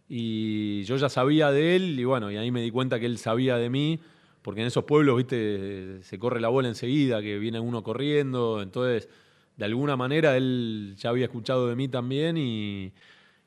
Y 0.07 0.83
yo 0.83 0.97
ya 0.97 1.07
sabía 1.07 1.51
de 1.51 1.75
él, 1.75 1.99
y 1.99 2.03
bueno, 2.03 2.31
y 2.31 2.37
ahí 2.37 2.49
me 2.49 2.61
di 2.61 2.71
cuenta 2.71 2.99
que 2.99 3.05
él 3.05 3.19
sabía 3.19 3.57
de 3.57 3.69
mí, 3.69 3.99
porque 4.41 4.61
en 4.61 4.67
esos 4.67 4.85
pueblos, 4.85 5.17
viste, 5.17 6.01
se 6.03 6.19
corre 6.19 6.39
la 6.39 6.49
bola 6.49 6.67
enseguida, 6.67 7.21
que 7.21 7.37
viene 7.39 7.59
uno 7.59 7.83
corriendo. 7.83 8.61
Entonces, 8.61 9.09
de 9.57 9.65
alguna 9.65 9.95
manera, 9.95 10.37
él 10.37 10.95
ya 10.97 11.09
había 11.09 11.25
escuchado 11.25 11.67
de 11.67 11.75
mí 11.75 11.87
también 11.87 12.37
y. 12.37 12.93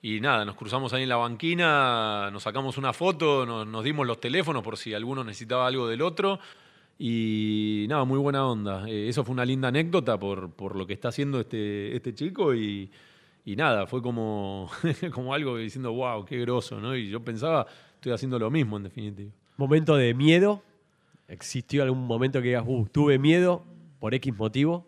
Y 0.04 0.20
nada, 0.20 0.44
nos 0.44 0.56
cruzamos 0.56 0.92
ahí 0.92 1.04
en 1.04 1.08
la 1.08 1.16
banquina, 1.16 2.28
nos 2.32 2.42
sacamos 2.42 2.76
una 2.76 2.92
foto, 2.92 3.46
nos, 3.46 3.64
nos 3.68 3.84
dimos 3.84 4.04
los 4.04 4.18
teléfonos 4.18 4.64
por 4.64 4.76
si 4.76 4.92
alguno 4.94 5.22
necesitaba 5.22 5.68
algo 5.68 5.86
del 5.86 6.02
otro. 6.02 6.40
Y 6.98 7.86
nada, 7.88 8.04
muy 8.04 8.18
buena 8.18 8.46
onda. 8.46 8.88
Eh, 8.88 9.08
eso 9.08 9.24
fue 9.24 9.32
una 9.32 9.44
linda 9.44 9.68
anécdota 9.68 10.18
por, 10.18 10.50
por 10.52 10.76
lo 10.76 10.86
que 10.86 10.92
está 10.92 11.08
haciendo 11.08 11.40
este, 11.40 11.94
este 11.96 12.14
chico. 12.14 12.54
Y, 12.54 12.90
y 13.44 13.56
nada, 13.56 13.86
fue 13.86 14.02
como, 14.02 14.70
como 15.14 15.34
algo 15.34 15.56
diciendo, 15.56 15.92
wow, 15.92 16.24
qué 16.24 16.38
groso, 16.40 16.80
¿no? 16.80 16.96
Y 16.96 17.08
yo 17.08 17.20
pensaba, 17.24 17.66
estoy 17.94 18.12
haciendo 18.12 18.38
lo 18.38 18.50
mismo 18.50 18.76
en 18.76 18.84
definitiva. 18.84 19.32
Momento 19.56 19.96
de 19.96 20.14
miedo. 20.14 20.62
¿Existió 21.32 21.82
algún 21.82 22.06
momento 22.06 22.42
que 22.42 22.48
digas, 22.48 22.64
uh, 22.66 22.86
tuve 22.92 23.18
miedo 23.18 23.64
por 23.98 24.12
X 24.12 24.36
motivo? 24.36 24.86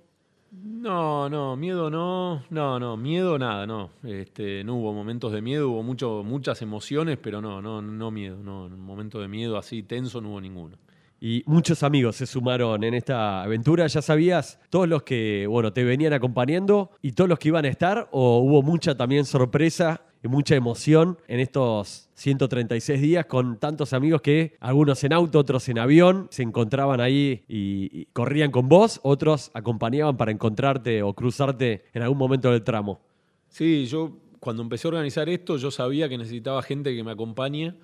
No, 0.52 1.30
no, 1.30 1.56
miedo 1.56 1.88
no, 1.88 2.44
no, 2.50 2.78
no, 2.78 2.98
miedo 2.98 3.38
nada, 3.38 3.66
no. 3.66 3.88
Este, 4.02 4.62
no 4.62 4.74
hubo 4.74 4.92
momentos 4.92 5.32
de 5.32 5.40
miedo, 5.40 5.70
hubo 5.70 5.82
mucho, 5.82 6.22
muchas 6.22 6.60
emociones, 6.60 7.16
pero 7.16 7.40
no, 7.40 7.62
no, 7.62 7.80
no 7.80 8.10
miedo, 8.10 8.36
no. 8.42 8.66
Un 8.66 8.78
momento 8.78 9.20
de 9.20 9.26
miedo 9.26 9.56
así 9.56 9.82
tenso 9.84 10.20
no 10.20 10.32
hubo 10.32 10.40
ninguno. 10.42 10.76
Y 11.18 11.42
muchos 11.46 11.82
amigos 11.82 12.16
se 12.16 12.26
sumaron 12.26 12.84
en 12.84 12.92
esta 12.92 13.42
aventura. 13.42 13.86
¿Ya 13.86 14.02
sabías 14.02 14.60
todos 14.68 14.86
los 14.86 15.02
que, 15.02 15.46
bueno, 15.48 15.72
te 15.72 15.82
venían 15.82 16.12
acompañando 16.12 16.90
y 17.00 17.12
todos 17.12 17.30
los 17.30 17.38
que 17.38 17.48
iban 17.48 17.64
a 17.64 17.68
estar? 17.68 18.10
¿O 18.12 18.40
hubo 18.40 18.62
mucha 18.62 18.94
también 18.94 19.24
sorpresa 19.24 20.02
mucha 20.28 20.54
emoción 20.54 21.18
en 21.28 21.40
estos 21.40 22.08
136 22.14 23.00
días 23.00 23.26
con 23.26 23.58
tantos 23.58 23.92
amigos 23.92 24.22
que, 24.22 24.56
algunos 24.60 25.02
en 25.04 25.12
auto, 25.12 25.38
otros 25.38 25.68
en 25.68 25.78
avión, 25.78 26.28
se 26.30 26.42
encontraban 26.42 27.00
ahí 27.00 27.44
y, 27.48 28.06
corrían 28.12 28.50
con 28.50 28.68
vos, 28.68 29.00
otros 29.02 29.50
acompañaban 29.54 30.16
para 30.16 30.32
encontrarte 30.32 31.02
o 31.02 31.12
cruzarte 31.12 31.84
en 31.92 32.02
algún 32.02 32.18
momento 32.18 32.50
del 32.50 32.62
tramo? 32.62 33.00
Sí, 33.48 33.86
yo 33.86 34.16
cuando 34.40 34.62
empecé 34.62 34.86
a 34.86 34.90
organizar 34.90 35.28
esto, 35.28 35.56
yo 35.56 35.70
sabía 35.70 36.08
que 36.08 36.18
necesitaba 36.18 36.62
gente 36.62 36.94
que 36.94 37.02
me 37.02 37.12
acompañe, 37.12 37.74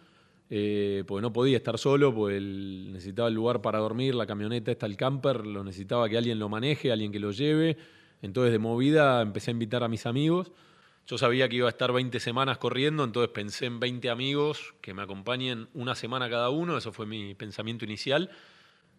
eh, 0.51 1.05
porque 1.07 1.23
no 1.23 1.33
podía 1.33 1.57
estar 1.57 1.79
solo, 1.79 2.15
porque 2.15 2.41
necesitaba 2.41 3.29
el 3.29 3.35
lugar 3.35 3.63
para 3.63 3.79
dormir, 3.79 4.15
la 4.15 4.27
camioneta 4.27 4.71
está 4.71 4.87
el 4.87 4.97
camper, 4.97 5.47
lo 5.47 5.65
necesitaba 5.65 6.09
que 6.09 6.19
alguien 6.19 6.39
lo 6.39 6.49
maneje, 6.49 6.93
alguien 6.93 7.13
que 7.13 7.21
lo 7.21 7.31
lleve. 7.31 7.77
Entonces 8.21 8.53
de 8.53 8.59
movida 8.59 9.23
empecé 9.23 9.51
a 9.51 9.53
invitar 9.53 9.83
a 9.83 9.89
mis 9.89 10.07
amigos. 10.07 10.53
Yo 11.07 11.19
sabía 11.19 11.49
que 11.49 11.57
iba 11.57 11.67
a 11.67 11.71
estar 11.71 11.93
20 11.93 12.21
semanas 12.21 12.59
corriendo, 12.59 13.03
entonces 13.03 13.31
pensé 13.33 13.67
en 13.67 13.81
20 13.81 14.11
amigos 14.11 14.75
que 14.81 14.95
me 14.95 15.03
acompañen 15.03 15.69
una 15.75 15.95
semana 15.95 16.31
cada 16.31 16.51
uno, 16.51 16.77
eso 16.77 16.93
fue 16.93 17.07
mi 17.07 17.35
pensamiento 17.35 17.85
inicial. 17.85 18.31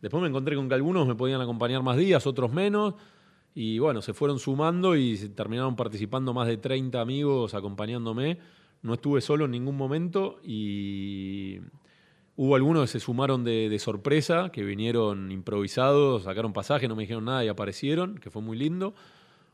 Después 0.02 0.22
me 0.22 0.28
encontré 0.28 0.56
con 0.56 0.68
que 0.68 0.76
algunos 0.76 1.08
me 1.08 1.16
podían 1.16 1.42
acompañar 1.42 1.84
más 1.84 1.96
días, 1.96 2.26
otros 2.26 2.52
menos. 2.52 2.96
Y 3.54 3.80
bueno, 3.80 4.02
se 4.02 4.14
fueron 4.14 4.40
sumando 4.40 4.96
y 4.96 5.18
terminaron 5.30 5.76
participando 5.76 6.34
más 6.34 6.48
de 6.48 6.58
30 6.58 7.00
amigos 7.00 7.54
acompañándome. 7.54 8.40
No 8.82 8.94
estuve 8.96 9.22
solo 9.22 9.46
en 9.46 9.52
ningún 9.52 9.78
momento 9.78 10.40
y 10.44 11.60
hubo 12.36 12.56
algunos 12.56 12.84
que 12.84 12.88
se 12.88 13.00
sumaron 13.00 13.44
de, 13.44 13.70
de 13.70 13.80
sorpresa, 13.80 14.50
que 14.52 14.64
vinieron 14.64 15.32
improvisados, 15.32 16.24
sacaron 16.24 16.54
pasaje, 16.54 16.88
no 16.88 16.96
me 16.96 17.04
dijeron 17.04 17.26
nada 17.26 17.46
y 17.46 17.50
aparecieron, 17.50 18.18
que 18.18 18.32
fue 18.32 18.42
muy 18.42 18.58
lindo. 18.58 18.96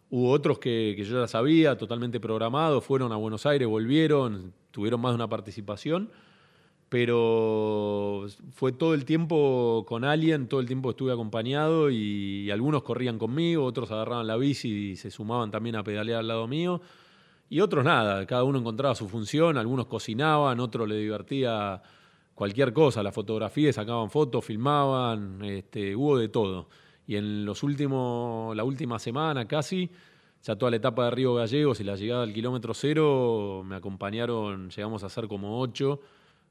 Hubo 0.09 0.31
otros 0.31 0.59
que, 0.59 0.95
yo 0.97 1.21
ya 1.21 1.27
sabía, 1.27 1.77
totalmente 1.77 2.19
programados, 2.19 2.83
fueron 2.83 3.11
a 3.11 3.17
Buenos 3.17 3.45
Aires, 3.45 3.67
volvieron, 3.67 4.53
tuvieron 4.71 5.01
más 5.01 5.11
de 5.11 5.15
una 5.15 5.27
participación 5.27 6.09
pero 6.89 8.27
fue 8.53 8.71
todo 8.71 8.93
el 8.93 9.03
tiempo 9.03 9.85
con 9.87 10.05
alguien, 10.05 10.47
todo 10.47 10.61
el 10.61 10.67
tiempo 10.67 10.91
estuve 10.91 11.11
acompañado 11.11 11.89
y, 11.91 12.49
algunos 12.49 12.83
corrían 12.83 13.17
conmigo, 13.19 13.65
otros 13.65 13.91
agarraban 13.91 14.27
la 14.27 14.37
bici 14.37 14.91
y 14.91 14.95
se 14.95 15.11
sumaban 15.11 15.51
también 15.51 15.75
a 15.75 15.83
pedalear 15.83 16.19
al 16.19 16.27
lado 16.27 16.47
mío. 16.47 16.81
Y 17.49 17.59
otros 17.61 17.83
nada, 17.83 18.25
cada 18.25 18.43
uno 18.43 18.59
encontraba 18.59 18.95
su 18.95 19.07
función, 19.09 19.57
algunos 19.57 19.87
cocinaban, 19.87 20.59
otros 20.59 20.87
le 20.87 20.97
divertía 20.97 21.81
cualquier 22.35 22.73
cosa, 22.73 23.03
la 23.03 23.11
fotografía, 23.11 23.71
sacaban 23.73 24.09
fotos, 24.09 24.45
filmaban, 24.45 25.43
este, 25.43 25.95
hubo 25.95 26.17
de 26.17 26.29
todo. 26.29 26.69
Y 27.07 27.15
en 27.15 27.45
los 27.45 27.63
últimos, 27.63 28.55
la 28.55 28.63
última 28.63 28.99
semana 28.99 29.47
casi, 29.47 29.89
ya 30.43 30.55
toda 30.55 30.69
la 30.71 30.77
etapa 30.77 31.05
de 31.05 31.11
Río 31.11 31.33
Gallegos 31.33 31.79
y 31.79 31.83
la 31.85 31.95
llegada 31.95 32.23
al 32.23 32.33
kilómetro 32.33 32.73
cero, 32.73 33.63
me 33.65 33.77
acompañaron, 33.77 34.69
llegamos 34.69 35.03
a 35.03 35.09
ser 35.09 35.27
como 35.27 35.59
ocho, 35.59 36.01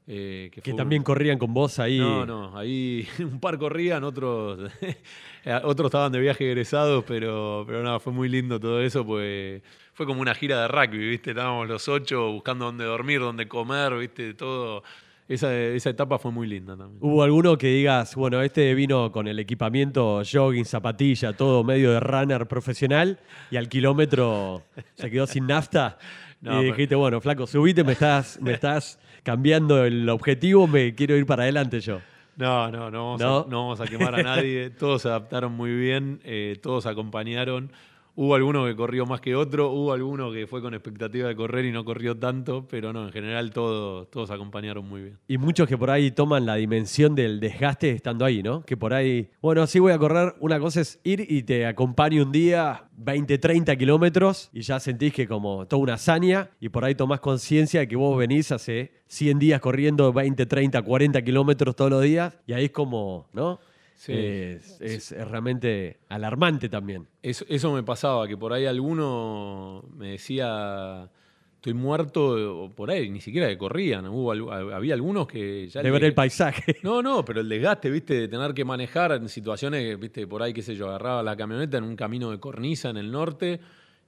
eh, 0.09 0.49
Que 0.63 0.73
también 0.73 1.03
corrían 1.03 1.37
con 1.37 1.53
vos 1.53 1.79
ahí. 1.79 1.99
No, 1.99 2.25
no, 2.25 2.57
ahí 2.57 3.05
un 3.19 3.41
par 3.41 3.57
corrían, 3.57 4.05
otros, 4.05 4.71
otros 5.63 5.87
estaban 5.87 6.13
de 6.13 6.19
viaje 6.19 6.45
egresados, 6.47 7.03
pero, 7.05 7.65
pero 7.67 7.83
nada, 7.83 7.99
fue 7.99 8.13
muy 8.13 8.29
lindo 8.29 8.57
todo 8.57 8.81
eso, 8.81 9.05
pues 9.05 9.61
fue 9.93 10.05
como 10.05 10.21
una 10.21 10.33
gira 10.33 10.61
de 10.61 10.67
rugby, 10.69 11.09
¿viste? 11.09 11.31
Estábamos 11.31 11.67
los 11.67 11.89
ocho 11.89 12.31
buscando 12.31 12.65
dónde 12.65 12.85
dormir, 12.85 13.19
dónde 13.19 13.47
comer, 13.49 13.97
¿viste? 13.97 14.33
Todo. 14.33 14.83
Esa, 15.29 15.53
esa 15.53 15.89
etapa 15.89 16.17
fue 16.19 16.31
muy 16.31 16.47
linda 16.47 16.77
también. 16.77 16.99
¿Hubo 17.01 17.21
alguno 17.21 17.57
que 17.57 17.67
digas, 17.67 18.15
bueno, 18.15 18.41
este 18.41 18.73
vino 18.75 19.11
con 19.11 19.27
el 19.27 19.39
equipamiento, 19.39 20.21
jogging, 20.29 20.63
zapatilla, 20.65 21.33
todo 21.33 21.63
medio 21.65 21.91
de 21.91 21.99
runner 21.99 22.47
profesional 22.47 23.19
y 23.51 23.57
al 23.57 23.67
kilómetro 23.67 24.63
se 24.95 25.09
quedó 25.11 25.27
sin 25.27 25.47
nafta? 25.47 25.97
No, 26.39 26.51
y 26.51 26.65
pero- 26.65 26.75
dijiste, 26.75 26.93
bueno, 26.93 27.19
flaco, 27.19 27.47
subite, 27.47 27.83
me 27.83 27.93
estás, 27.93 28.39
me 28.39 28.51
estás 28.53 28.99
cambiando 29.23 29.83
el 29.83 30.07
objetivo, 30.07 30.67
me 30.67 30.93
quiero 30.93 31.15
ir 31.17 31.25
para 31.25 31.41
adelante 31.41 31.79
yo. 31.79 31.99
No, 32.35 32.69
no, 32.69 32.91
no 32.91 33.05
vamos, 33.05 33.21
¿No? 33.21 33.37
A, 33.39 33.45
no 33.49 33.61
vamos 33.63 33.81
a 33.81 33.87
quemar 33.87 34.13
a 34.13 34.21
nadie. 34.21 34.69
Todos 34.79 35.01
se 35.01 35.07
adaptaron 35.07 35.53
muy 35.53 35.71
bien, 35.75 36.19
eh, 36.23 36.55
todos 36.61 36.85
acompañaron. 36.85 37.71
Hubo 38.19 38.33
alguno 38.33 38.65
que 38.65 38.75
corrió 38.75 39.05
más 39.05 39.21
que 39.21 39.35
otro, 39.35 39.69
hubo 39.69 39.93
alguno 39.93 40.31
que 40.31 40.47
fue 40.47 40.59
con 40.59 40.73
expectativa 40.73 41.27
de 41.27 41.35
correr 41.35 41.65
y 41.65 41.71
no 41.71 41.85
corrió 41.85 42.17
tanto, 42.17 42.67
pero 42.67 42.91
no, 42.91 43.05
en 43.05 43.11
general 43.11 43.51
todos, 43.51 44.09
todos 44.09 44.31
acompañaron 44.31 44.89
muy 44.89 45.03
bien. 45.03 45.19
Y 45.27 45.37
muchos 45.37 45.67
que 45.67 45.77
por 45.77 45.91
ahí 45.91 46.09
toman 46.09 46.43
la 46.47 46.55
dimensión 46.55 47.13
del 47.13 47.39
desgaste 47.39 47.91
estando 47.91 48.25
ahí, 48.25 48.41
¿no? 48.41 48.63
Que 48.63 48.75
por 48.75 48.95
ahí, 48.95 49.29
bueno, 49.39 49.67
sí 49.67 49.77
voy 49.77 49.91
a 49.91 49.99
correr, 49.99 50.33
una 50.39 50.59
cosa 50.59 50.81
es 50.81 50.99
ir 51.03 51.27
y 51.29 51.43
te 51.43 51.67
acompaño 51.67 52.23
un 52.23 52.31
día 52.31 52.89
20, 52.97 53.37
30 53.37 53.75
kilómetros 53.75 54.49
y 54.51 54.61
ya 54.61 54.79
sentís 54.79 55.13
que 55.13 55.27
como 55.27 55.67
toda 55.67 55.83
una 55.83 55.93
hazaña 55.93 56.49
y 56.59 56.69
por 56.69 56.85
ahí 56.85 56.95
tomás 56.95 57.19
conciencia 57.19 57.81
de 57.81 57.87
que 57.87 57.97
vos 57.97 58.17
venís 58.17 58.51
hace 58.51 58.93
100 59.05 59.37
días 59.37 59.61
corriendo 59.61 60.11
20, 60.11 60.43
30, 60.47 60.81
40 60.81 61.21
kilómetros 61.21 61.75
todos 61.75 61.91
los 61.91 62.01
días 62.01 62.35
y 62.47 62.53
ahí 62.53 62.65
es 62.65 62.71
como, 62.71 63.27
¿no? 63.31 63.59
Sí. 63.97 64.13
Es, 64.13 64.79
es- 64.79 65.11
es 65.11 65.27
realmente 65.27 65.97
alarmante 66.07 66.69
también. 66.69 67.07
Eso, 67.23 67.43
eso 67.49 67.73
me 67.73 67.81
pasaba, 67.83 68.27
que 68.27 68.37
por 68.37 68.53
ahí 68.53 68.65
alguno 68.67 69.83
me 69.97 70.11
decía, 70.11 71.09
estoy 71.55 71.73
muerto, 71.73 72.63
o 72.65 72.69
por 72.69 72.91
ahí 72.91 73.09
ni 73.09 73.19
siquiera 73.21 73.47
que 73.47 73.57
corrían. 73.57 74.05
Hubo, 74.07 74.31
había 74.51 74.93
algunos 74.93 75.25
que 75.27 75.67
ya... 75.67 75.81
De 75.81 75.89
ver 75.89 76.01
le- 76.01 76.07
el 76.09 76.13
paisaje. 76.13 76.77
No, 76.83 77.01
no, 77.01 77.25
pero 77.25 77.41
el 77.41 77.49
desgaste, 77.49 77.89
viste, 77.89 78.13
de 78.13 78.27
tener 78.27 78.53
que 78.53 78.63
manejar 78.63 79.13
en 79.13 79.27
situaciones, 79.29 79.99
viste, 79.99 80.27
por 80.27 80.43
ahí, 80.43 80.53
qué 80.53 80.61
sé 80.61 80.75
yo, 80.75 80.87
agarraba 80.89 81.23
la 81.23 81.35
camioneta 81.35 81.77
en 81.79 81.83
un 81.83 81.95
camino 81.95 82.29
de 82.29 82.39
cornisa 82.39 82.91
en 82.91 82.97
el 82.97 83.11
norte 83.11 83.59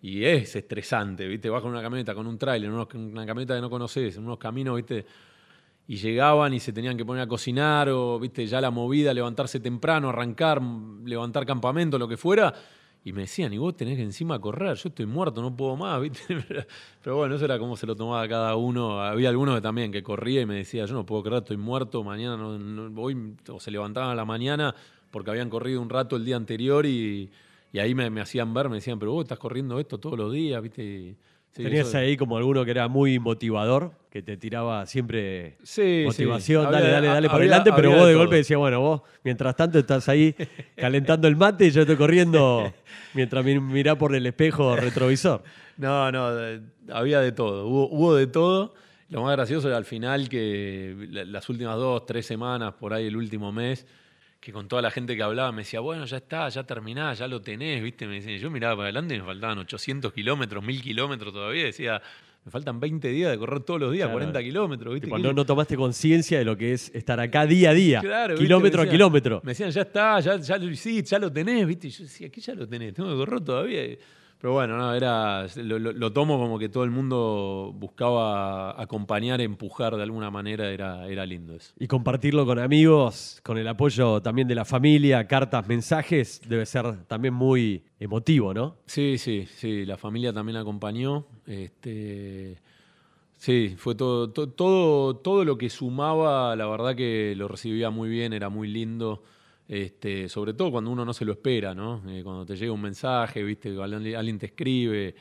y 0.04 0.24
es 0.24 0.56
estresante, 0.56 1.28
viste, 1.28 1.50
vas 1.50 1.62
con 1.64 1.72
una 1.72 1.82
camioneta, 1.82 2.14
con 2.14 2.28
un 2.28 2.38
tráiler, 2.38 2.70
una 2.72 2.86
camioneta 3.26 3.56
que 3.56 3.62
no 3.62 3.70
conoces, 3.72 4.16
en 4.18 4.24
unos 4.24 4.38
caminos, 4.38 4.76
viste, 4.78 5.04
y 5.90 5.96
llegaban 5.96 6.54
y 6.54 6.60
se 6.60 6.72
tenían 6.72 6.96
que 6.98 7.04
poner 7.04 7.24
a 7.24 7.28
cocinar 7.28 7.90
o, 7.90 8.20
viste, 8.20 8.46
ya 8.46 8.62
la 8.62 8.70
movida, 8.70 9.12
levantarse 9.12 9.60
temprano, 9.60 10.10
arrancar, 10.10 10.62
levantar 11.04 11.48
campamento, 11.48 11.98
lo 11.98 12.08
que 12.08 12.16
fuera. 12.16 12.54
Y 13.04 13.12
me 13.12 13.22
decían, 13.22 13.52
y 13.54 13.58
vos 13.58 13.76
tenés 13.76 13.98
que 13.98 14.04
encima 14.04 14.40
correr, 14.40 14.78
yo 14.78 14.90
estoy 14.90 15.08
muerto, 15.08 15.42
no 15.42 15.58
puedo 15.58 15.76
más, 15.76 16.00
¿viste? 16.02 16.46
Pero 17.02 17.18
bueno, 17.18 17.34
eso 17.34 17.46
era 17.46 17.58
como 17.58 17.76
se 17.76 17.88
lo 17.88 17.96
tomaba 17.96 18.28
cada 18.28 18.56
uno. 18.56 19.02
Había 19.02 19.30
algunos 19.30 19.56
que 19.56 19.62
también 19.62 19.92
que 19.92 20.04
corría 20.04 20.42
y 20.42 20.46
me 20.46 20.58
decía, 20.58 20.86
yo 20.86 20.94
no 20.94 21.08
puedo 21.08 21.24
correr, 21.24 21.40
estoy 21.40 21.58
muerto, 21.58 22.04
mañana 22.04 22.38
no, 22.38 22.60
no 22.60 22.92
voy, 22.92 23.34
o 23.52 23.60
se 23.60 23.72
levantaban 23.72 24.12
a 24.12 24.16
la 24.16 24.26
mañana 24.26 24.76
porque 25.10 25.32
habían 25.32 25.50
corrido 25.50 25.82
un 25.82 25.90
rato 25.90 26.18
el 26.18 26.24
día 26.24 26.36
anterior 26.36 26.86
y, 26.86 27.32
y 27.74 27.80
ahí 27.80 27.96
me, 27.96 28.12
me 28.12 28.22
hacían 28.22 28.54
ver, 28.54 28.70
me 28.70 28.76
decían, 28.76 29.00
pero 29.00 29.14
vos 29.14 29.24
estás 29.24 29.40
corriendo 29.40 29.80
esto 29.80 29.98
todos 29.98 30.20
los 30.20 30.32
días, 30.32 30.62
¿viste? 30.62 30.84
Y, 30.84 31.18
sí, 31.52 31.64
Tenías 31.64 31.94
ahí 31.96 32.16
como 32.18 32.38
alguno 32.38 32.64
que 32.66 32.72
era 32.72 32.88
muy 32.88 33.20
motivador, 33.20 33.92
que 34.10 34.22
te 34.22 34.38
tiraba 34.38 34.86
siempre 34.86 35.58
Sí, 35.64 36.02
sí. 36.02 36.04
motivación, 36.06 36.66
Había- 36.66 36.80
dale, 36.80 36.92
dale, 36.92 37.08
dale 37.08 37.28
para 37.28 37.40
adelante, 37.40 37.72
pero 37.76 37.92
vos 37.92 38.08
de 38.08 38.16
golpe 38.16 38.36
decías, 38.38 38.58
bueno, 38.58 38.80
vos 38.80 39.02
mientras 39.24 39.56
tanto 39.56 39.78
estás 39.80 40.10
ahí 40.10 40.36
calentando 40.76 41.28
el 41.28 41.36
mate 41.36 41.66
y 41.68 41.72
yo 41.72 41.82
estoy 41.82 41.96
corriendo 41.96 42.74
mientras 43.14 43.44
mi- 43.46 43.60
mirá 43.60 43.96
por 43.98 44.16
el 44.16 44.26
espejo 44.26 44.76
retrovisor. 44.76 45.44
No, 45.80 46.12
no, 46.12 46.28
había 46.92 47.22
de 47.22 47.32
todo, 47.32 47.66
hubo, 47.66 47.88
hubo 47.90 48.14
de 48.14 48.28
todo. 48.28 48.74
Lo 49.08 49.22
más 49.24 49.32
gracioso 49.38 49.70
era 49.70 49.78
al 49.78 49.86
final 49.86 50.28
que 50.28 50.94
la- 51.10 51.24
las 51.24 51.48
últimas 51.48 51.78
dos, 51.78 52.06
tres 52.06 52.26
semanas, 52.26 52.74
por 52.78 52.94
ahí 52.94 53.08
el 53.08 53.16
último 53.16 53.54
mes, 53.54 53.88
que 54.40 54.54
con 54.54 54.68
toda 54.68 54.82
la 54.82 54.90
gente 54.92 55.16
que 55.16 55.24
hablaba 55.24 55.52
me 55.52 55.64
decía, 55.64 55.82
bueno, 55.82 56.06
ya 56.06 56.18
está, 56.18 56.48
ya 56.50 56.64
terminás, 56.64 57.20
ya 57.20 57.28
lo 57.28 57.42
tenés, 57.42 57.84
¿viste? 57.84 58.08
Me 58.08 58.16
decían, 58.16 58.38
yo 58.40 58.50
miraba 58.50 58.76
para 58.78 58.86
adelante 58.86 59.16
y 59.16 59.20
me 59.20 59.26
faltaban 59.26 59.58
800 59.58 60.14
kilómetros, 60.14 60.64
1000 60.64 60.82
kilómetros 60.82 61.34
todavía, 61.34 61.66
decía, 61.66 62.02
me 62.46 62.52
faltan 62.52 62.80
20 62.80 63.10
días 63.10 63.32
de 63.32 63.38
correr 63.38 63.60
todos 63.62 63.82
los 63.82 63.92
días, 63.92 64.06
Claro. 64.06 64.14
40 64.20 64.42
kilómetros, 64.42 64.94
¿viste? 64.94 65.10
¿Qué- 65.12 65.34
no, 65.34 65.46
tomaste 65.46 65.76
conciencia 65.76 66.40
de 66.40 66.46
lo 66.46 66.56
que 66.56 66.72
es 66.72 66.90
estar 66.96 67.20
acá 67.20 67.46
día 67.46 67.72
a 67.72 67.74
día, 67.74 68.02
kilómetro 68.38 68.82
Me 68.84 68.88
a 68.88 68.92
kilómetro. 68.92 69.42
Me 69.44 69.52
decían, 69.52 69.72
ya 69.72 69.82
está, 69.82 70.20
ya, 70.22 70.38
ya 70.38 70.58
lo 70.58 70.70
hiciste, 70.70 71.10
ya 71.10 71.20
lo 71.20 71.32
tenés, 71.34 71.68
¿viste? 71.68 71.88
Y 71.88 71.92
yo 71.92 72.04
decía, 72.06 72.28
aquí 72.28 72.40
ya 72.40 72.54
lo 72.56 72.66
tenés, 72.66 72.94
tengo 72.94 73.10
que 73.10 73.16
correr 73.18 73.42
todavía. 73.42 73.82
Pero 74.42 74.54
bueno, 74.54 74.78
no, 74.78 74.94
era, 74.94 75.48
lo, 75.58 75.78
lo- 75.80 75.92
lo 75.92 76.14
tomo 76.14 76.38
como 76.40 76.58
que 76.58 76.70
todo 76.70 76.86
el 76.86 76.92
mundo 76.92 77.74
buscaba 77.78 78.82
acompañar, 78.82 79.42
empujar 79.42 79.98
de 79.98 80.04
alguna 80.04 80.32
manera, 80.32 80.70
era, 80.72 81.08
era 81.08 81.26
lindo 81.26 81.56
eso. 81.56 81.74
Y 81.78 81.88
compartirlo 81.88 82.46
con 82.46 82.58
amigos, 82.58 83.42
con 83.44 83.58
el 83.58 83.68
apoyo 83.68 84.22
también 84.22 84.48
de 84.48 84.56
la 84.56 84.64
familia, 84.64 85.28
cartas, 85.28 85.68
mensajes, 85.68 86.42
debe 86.48 86.66
ser 86.66 87.04
también 87.08 87.34
muy 87.34 87.84
emotivo, 88.00 88.54
¿no? 88.54 88.78
Sí, 88.86 89.18
sí, 89.18 89.46
sí, 89.58 89.86
la 89.86 89.98
familia 89.98 90.32
también 90.32 90.58
acompañó. 90.58 91.26
Este, 91.46 92.58
sí, 93.38 93.76
fue 93.78 93.96
todo, 93.96 94.30
to- 94.32 94.48
todo, 94.50 95.18
todo 95.18 95.44
lo 95.44 95.58
que 95.58 95.70
sumaba, 95.70 96.56
la 96.56 96.66
verdad 96.68 96.96
que 96.96 97.34
lo 97.36 97.50
recibía 97.50 97.90
muy 97.90 98.08
bien, 98.08 98.32
era 98.32 98.48
muy 98.48 98.70
lindo. 98.70 99.22
Este, 99.70 100.28
sobre 100.30 100.56
todo 100.56 100.72
cuando 100.72 100.90
uno 100.90 101.06
no 101.06 101.14
se 101.14 101.24
lo 101.24 101.32
espera, 101.34 101.76
¿no? 101.76 102.02
Eh, 102.10 102.24
cuando 102.24 102.44
te 102.44 102.56
llega 102.56 102.72
un 102.72 102.82
mensaje, 102.82 103.44
viste, 103.44 103.70
alguien 103.80 104.40
te 104.40 104.48
escribe. 104.48 105.14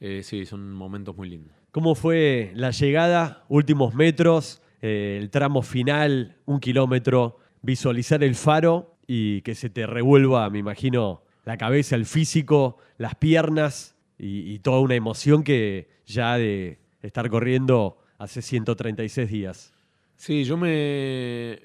eh, 0.00 0.20
sí, 0.22 0.46
son 0.46 0.72
momentos 0.72 1.16
muy 1.16 1.28
lindos. 1.28 1.56
¿Cómo 1.72 1.96
fue 1.96 2.52
la 2.54 2.70
llegada, 2.70 3.44
últimos 3.48 3.94
metros, 3.96 4.62
eh, 4.80 5.18
el 5.20 5.28
tramo 5.30 5.60
final, 5.60 6.36
un 6.44 6.60
kilómetro, 6.60 7.38
visualizar 7.62 8.22
el 8.22 8.36
faro 8.36 8.96
y 9.08 9.42
que 9.42 9.56
se 9.56 9.70
te 9.70 9.86
revuelva, 9.88 10.48
me 10.50 10.60
imagino, 10.60 11.24
la 11.44 11.56
cabeza, 11.56 11.96
el 11.96 12.06
físico, 12.06 12.78
las 12.98 13.16
piernas 13.16 13.96
y, 14.18 14.52
y 14.52 14.60
toda 14.60 14.78
una 14.78 14.94
emoción 14.94 15.42
que 15.42 15.88
ya 16.06 16.38
de 16.38 16.78
estar 17.02 17.28
corriendo 17.28 17.98
hace 18.18 18.40
136 18.40 19.28
días? 19.28 19.72
Sí, 20.16 20.44
yo 20.44 20.56
me, 20.56 21.60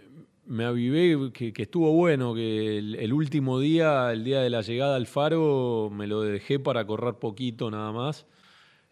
me 0.52 0.66
avivé 0.66 1.32
que, 1.32 1.54
que 1.54 1.64
estuvo 1.64 1.93
bueno, 1.93 2.36
que 2.36 2.78
el, 2.78 3.14
último 3.14 3.58
día, 3.62 4.12
el 4.12 4.26
día 4.26 4.41
de 4.41 4.49
la 4.49 4.60
llegada 4.60 4.97
al 4.97 5.08
faro, 5.08 5.89
me 5.93 6.08
lo 6.08 6.22
dejé 6.22 6.60
para 6.60 6.86
correr 6.86 7.14
poquito 7.14 7.72
nada 7.72 7.93
más. 7.93 8.26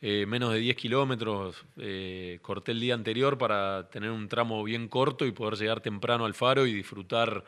Eh, 0.02 0.26
menos 0.26 0.54
de 0.54 0.60
10 0.60 0.78
kilómetros. 0.78 1.66
eh, 1.78 2.40
corté 2.42 2.72
el 2.72 2.80
día 2.80 2.94
anterior 2.94 3.38
para 3.38 3.90
tener 3.90 4.10
un 4.10 4.30
tramo 4.30 4.64
bien 4.64 4.88
corto 4.88 5.26
y 5.26 5.34
poder 5.34 5.56
llegar 5.56 5.82
temprano 5.82 6.24
al 6.24 6.34
faro 6.34 6.66
y 6.66 6.74
disfrutar 6.74 7.44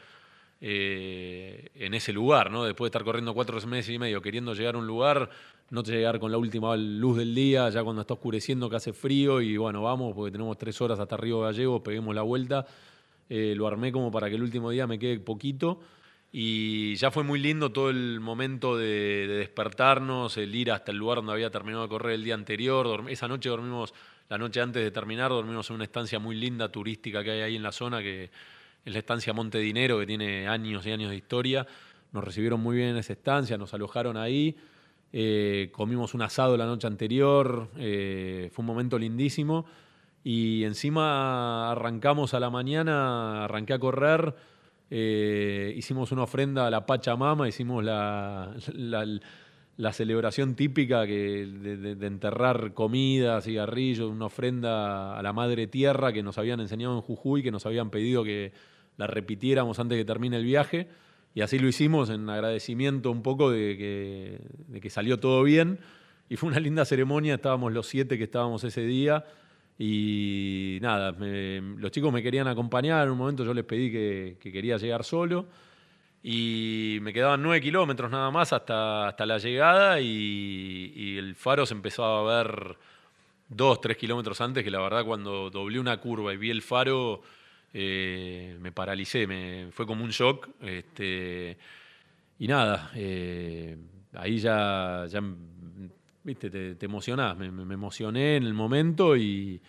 eh, 0.60 1.70
en 1.76 1.94
ese 1.94 2.12
lugar, 2.12 2.52
¿no? 2.52 2.66
Después 2.66 2.88
de 2.88 2.98
estar 2.98 3.06
corriendo 3.06 3.34
cuatro 3.34 3.66
meses 3.66 3.96
y 3.96 3.98
medio 3.98 4.22
queriendo 4.22 4.54
llegar 4.54 4.76
a 4.76 4.80
un 4.80 4.88
lugar, 4.88 5.30
no 5.70 5.84
llegar 5.84 6.20
con 6.20 6.34
la 6.34 6.38
última 6.38 6.76
luz 6.76 7.18
del 7.18 7.34
día, 7.34 7.70
ya 7.70 7.82
cuando 7.82 8.02
está 8.02 8.16
oscureciendo 8.16 8.70
que 8.70 8.76
hace 8.76 8.92
frío 8.92 9.40
y 9.40 9.56
bueno, 9.56 9.82
vamos, 9.82 10.14
porque 10.14 10.34
tenemos 10.34 10.58
tres 10.58 10.82
horas 10.82 11.00
hasta 11.00 11.16
Río 11.16 11.40
Gallego, 11.40 11.82
peguemos 11.82 12.14
la 12.14 12.24
vuelta. 12.24 12.68
Eh, 13.34 13.56
lo 13.56 13.66
armé 13.66 13.94
como 13.94 14.12
para 14.12 14.28
que 14.28 14.36
el 14.36 14.44
último 14.44 14.72
día 14.72 14.86
me 14.88 15.00
quede 15.00 15.18
poquito. 15.22 15.80
Y 16.34 16.96
ya 16.96 17.12
fue 17.12 17.24
muy 17.24 17.40
lindo 17.40 17.72
todo 17.72 17.90
el 17.90 18.20
momento 18.20 18.76
de, 18.76 19.26
de 19.26 19.36
despertarnos, 19.36 20.36
el 20.36 20.54
ir 20.54 20.70
hasta 20.70 20.92
el 20.92 20.98
lugar 20.98 21.20
donde 21.20 21.32
había 21.32 21.50
terminado 21.50 21.84
de 21.84 21.88
correr 21.88 22.16
el 22.16 22.26
día 22.26 22.34
anterior. 22.34 23.06
Esa 23.08 23.30
noche 23.30 23.48
dormimos, 23.48 23.94
la 24.28 24.38
noche 24.38 24.60
antes 24.60 24.84
de 24.84 24.92
terminar, 24.92 25.30
dormimos 25.30 25.70
en 25.70 25.78
una 25.78 25.86
estancia 25.86 26.20
muy 26.20 26.36
linda 26.36 26.70
turística 26.70 27.24
que 27.24 27.32
hay 27.32 27.40
ahí 27.40 27.56
en 27.56 27.64
la 27.64 27.72
zona, 27.72 28.02
que 28.02 28.30
es 28.84 28.94
la 28.94 29.00
estancia 29.00 29.32
Monte 29.32 29.60
Dinero, 29.60 29.98
que 29.98 30.06
tiene 30.06 30.50
años 30.50 30.86
y 30.86 30.92
años 30.92 31.10
de 31.10 31.16
historia. 31.16 31.66
Nos 32.12 32.26
recibieron 32.26 32.60
muy 32.60 32.76
bien 32.76 32.90
en 32.90 32.98
esa 32.98 33.14
estancia, 33.14 33.58
nos 33.58 33.74
alojaron 33.74 34.18
ahí. 34.18 34.58
Eh, 35.14 35.70
comimos 35.72 36.14
un 36.14 36.22
asado 36.22 36.58
la 36.58 36.66
noche 36.66 36.86
anterior, 36.86 37.70
eh, 37.78 38.50
fue 38.52 38.64
un 38.64 38.68
momento 38.68 39.00
lindísimo. 39.00 39.66
Y 40.24 40.64
encima 40.66 41.72
arrancamos 41.72 42.34
a 42.34 42.40
la 42.40 42.50
mañana, 42.50 43.46
arranqué 43.46 43.74
a 43.74 43.80
correr, 43.80 44.36
eh, 44.90 45.74
hicimos 45.76 46.12
una 46.12 46.24
ofrenda 46.24 46.68
a 46.68 46.70
la 46.70 46.86
Pachamama, 46.86 47.48
hicimos 47.48 47.84
la, 47.84 48.54
la, 49.78 49.94
celebración 49.94 50.56
típica 50.56 51.08
que, 51.08 51.48
de, 51.48 51.78
de- 51.78 51.96
de 51.96 52.08
enterrar 52.08 52.74
comida, 52.74 53.42
cigarrillos, 53.42 54.12
una 54.12 54.26
ofrenda 54.26 55.18
a 55.18 55.24
la 55.24 55.34
Madre 55.34 55.66
Tierra 55.68 56.14
que 56.14 56.22
nos 56.22 56.38
habían 56.38 56.60
enseñado 56.60 56.94
en 56.96 57.02
Jujuy, 57.02 57.42
que 57.42 57.52
nos 57.52 57.66
habían 57.66 57.90
pedido 57.90 58.24
que 58.24 58.52
la 58.98 59.08
repitiéramos 59.08 59.80
antes 59.80 59.98
que 59.98 60.06
termine 60.06 60.38
el 60.38 60.44
viaje. 60.44 60.88
Y 61.34 61.42
así 61.42 61.58
lo 61.58 61.68
hicimos 61.68 62.10
en 62.10 62.30
agradecimiento 62.30 63.10
un 63.10 63.24
poco 63.24 63.50
de 63.50 63.78
que, 63.78 64.42
de 64.68 64.82
que 64.82 64.90
salió 64.90 65.20
todo 65.20 65.42
bien. 65.44 65.80
Y 66.30 66.36
fue 66.36 66.50
una 66.50 66.60
linda 66.60 66.86
ceremonia, 66.86 67.36
estábamos 67.36 67.72
los 67.74 67.88
siete 67.88 68.18
que 68.18 68.26
estábamos 68.26 68.64
ese 68.66 68.82
día. 68.82 69.24
Y 69.78 70.78
nada, 70.82 71.12
los 71.12 71.92
chicos 71.92 72.14
me 72.14 72.22
querían 72.22 72.48
acompañar. 72.48 73.06
En 73.06 73.12
un 73.12 73.18
momento 73.18 73.44
yo 73.44 73.54
les 73.54 73.66
pedí 73.66 73.92
que, 73.92 74.38
que 74.40 74.52
quería 74.52 74.78
llegar 74.78 75.04
solo. 75.04 75.48
Y 76.24 77.00
me 77.02 77.14
quedaban 77.14 77.42
nueve 77.42 77.62
kilómetros 77.62 78.12
nada 78.12 78.30
más 78.30 78.54
hasta, 78.54 79.08
hasta 79.08 79.26
la 79.26 79.40
llegada. 79.40 80.00
Y, 80.00 81.18
el 81.18 81.36
faro 81.36 81.66
se 81.66 81.74
empezó 81.74 82.04
a 82.06 82.44
ver 82.44 82.78
dos, 83.50 83.82
tres 83.82 83.98
kilómetros 83.98 84.40
antes. 84.42 84.64
Que 84.64 84.72
la 84.72 84.80
verdad, 84.80 85.04
cuando 85.06 85.50
doblé 85.50 85.80
una 85.80 85.98
curva 85.98 86.34
y 86.34 86.38
vi 86.38 86.52
el 86.52 86.62
faro, 86.62 87.22
eh, 87.74 88.56
me 88.60 88.72
paralicé. 88.72 89.26
Me, 89.26 89.70
fue 89.72 89.88
como 89.88 90.04
un 90.04 90.12
shock. 90.12 90.50
Este, 90.62 91.58
y 92.38 92.48
nada, 92.48 92.92
eh, 92.96 93.78
ahí 94.14 94.38
ya, 94.38 95.06
ya 95.08 95.22
viste, 96.24 96.50
te, 96.50 96.76
te 96.76 96.86
emocionás. 96.86 97.38
Me, 97.38 97.48
emocioné 97.74 98.38
en 98.38 98.44
el 98.44 98.54
momento 98.54 99.16
y, 99.16 99.62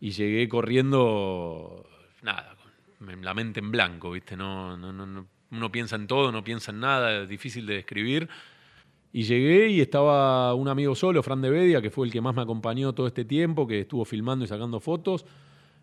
y 0.00 0.10
llegué 0.10 0.48
corriendo, 0.48 1.86
nada, 2.22 2.56
la 3.20 3.34
mente 3.34 3.60
en 3.60 3.70
blanco, 3.70 4.10
¿viste? 4.12 4.36
No, 4.36 4.76
no, 4.76 4.92
no- 4.92 5.26
uno 5.50 5.70
piensa 5.70 5.96
en 5.96 6.06
todo, 6.06 6.32
no 6.32 6.42
piensa 6.42 6.70
en 6.72 6.80
nada, 6.80 7.22
es 7.22 7.28
difícil 7.28 7.66
de 7.66 7.74
describir. 7.74 8.28
Y 9.12 9.24
llegué 9.24 9.68
y 9.68 9.82
estaba 9.82 10.54
un 10.54 10.68
amigo 10.68 10.94
solo, 10.94 11.22
Fran 11.22 11.42
de 11.42 11.50
Bedia, 11.50 11.82
que 11.82 11.90
fue 11.90 12.06
el 12.06 12.12
que 12.12 12.22
más 12.22 12.34
me 12.34 12.40
acompañó 12.40 12.94
todo 12.94 13.06
este 13.06 13.26
tiempo, 13.26 13.66
que 13.66 13.80
estuvo 13.80 14.06
filmando 14.06 14.46
y 14.46 14.48
sacando 14.48 14.80
fotos. 14.80 15.26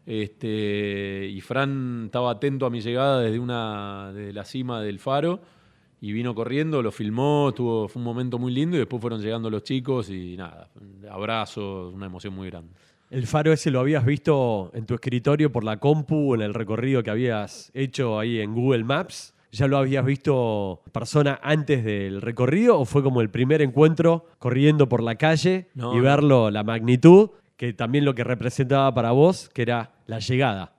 Este, 0.07 1.28
y 1.32 1.39
Fran 1.41 2.05
estaba 2.05 2.32
atento 2.32 2.65
a 2.65 2.72
mi 2.72 2.82
llegada 2.82 3.22
desde, 3.22 3.38
una, 3.38 4.11
desde 4.11 4.34
la 4.34 4.43
cima 4.45 4.82
del 4.82 4.97
faro 4.97 5.39
y 6.02 6.12
vino 6.14 6.34
corriendo, 6.34 6.82
lo 6.82 6.91
filmó, 6.91 7.52
tuvo, 7.56 7.88
fue 7.88 8.00
un 8.00 8.06
momento 8.06 8.39
muy 8.39 8.54
lindo 8.54 8.76
y 8.76 8.80
después 8.80 9.02
fueron 9.02 9.22
llegando 9.22 9.50
los 9.50 9.64
chicos 9.64 10.10
y 10.10 10.38
nada, 10.38 10.70
abrazos, 11.10 11.93
una 11.93 12.06
emoción 12.06 12.34
muy 12.34 12.50
grande. 12.50 12.72
¿El 13.10 13.26
faro 13.26 13.52
ese 13.52 13.72
lo 13.72 13.80
habías 13.80 14.06
visto 14.06 14.72
en 14.74 14.86
tu 14.86 14.93
escritorio 14.93 15.52
por 15.52 15.64
la 15.64 15.78
compu, 15.78 16.36
en 16.36 16.41
el 16.41 16.54
recorrido 16.54 17.02
que 17.02 17.10
habías 17.10 17.72
hecho 17.74 18.20
ahí 18.20 18.39
en 18.39 18.54
Google 18.54 18.84
Maps? 18.84 19.34
¿Ya 19.52 19.68
lo 19.68 19.78
habías 19.80 20.06
visto 20.06 20.82
persona 20.91 21.39
antes 21.41 21.84
del 21.84 22.22
recorrido 22.22 22.80
o 22.80 22.86
fue 22.86 23.02
como 23.02 23.22
el 23.22 23.32
primer 23.32 23.64
encuentro 23.64 24.28
corriendo 24.38 24.88
por 24.88 25.02
la 25.02 25.16
calle 25.16 25.70
No, 25.74 25.93
y 25.93 25.97
no. 25.97 26.04
verlo, 26.04 26.52
la 26.52 26.64
magnitud, 26.64 27.32
que 27.58 27.74
también 27.74 28.06
lo 28.06 28.14
que 28.14 28.24
representaba 28.24 28.93
para 28.93 29.10
vos, 29.10 29.50
que 29.50 29.64
era 29.64 29.91
la 30.06 30.20
llegada? 30.20 30.74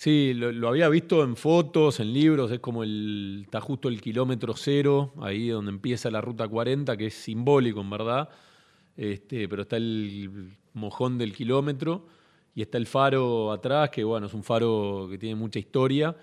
Sí, 0.00 0.32
lo, 0.32 0.66
había 0.68 0.88
visto 0.88 1.22
en 1.22 1.36
fotos, 1.36 2.00
en 2.00 2.14
libros, 2.14 2.50
es 2.50 2.60
como 2.60 2.82
el, 2.84 3.42
está 3.44 3.60
justo 3.60 3.86
el 3.86 4.00
kilómetro 4.00 4.54
cero, 4.56 5.12
ahí 5.20 5.48
donde 5.48 5.72
empieza 5.72 6.10
la 6.10 6.22
ruta 6.22 6.48
40, 6.48 6.96
que 6.96 7.08
es 7.08 7.14
simbólico 7.14 7.82
en 7.82 7.90
verdad, 7.90 8.30
este, 8.96 9.46
pero 9.46 9.60
está 9.60 9.76
el 9.76 10.56
mojón 10.72 11.18
del 11.18 11.34
kilómetro 11.34 12.06
y 12.54 12.62
está 12.62 12.78
el 12.78 12.86
faro 12.86 13.52
atrás, 13.52 13.90
que 13.90 14.02
bueno, 14.02 14.28
es 14.28 14.32
un 14.32 14.42
faro 14.42 15.06
que 15.10 15.18
tiene 15.18 15.34
mucha 15.34 15.58
historia, 15.58 16.16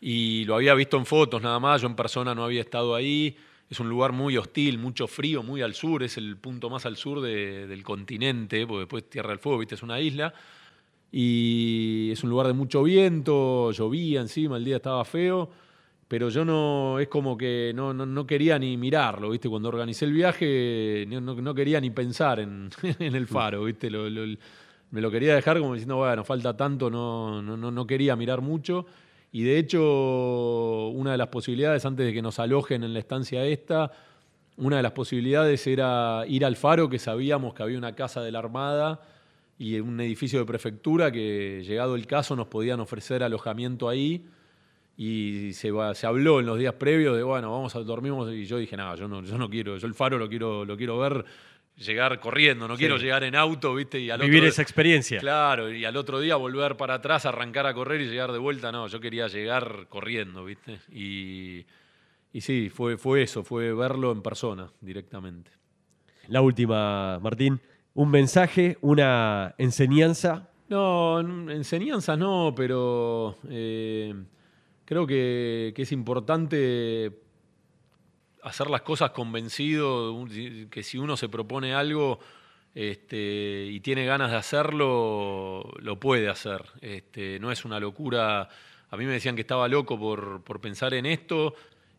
y 0.00 0.44
lo 0.44 0.54
había 0.54 0.74
visto 0.74 0.96
en 0.96 1.04
fotos 1.04 1.42
nada 1.42 1.58
más, 1.58 1.82
yo 1.82 1.88
en 1.88 1.96
persona 1.96 2.36
no 2.36 2.44
había 2.44 2.60
estado 2.60 2.94
ahí, 2.94 3.36
es 3.68 3.80
un 3.80 3.88
lugar 3.88 4.12
muy 4.12 4.36
hostil, 4.36 4.78
mucho 4.78 5.08
frío, 5.08 5.42
muy 5.42 5.60
al 5.60 5.74
sur, 5.74 6.04
es 6.04 6.18
el 6.18 6.36
punto 6.36 6.70
más 6.70 6.86
al 6.86 6.96
sur 6.96 7.20
de- 7.20 7.66
del 7.66 7.82
continente, 7.82 8.64
porque 8.64 8.78
después 8.82 9.10
Tierra 9.10 9.30
del 9.30 9.40
Fuego, 9.40 9.58
viste, 9.58 9.74
es 9.74 9.82
una 9.82 10.00
isla, 10.00 10.32
y 11.10 12.10
es 12.12 12.22
un 12.22 12.30
lugar 12.30 12.46
de 12.46 12.52
mucho 12.52 12.82
viento, 12.82 13.70
llovía 13.72 14.20
encima, 14.20 14.56
el 14.56 14.64
día 14.64 14.76
estaba 14.76 15.04
feo, 15.04 15.48
pero 16.06 16.28
yo 16.28 16.44
no, 16.44 16.98
es 16.98 17.08
como 17.08 17.36
que 17.36 17.72
no, 17.74 17.92
no, 17.94 18.06
no 18.06 18.26
quería 18.26 18.58
ni 18.58 18.76
mirarlo, 18.76 19.30
¿viste? 19.30 19.48
Cuando 19.48 19.68
organicé 19.68 20.04
el 20.06 20.12
viaje 20.12 21.04
no, 21.08 21.20
no- 21.20 21.54
quería 21.54 21.80
ni 21.80 21.90
pensar 21.90 22.40
en, 22.40 22.70
en 22.98 23.14
el 23.14 23.26
faro, 23.26 23.64
¿viste? 23.64 23.90
Me 24.90 25.00
lo 25.02 25.10
quería 25.10 25.34
dejar 25.34 25.58
como 25.58 25.74
diciendo, 25.74 25.96
bueno, 25.96 26.24
falta 26.24 26.56
tanto, 26.56 26.88
no, 26.90 27.42
no, 27.42 27.56
no 27.70 27.86
quería 27.86 28.16
mirar 28.16 28.40
mucho. 28.40 28.86
Y 29.30 29.42
de 29.42 29.58
hecho, 29.58 30.88
una 30.88 31.12
de 31.12 31.18
las 31.18 31.28
posibilidades, 31.28 31.84
antes 31.84 32.06
de 32.06 32.14
que 32.14 32.22
nos 32.22 32.38
alojen 32.38 32.82
en 32.82 32.94
la 32.94 32.98
estancia 32.98 33.44
esta, 33.44 33.92
una 34.56 34.78
de 34.78 34.82
las 34.82 34.92
posibilidades 34.92 35.66
era 35.66 36.24
ir 36.26 36.44
al 36.46 36.56
faro, 36.56 36.88
que 36.88 36.98
sabíamos 36.98 37.52
que 37.52 37.62
había 37.62 37.76
una 37.76 37.94
casa 37.94 38.22
de 38.22 38.32
la 38.32 38.38
Armada 38.38 39.02
y 39.58 39.80
un 39.80 40.00
edificio 40.00 40.38
de 40.38 40.44
prefectura 40.46 41.10
que, 41.10 41.62
llegado 41.66 41.96
el 41.96 42.06
caso, 42.06 42.36
nos 42.36 42.46
podían 42.46 42.80
ofrecer 42.80 43.22
alojamiento 43.22 43.88
ahí. 43.88 44.24
Y 44.96 45.52
se, 45.52 45.70
se 45.94 46.06
habló 46.06 46.40
en 46.40 46.46
los 46.46 46.58
días 46.58 46.74
previos 46.74 47.16
de, 47.16 47.22
bueno, 47.22 47.52
vamos 47.52 47.74
a 47.76 47.80
dormimos. 47.80 48.32
Y 48.32 48.46
yo 48.46 48.58
dije, 48.58 48.76
no, 48.76 48.94
yo 48.96 49.06
no, 49.08 49.22
yo 49.22 49.38
no 49.38 49.48
quiero, 49.48 49.76
yo 49.76 49.86
el 49.86 49.94
faro 49.94 50.18
lo 50.18 50.28
quiero, 50.28 50.64
lo 50.64 50.76
quiero 50.76 50.98
ver 50.98 51.24
llegar 51.76 52.18
corriendo, 52.18 52.66
no 52.66 52.76
quiero 52.76 52.96
llegar 52.96 53.22
en 53.22 53.36
auto, 53.36 53.72
¿viste? 53.76 54.00
Y 54.00 54.10
al 54.10 54.20
Vivir 54.20 54.38
otro- 54.38 54.48
esa 54.48 54.62
experiencia. 54.62 55.20
Claro, 55.20 55.72
y 55.72 55.84
al 55.84 55.96
otro 55.96 56.18
día 56.18 56.34
volver 56.34 56.76
para 56.76 56.94
atrás, 56.94 57.26
arrancar 57.26 57.66
a 57.66 57.74
correr 57.74 58.00
y 58.00 58.06
llegar 58.08 58.32
de 58.32 58.38
vuelta. 58.38 58.72
No, 58.72 58.88
yo 58.88 58.98
quería 58.98 59.28
llegar 59.28 59.86
corriendo, 59.88 60.44
¿viste? 60.44 60.80
Y, 60.92 61.64
y 62.32 62.40
sí, 62.40 62.68
fue, 62.68 62.96
fue 62.98 63.22
eso, 63.22 63.44
fue 63.44 63.72
verlo 63.72 64.10
en 64.10 64.22
persona 64.22 64.68
directamente. 64.80 65.52
La 66.26 66.40
última, 66.40 67.20
Martín. 67.20 67.60
Un 67.98 68.12
mensaje, 68.12 68.78
una 68.80 69.56
enseñanza. 69.58 70.48
No, 70.68 71.18
en- 71.18 71.50
enseñanzas 71.50 72.16
no, 72.16 72.54
pero 72.54 73.38
eh, 73.50 74.14
creo 74.84 75.04
que, 75.04 75.74
es 75.76 75.90
importante 75.90 77.10
hacer 78.44 78.70
las 78.70 78.82
cosas 78.82 79.10
convencido, 79.10 80.24
que 80.70 80.84
si 80.84 80.96
uno 80.96 81.16
se 81.16 81.28
propone 81.28 81.74
algo 81.74 82.20
este, 82.72 83.66
y 83.68 83.80
tiene 83.80 84.06
ganas 84.06 84.30
de 84.30 84.36
hacerlo, 84.36 85.68
lo 85.80 85.98
puede 85.98 86.28
hacer. 86.28 86.66
Este, 86.80 87.40
no 87.40 87.50
es 87.50 87.64
una 87.64 87.80
locura. 87.80 88.48
A 88.90 88.96
mí 88.96 89.06
me 89.06 89.12
decían 89.14 89.34
que 89.34 89.40
estaba 89.40 89.66
loco 89.66 89.98
por, 89.98 90.44
por 90.44 90.60
pensar 90.60 90.94
en 90.94 91.04
esto. 91.04 91.52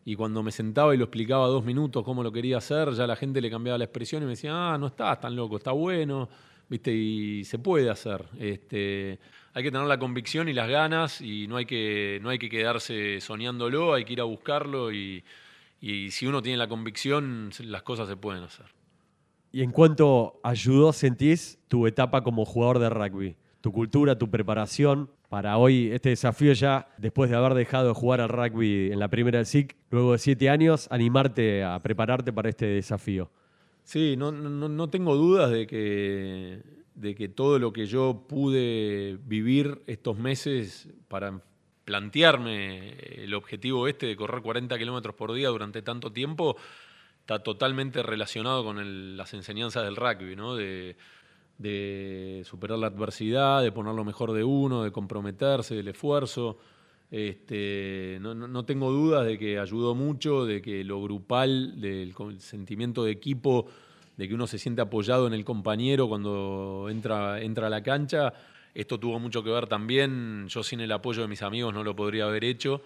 Y 0.04 0.16
cuando 0.16 0.42
me 0.42 0.50
sentaba 0.50 0.94
y 0.94 0.98
lo 0.98 1.04
explicaba 1.04 1.46
dos 1.46 1.64
minutos 1.64 2.04
cómo 2.04 2.22
lo 2.22 2.32
quería 2.32 2.58
hacer, 2.58 2.92
ya 2.92 3.06
la 3.06 3.16
gente 3.16 3.40
le 3.40 3.50
cambiaba 3.50 3.78
la 3.78 3.84
expresión 3.84 4.22
y 4.22 4.26
me 4.26 4.30
decía, 4.30 4.52
ah, 4.54 4.78
no 4.78 4.86
estás 4.86 5.20
tan 5.20 5.36
loco, 5.36 5.56
está 5.56 5.72
bueno, 5.72 6.28
¿viste? 6.68 6.92
Y 6.92 7.44
se 7.44 7.58
puede 7.58 7.90
hacer. 7.90 8.24
Este, 8.38 9.18
hay 9.52 9.62
que 9.62 9.70
tener 9.70 9.86
la 9.86 9.98
convicción 9.98 10.48
y 10.48 10.54
las 10.54 10.68
ganas 10.68 11.20
y 11.20 11.46
no 11.48 11.56
hay 11.56 11.66
que, 11.66 12.18
no 12.22 12.30
hay 12.30 12.38
que 12.38 12.48
quedarse 12.48 13.20
soñándolo, 13.20 13.92
hay 13.92 14.04
que 14.04 14.14
ir 14.14 14.20
a 14.20 14.24
buscarlo 14.24 14.90
y, 14.90 15.22
y 15.80 16.10
si 16.10 16.26
uno 16.26 16.40
tiene 16.40 16.58
la 16.58 16.68
convicción, 16.68 17.50
las 17.60 17.82
cosas 17.82 18.08
se 18.08 18.16
pueden 18.16 18.44
hacer. 18.44 18.66
¿Y 19.52 19.62
en 19.62 19.72
cuánto 19.72 20.40
ayudó, 20.42 20.92
sentís, 20.92 21.58
tu 21.68 21.86
etapa 21.86 22.22
como 22.22 22.44
jugador 22.44 22.78
de 22.78 22.88
rugby? 22.88 23.36
Tu 23.60 23.72
cultura, 23.72 24.16
tu 24.16 24.30
preparación 24.30 25.10
para 25.30 25.58
hoy, 25.58 25.92
este 25.92 26.08
desafío 26.08 26.52
ya, 26.54 26.88
después 26.98 27.30
de 27.30 27.36
haber 27.36 27.54
dejado 27.54 27.86
de 27.86 27.94
jugar 27.94 28.20
al 28.20 28.28
rugby 28.28 28.90
en 28.90 28.98
la 28.98 29.06
primera 29.06 29.38
del 29.38 29.46
SIC, 29.46 29.76
luego 29.88 30.12
de 30.12 30.18
siete 30.18 30.50
años, 30.50 30.88
animarte 30.90 31.62
a 31.62 31.78
prepararte 31.78 32.32
para 32.32 32.48
este 32.48 32.66
desafío. 32.66 33.30
Sí, 33.84 34.16
no, 34.16 34.32
no, 34.32 34.68
no 34.68 34.90
tengo 34.90 35.14
dudas 35.14 35.52
de 35.52 35.68
que, 35.68 36.60
de 36.96 37.14
que 37.14 37.28
todo 37.28 37.60
lo 37.60 37.72
que 37.72 37.86
yo 37.86 38.24
pude 38.28 39.18
vivir 39.24 39.82
estos 39.86 40.18
meses 40.18 40.88
para 41.06 41.40
plantearme 41.84 42.94
el 43.22 43.32
objetivo 43.34 43.86
este 43.86 44.06
de 44.06 44.16
correr 44.16 44.42
40 44.42 44.76
kilómetros 44.78 45.14
por 45.14 45.32
día 45.32 45.48
durante 45.48 45.80
tanto 45.80 46.12
tiempo 46.12 46.56
está 47.20 47.38
totalmente 47.44 48.02
relacionado 48.02 48.64
con 48.64 49.16
las 49.16 49.32
enseñanzas 49.32 49.84
del 49.84 49.94
rugby, 49.94 50.34
¿no? 50.34 50.56
De 51.60 52.42
superar 52.46 52.78
la 52.78 52.86
adversidad, 52.86 53.62
de 53.62 53.70
poner 53.70 53.94
lo 53.94 54.02
mejor 54.04 54.32
de 54.32 54.42
uno, 54.42 54.82
de 54.82 54.90
comprometerse, 54.90 55.74
del 55.74 55.88
esfuerzo. 55.88 56.56
Este, 57.10 58.16
no, 58.22 58.34
no- 58.34 58.64
tengo 58.64 58.90
dudas 58.90 59.26
de 59.26 59.38
que 59.38 59.58
ayudó 59.58 59.94
mucho, 59.94 60.46
de 60.46 60.62
que 60.62 60.82
lo 60.84 61.02
grupal, 61.02 61.78
del 61.78 62.14
sentimiento 62.38 63.04
de 63.04 63.10
equipo, 63.10 63.66
de 64.16 64.26
que 64.26 64.34
uno 64.34 64.46
se 64.46 64.58
siente 64.58 64.80
apoyado 64.80 65.26
en 65.26 65.34
el 65.34 65.44
compañero 65.44 66.08
cuando 66.08 66.86
entra, 66.88 67.42
entra 67.42 67.66
a 67.66 67.70
la 67.70 67.82
cancha. 67.82 68.32
Esto 68.74 68.98
tuvo 68.98 69.18
mucho 69.18 69.42
que 69.44 69.50
ver 69.50 69.66
también, 69.66 70.46
yo 70.48 70.62
sin 70.62 70.80
el 70.80 70.92
apoyo 70.92 71.20
de 71.22 71.28
mis 71.28 71.42
amigos 71.42 71.74
no 71.74 71.84
lo 71.84 71.94
podría 71.94 72.24
haber 72.24 72.44
hecho. 72.44 72.80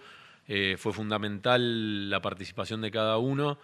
Eh, 0.49 0.75
fue 0.77 0.91
fundamental 0.91 2.09
la 2.09 2.21
participación 2.21 2.81
de 2.81 2.91
cada 2.91 3.17
uno. 3.19 3.57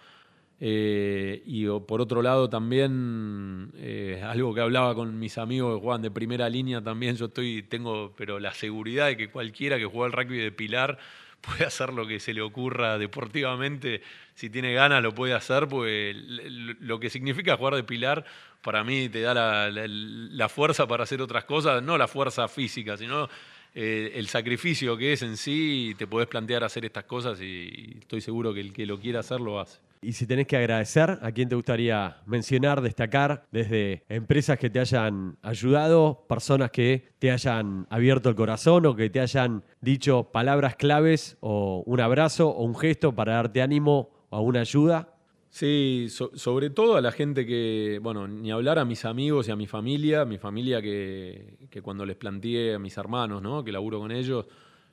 Eh, 0.64 1.42
y 1.44 1.66
por 1.80 2.00
otro 2.00 2.22
lado 2.22 2.48
también 2.48 3.72
eh, 3.78 4.22
algo 4.24 4.54
que 4.54 4.60
hablaba 4.60 4.94
con 4.94 5.18
mis 5.18 5.36
amigos 5.36 5.76
que 5.76 5.82
juegan 5.82 6.02
de 6.02 6.10
primera 6.12 6.48
línea 6.48 6.80
también, 6.80 7.16
yo 7.16 7.26
estoy, 7.26 7.64
tengo 7.64 8.14
pero 8.16 8.38
la 8.38 8.54
seguridad 8.54 9.08
de 9.08 9.16
que 9.16 9.28
cualquiera 9.28 9.76
que 9.76 9.86
juega 9.86 10.06
al 10.06 10.12
rugby 10.12 10.38
de 10.38 10.52
Pilar 10.52 10.98
puede 11.40 11.64
hacer 11.64 11.92
lo 11.92 12.06
que 12.06 12.20
se 12.20 12.32
le 12.32 12.42
ocurra 12.42 12.96
deportivamente, 12.96 14.02
si 14.36 14.50
tiene 14.50 14.72
ganas 14.72 15.02
lo 15.02 15.12
puede 15.12 15.34
hacer, 15.34 15.66
pues 15.66 16.14
lo 16.16 17.00
que 17.00 17.10
significa 17.10 17.56
jugar 17.56 17.74
de 17.74 17.82
Pilar 17.82 18.24
para 18.62 18.84
mí 18.84 19.08
te 19.08 19.20
da 19.20 19.68
la 19.68 20.48
fuerza 20.48 20.86
para 20.86 21.02
hacer 21.02 21.20
otras 21.20 21.42
cosas, 21.42 21.82
no 21.82 21.98
la 21.98 22.06
fuerza 22.06 22.46
física, 22.46 22.96
sino 22.96 23.28
eh, 23.74 24.12
el 24.14 24.28
sacrificio 24.28 24.96
que 24.96 25.14
es 25.14 25.22
en 25.22 25.36
sí, 25.36 25.96
te 25.98 26.06
podés 26.06 26.28
plantear 26.28 26.62
hacer 26.62 26.84
estas 26.84 27.02
cosas 27.02 27.40
y 27.40 27.96
estoy 27.98 28.20
seguro 28.20 28.54
que 28.54 28.60
el 28.60 28.72
que 28.72 28.86
lo 28.86 29.00
quiera 29.00 29.18
hacer 29.18 29.40
lo 29.40 29.58
hace. 29.58 29.80
Y 30.04 30.14
si 30.14 30.26
tenés 30.26 30.48
que 30.48 30.56
agradecer, 30.56 31.20
¿a 31.22 31.30
quién 31.30 31.48
te 31.48 31.54
gustaría 31.54 32.16
mencionar, 32.26 32.80
destacar? 32.80 33.46
Desde 33.52 34.02
empresas 34.08 34.58
que 34.58 34.68
te 34.68 34.80
hayan 34.80 35.36
ayudado, 35.42 36.24
personas 36.28 36.72
que 36.72 37.04
te 37.20 37.30
hayan 37.30 37.86
abierto 37.88 38.28
el 38.28 38.34
corazón 38.34 38.84
o 38.86 38.96
que 38.96 39.10
te 39.10 39.20
hayan 39.20 39.62
dicho 39.80 40.24
palabras 40.32 40.74
claves 40.74 41.36
o 41.40 41.84
un 41.86 42.00
abrazo 42.00 42.48
o 42.48 42.64
un 42.64 42.74
gesto 42.74 43.14
para 43.14 43.34
darte 43.34 43.62
ánimo 43.62 44.10
o 44.30 44.40
una 44.40 44.60
ayuda. 44.62 45.14
Sí, 45.50 46.06
so- 46.08 46.32
sobre 46.34 46.70
todo 46.70 46.96
a 46.96 47.00
la 47.00 47.12
gente 47.12 47.46
que, 47.46 48.00
bueno, 48.02 48.26
ni 48.26 48.50
hablar 48.50 48.80
a 48.80 48.84
mis 48.84 49.04
amigos 49.04 49.46
y 49.46 49.52
a 49.52 49.56
mi 49.56 49.68
familia, 49.68 50.24
mi 50.24 50.38
familia 50.38 50.82
que, 50.82 51.58
que 51.70 51.80
cuando 51.80 52.04
les 52.04 52.16
planteé 52.16 52.74
a 52.74 52.78
mis 52.80 52.96
hermanos, 52.96 53.40
¿no? 53.40 53.62
Que 53.62 53.70
laburo 53.70 54.00
con 54.00 54.10
ellos, 54.10 54.46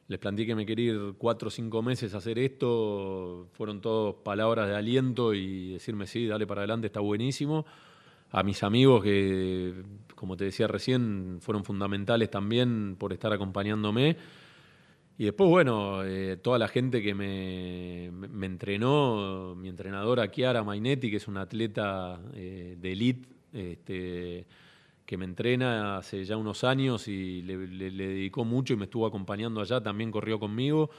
les 0.10 0.18
planteé 0.18 0.48
que 0.48 0.56
me 0.56 0.66
quería 0.66 0.94
ir 0.94 1.14
cuatro 1.20 1.50
o 1.50 1.52
cinco 1.52 1.84
meses 1.84 2.16
a 2.16 2.18
hacer 2.18 2.40
esto, 2.40 3.48
fueron 3.54 3.80
todas 3.80 4.16
palabras 4.24 4.68
de 4.68 4.76
aliento 4.76 5.36
y 5.36 5.74
decirme, 5.74 6.08
sí, 6.08 6.26
dale 6.26 6.48
para 6.48 6.62
adelante, 6.62 6.88
está 6.88 7.00
buenísimo. 7.00 7.68
A 8.32 8.42
mis 8.42 8.64
amigos 8.64 9.04
que, 9.04 9.84
como 10.16 10.36
te 10.36 10.46
decía 10.46 10.68
recién, 10.68 11.38
fueron 11.42 11.64
fundamentales 11.64 12.32
también 12.32 12.96
por 12.98 13.14
estar 13.14 13.32
acompañándome. 13.32 14.18
Y 15.20 15.26
después, 15.26 15.48
bueno, 15.48 16.04
eh, 16.04 16.38
toda 16.38 16.58
la 16.58 16.68
gente 16.68 17.04
que 17.04 17.14
me, 17.14 18.06
entrenó, 18.44 19.54
mi 19.56 19.70
entrenadora 19.70 20.32
Chiara 20.32 20.64
Mainetti, 20.64 21.12
que 21.12 21.18
es 21.18 21.28
una 21.28 21.42
atleta 21.42 22.20
eh, 22.34 22.78
de 22.80 22.92
elite, 22.92 23.30
este, 23.54 24.48
que 25.10 25.18
me 25.18 25.26
entrena 25.26 25.98
hace 25.98 26.24
ya 26.24 26.38
unos 26.38 26.64
años 26.64 27.08
y 27.08 27.42
le, 27.42 27.58
dedicó 27.58 28.46
mucho 28.46 28.74
y 28.74 28.76
me 28.78 28.84
estuvo 28.84 29.08
acompañando 29.08 29.60
allá, 29.60 29.82
también 29.82 30.12
corrió 30.12 30.40
conmigo. 30.40 30.92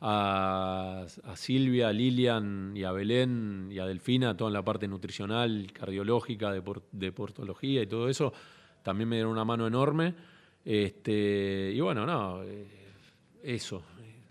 A, 0.00 1.06
a 1.22 1.36
Silvia, 1.36 1.86
a 1.90 1.92
Lilian 1.92 2.72
y 2.74 2.82
a 2.82 2.90
Belén 2.90 3.68
y 3.70 3.78
a 3.78 3.86
Delfina, 3.86 4.36
toda 4.36 4.50
la 4.50 4.64
parte 4.64 4.88
nutricional, 4.88 5.70
cardiológica, 5.72 6.52
depor- 6.52 6.82
deportología 6.90 7.82
y 7.82 7.86
todo 7.86 8.08
eso, 8.08 8.32
también 8.82 9.08
me 9.08 9.14
dieron 9.14 9.30
una 9.30 9.44
mano 9.44 9.64
enorme. 9.64 10.12
Este, 10.64 11.70
y 11.72 11.78
bueno, 11.78 12.04
no, 12.04 12.42
eh, 12.42 12.66
eso. 13.44 13.84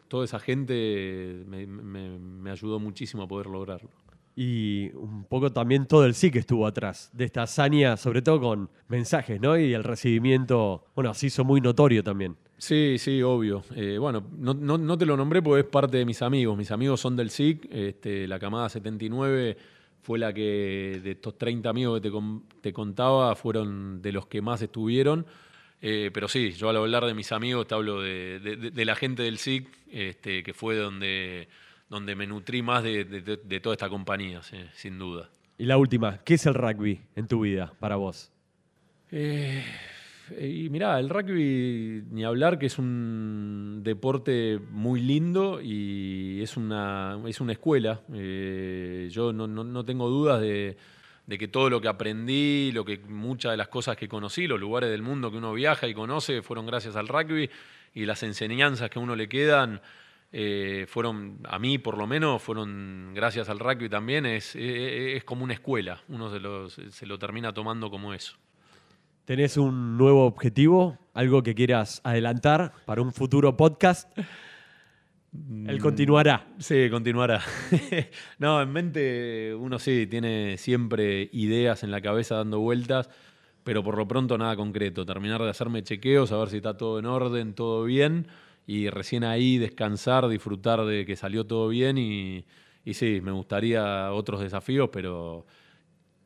Toda 0.10 0.26
esa 0.26 0.40
gente 0.42 1.46
me, 1.48 1.66
me- 1.66 2.20
me 2.20 2.52
ayudó 2.52 2.80
muchísimo 2.82 3.24
a 3.24 3.28
poder 3.30 3.48
lograrlo. 3.48 3.92
Y 4.36 4.90
un 4.94 5.26
poco 5.26 5.52
también 5.52 5.86
todo 5.88 6.06
el 6.06 6.14
sí 6.14 6.32
que 6.32 6.40
estuvo 6.40 6.66
atrás 6.66 7.10
de 7.14 7.26
esta 7.26 7.44
hazaña, 7.44 7.98
sobre 7.98 8.22
todo 8.22 8.40
con 8.40 8.70
mensajes, 8.88 9.42
¿no? 9.42 9.58
Y 9.58 9.74
el 9.74 9.84
recibimiento, 9.84 10.86
bueno, 10.96 11.14
se 11.14 11.28
hizo 11.28 11.44
muy 11.44 11.60
notorio 11.62 12.04
también. 12.04 12.38
Sí, 12.58 12.98
sí, 12.98 13.22
obvio. 13.24 13.64
Eh, 13.76 13.98
bueno, 13.98 14.24
no, 14.38 14.98
te 14.98 15.06
lo 15.06 15.18
nombré 15.18 15.42
porque 15.42 15.62
es 15.62 15.66
parte 15.68 15.98
de 15.98 16.06
mis 16.06 16.22
amigos. 16.22 16.58
Mis 16.58 16.72
amigos 16.72 17.02
son 17.02 17.16
del 17.16 17.30
SIC. 17.30 17.68
Este, 17.72 18.28
la 18.28 18.40
camada 18.40 18.70
79 18.70 19.58
fue 20.04 20.18
la 20.20 20.32
que, 20.34 21.02
de 21.04 21.12
estos 21.12 21.38
30 21.38 21.70
amigos 21.70 22.00
que 22.00 22.08
te, 22.08 22.12
con- 22.12 22.44
te 22.62 22.72
contaba, 22.72 23.36
fueron 23.36 24.02
de 24.02 24.12
los 24.12 24.28
que 24.28 24.42
más 24.42 24.62
estuvieron. 24.62 25.26
Eh, 25.82 26.12
pero 26.14 26.28
sí, 26.28 26.52
yo 26.52 26.70
al 26.70 26.78
hablar 26.78 27.06
de 27.06 27.16
mis 27.16 27.32
amigos 27.32 27.68
te 27.68 27.74
hablo 27.74 28.02
de 28.02 28.84
la 28.86 28.96
gente 28.96 29.24
del 29.24 29.40
SIC, 29.40 29.68
este, 29.90 30.44
que 30.44 30.54
fue 30.54 30.76
donde, 30.76 31.48
donde 31.92 32.16
me 32.16 32.26
nutrí 32.26 32.62
más 32.62 32.84
de, 32.84 33.04
de- 33.04 33.60
toda 33.60 33.74
esta 33.76 33.89
compañía, 33.89 34.42
sí, 34.42 34.58
sin 34.74 34.98
duda. 34.98 35.30
Y 35.58 35.66
la 35.66 35.78
última, 35.78 36.20
¿qué 36.24 36.36
es 36.36 36.46
el 36.46 36.54
rugby 36.54 37.02
en 37.18 37.28
tu 37.28 37.42
vida 37.42 37.74
para 37.82 37.98
vos? 37.98 38.32
Eh, 39.12 39.62
y 40.39 40.70
mirá, 40.70 40.98
el 41.02 41.10
rugby, 41.10 42.04
ni 42.10 42.24
hablar, 42.24 42.58
que 42.58 42.68
es 42.68 42.80
un 42.80 43.82
deporte 43.84 44.58
muy 44.72 45.02
lindo 45.02 45.60
y 45.62 46.42
es 46.42 46.56
una, 46.56 47.20
es 47.28 47.42
una 47.42 47.52
escuela. 47.52 48.00
Eh, 48.14 49.10
yo 49.12 49.34
no, 49.34 49.46
no- 49.48 49.66
no 49.66 49.84
tengo 49.84 50.08
dudas 50.10 50.39
de, 50.39 50.78
de 51.28 51.38
que 51.38 51.50
todo 51.50 51.70
lo 51.70 51.82
que 51.82 51.89
aprendí, 51.89 52.72
lo 52.74 52.86
que, 52.86 53.00
muchas 53.00 53.52
de 53.52 53.58
las 53.58 53.68
cosas 53.68 53.98
que 53.98 54.08
conocí, 54.08 54.48
los 54.48 54.62
lugares 54.62 54.89
del 54.89 55.02
mundo 55.02 55.30
que 55.30 55.38
uno 55.38 55.54
viaja 55.54 55.89
y 55.89 55.94
conoce, 55.94 56.42
fueron 56.42 56.66
gracias 56.66 56.96
al 56.96 57.10
rugby 57.10 57.50
y 57.94 58.06
las 58.06 58.24
enseñanzas 58.24 58.89
que 58.89 58.98
a 58.98 59.02
uno 59.02 59.18
le 59.18 59.28
quedan. 59.28 59.82
Eh, 60.32 60.86
fueron, 60.88 61.40
a 61.44 61.60
mí 61.60 61.78
por 61.78 61.98
lo 61.98 62.08
menos, 62.08 62.42
fueron 62.42 63.12
gracias 63.14 63.50
al 63.50 63.60
rugby 63.60 63.90
también, 63.90 64.26
es, 64.26 64.56
es- 64.56 65.18
es 65.18 65.24
como 65.24 65.44
una 65.44 65.54
escuela, 65.54 66.02
uno 66.08 66.30
se 66.32 66.40
lo, 66.40 66.70
se 66.70 67.06
lo 67.06 67.20
termina 67.20 67.54
tomando 67.54 67.90
como 67.90 68.14
eso. 68.14 68.36
¿Tenés 69.26 69.56
un 69.58 69.98
nuevo 69.98 70.26
objetivo? 70.26 70.98
¿Algo 71.14 71.44
que 71.44 71.54
quieras 71.54 72.02
adelantar 72.04 72.74
para 72.86 73.02
un 73.02 73.14
futuro 73.14 73.56
podcast? 73.56 74.10
Él 75.66 75.80
continuará. 75.80 76.46
Sí, 76.60 76.90
continuará. 76.90 77.42
no, 78.40 78.62
en 78.62 78.72
mente 78.72 79.56
uno 79.56 79.80
sí 79.80 80.06
tiene 80.10 80.58
siempre 80.58 81.30
ideas 81.32 81.84
en 81.84 81.92
la 81.92 82.02
cabeza 82.02 82.36
dando 82.36 82.60
vueltas, 82.60 83.10
pero 83.64 83.82
por 83.84 83.98
lo 83.98 84.08
pronto 84.08 84.38
nada 84.38 84.58
concreto. 84.58 85.06
Terminar 85.06 85.42
de 85.42 85.50
hacerme 85.50 85.84
chequeos, 85.84 86.32
a 86.34 86.38
ver 86.38 86.50
si 86.50 86.58
está 86.58 86.76
todo 86.76 87.00
en 87.00 87.06
orden, 87.06 87.54
todo 87.54 87.86
bien, 87.86 88.28
y 88.66 88.89
recién 88.89 89.24
ahí 89.24 89.57
descansar, 89.57 90.28
disfrutar 90.28 90.86
de 90.86 91.05
que 91.05 91.16
salió 91.16 91.45
todo 91.45 91.68
bien 91.68 91.97
y, 91.97 92.45
y 92.86 92.93
sí, 92.93 93.20
me 93.22 93.32
gustaría 93.32 94.12
otros 94.12 94.41
desafíos, 94.41 94.89
pero 94.91 95.45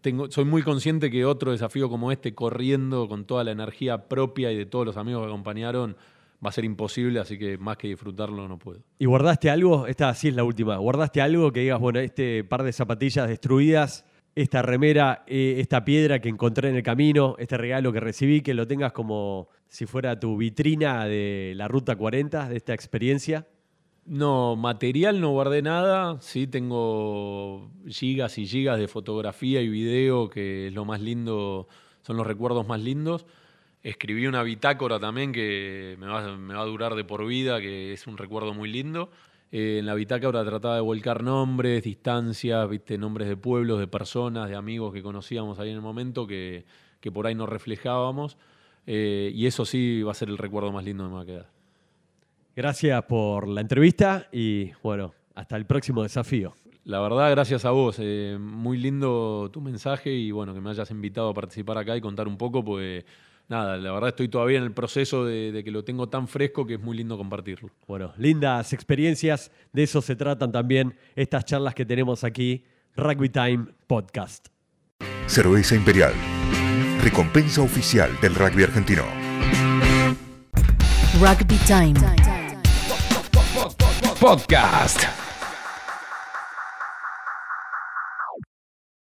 tengo, 0.02 0.30
soy 0.30 0.46
muy 0.46 0.62
consciente 0.62 1.10
que 1.10 1.26
otro 1.26 1.52
desafío 1.52 1.90
como 1.90 2.12
este, 2.12 2.36
corriendo 2.36 3.08
con 3.08 3.26
toda 3.26 3.44
la 3.44 3.52
energía 3.52 4.08
propia 4.08 4.52
y 4.52 4.58
de 4.58 4.66
todos 4.66 4.86
los 4.86 4.98
amigos 4.98 5.24
que 5.24 5.28
acompañaron, 5.28 5.96
va 6.46 6.50
a 6.50 6.52
ser 6.52 6.66
imposible, 6.66 7.20
así 7.20 7.38
que 7.38 7.58
más 7.58 7.78
que 7.78 7.88
disfrutarlo 7.88 8.48
no 8.48 8.60
puedo. 8.60 8.82
¿Y 9.00 9.06
guardaste 9.06 9.50
algo? 9.50 9.88
Esta 9.88 10.14
sí 10.14 10.28
es 10.28 10.36
la 10.36 10.44
última. 10.44 10.78
¿Guardaste 10.78 11.22
algo 11.22 11.52
que 11.52 11.62
digas, 11.62 11.80
bueno, 11.80 12.00
este 12.00 12.44
par 12.44 12.64
de 12.64 12.72
zapatillas 12.72 13.28
destruidas, 13.28 14.06
esta 14.36 14.62
remera, 14.62 15.24
eh, 15.28 15.56
esta 15.60 15.86
piedra 15.86 16.20
que 16.20 16.30
encontré 16.30 16.70
en 16.70 16.76
el 16.76 16.84
camino, 16.84 17.36
este 17.40 17.58
regalo 17.58 17.94
que 17.94 18.00
recibí, 18.00 18.42
que 18.42 18.54
lo 18.54 18.68
tengas 18.68 18.92
como 18.92 19.50
si 19.76 19.86
fuera 19.86 20.18
tu 20.18 20.38
vitrina 20.38 21.04
de 21.04 21.52
la 21.58 21.68
Ruta 21.68 21.98
40, 21.98 22.48
de 22.48 22.56
esta 22.56 22.74
experiencia? 22.74 23.46
No, 24.06 24.56
material 24.56 25.20
no 25.20 25.32
guardé 25.32 25.62
nada. 25.62 26.22
Sí 26.22 26.48
tengo 26.48 27.70
gigas 27.86 28.38
y 28.38 28.48
gigas 28.48 28.80
de 28.80 28.88
fotografía 28.88 29.62
y 29.62 29.68
video, 29.68 30.30
que 30.30 30.68
es 30.68 30.74
lo 30.74 30.86
más 30.86 31.02
lindo, 31.02 31.68
son 32.04 32.16
los 32.16 32.26
recuerdos 32.26 32.66
más 32.66 32.80
lindos. 32.80 33.26
Escribí 33.84 34.28
una 34.28 34.44
bitácora 34.44 34.98
también 34.98 35.34
que 35.34 35.98
me 36.00 36.08
va, 36.08 36.22
a 36.22 36.66
durar 36.66 36.96
de 36.96 37.04
por 37.04 37.28
vida, 37.28 37.60
que 37.60 37.92
es 37.92 38.08
un 38.08 38.18
recuerdo 38.18 38.54
muy 38.54 38.72
lindo. 38.72 39.10
Eh, 39.52 39.80
en 39.80 39.86
la 39.86 39.94
bitácora 39.94 40.46
trataba 40.46 40.76
de 40.76 40.82
volcar 40.82 41.22
nombres, 41.22 41.84
distancias, 41.84 42.70
viste, 42.70 42.98
nombres 42.98 43.28
de 43.28 43.36
pueblos, 43.36 43.80
de 43.80 43.88
personas, 43.88 44.48
de 44.48 44.56
amigos 44.56 44.94
que 44.94 45.04
conocíamos 45.04 45.60
ahí 45.60 45.72
en 45.72 45.76
el 45.76 45.82
momento, 45.82 46.26
que, 46.26 46.64
que 47.02 47.12
por 47.12 47.28
ahí 47.28 47.36
nos 47.36 47.50
reflejábamos. 47.50 48.38
Eh, 48.88 49.32
y 49.34 49.46
eso 49.48 49.66
sí 49.66 50.04
va 50.04 50.12
a 50.12 50.16
ser 50.16 50.30
el 50.30 50.38
recuerdo 50.38 50.72
más 50.72 50.84
lindo 50.86 51.04
que 51.04 51.10
me 51.10 51.16
va 51.16 51.22
a 51.22 51.26
quedar. 51.26 51.48
Gracias 52.56 53.04
por 53.04 53.48
la 53.48 53.62
entrevista 53.62 54.28
y 54.32 54.72
bueno, 54.82 55.14
hasta 55.34 55.58
el 55.58 55.66
próximo 55.66 56.04
desafío. 56.04 56.54
La 56.86 57.00
verdad, 57.02 57.32
gracias 57.32 57.66
a 57.66 57.72
vos. 57.72 57.98
eh, 58.00 58.38
muy 58.40 58.78
lindo 58.78 59.50
tu 59.52 59.60
mensaje 59.60 60.12
y 60.12 60.32
bueno, 60.32 60.54
que 60.54 60.62
me 60.62 60.70
hayas 60.70 60.92
invitado 60.92 61.30
a 61.30 61.34
participar 61.34 61.78
acá 61.80 61.98
y 61.98 62.02
contar 62.02 62.28
un 62.28 62.38
poco, 62.38 62.64
pues 62.64 63.04
nada, 63.50 63.76
la 63.78 63.92
verdad 63.92 64.10
estoy 64.10 64.28
todavía 64.30 64.60
en 64.60 64.64
el 64.64 64.72
proceso 64.72 65.26
de, 65.26 65.52
de 65.52 65.64
que 65.64 65.72
lo 65.72 65.84
tengo 65.84 66.08
tan 66.08 66.28
fresco 66.28 66.66
que 66.66 66.76
es 66.76 66.80
muy 66.80 66.96
lindo 66.96 67.18
compartirlo. 67.18 67.72
Bueno, 67.88 68.14
lindas 68.18 68.72
experiencias, 68.72 69.52
de 69.74 69.84
eso 69.84 70.02
se 70.02 70.16
tratan 70.16 70.52
también 70.52 70.96
estas 71.16 71.44
charlas 71.44 71.74
que 71.74 71.86
tenemos 71.86 72.24
aquí, 72.24 72.64
Rugby 72.96 73.30
Time 73.30 73.66
Podcast. 73.88 74.48
Cerveza 75.26 75.76
Imperial. 75.76 76.14
Recompensa 77.06 77.62
oficial 77.62 78.18
del 78.20 78.34
rugby 78.34 78.64
argentino. 78.64 79.04
Rugby 81.20 81.56
Time. 81.68 81.94
Podcast. 84.20 85.25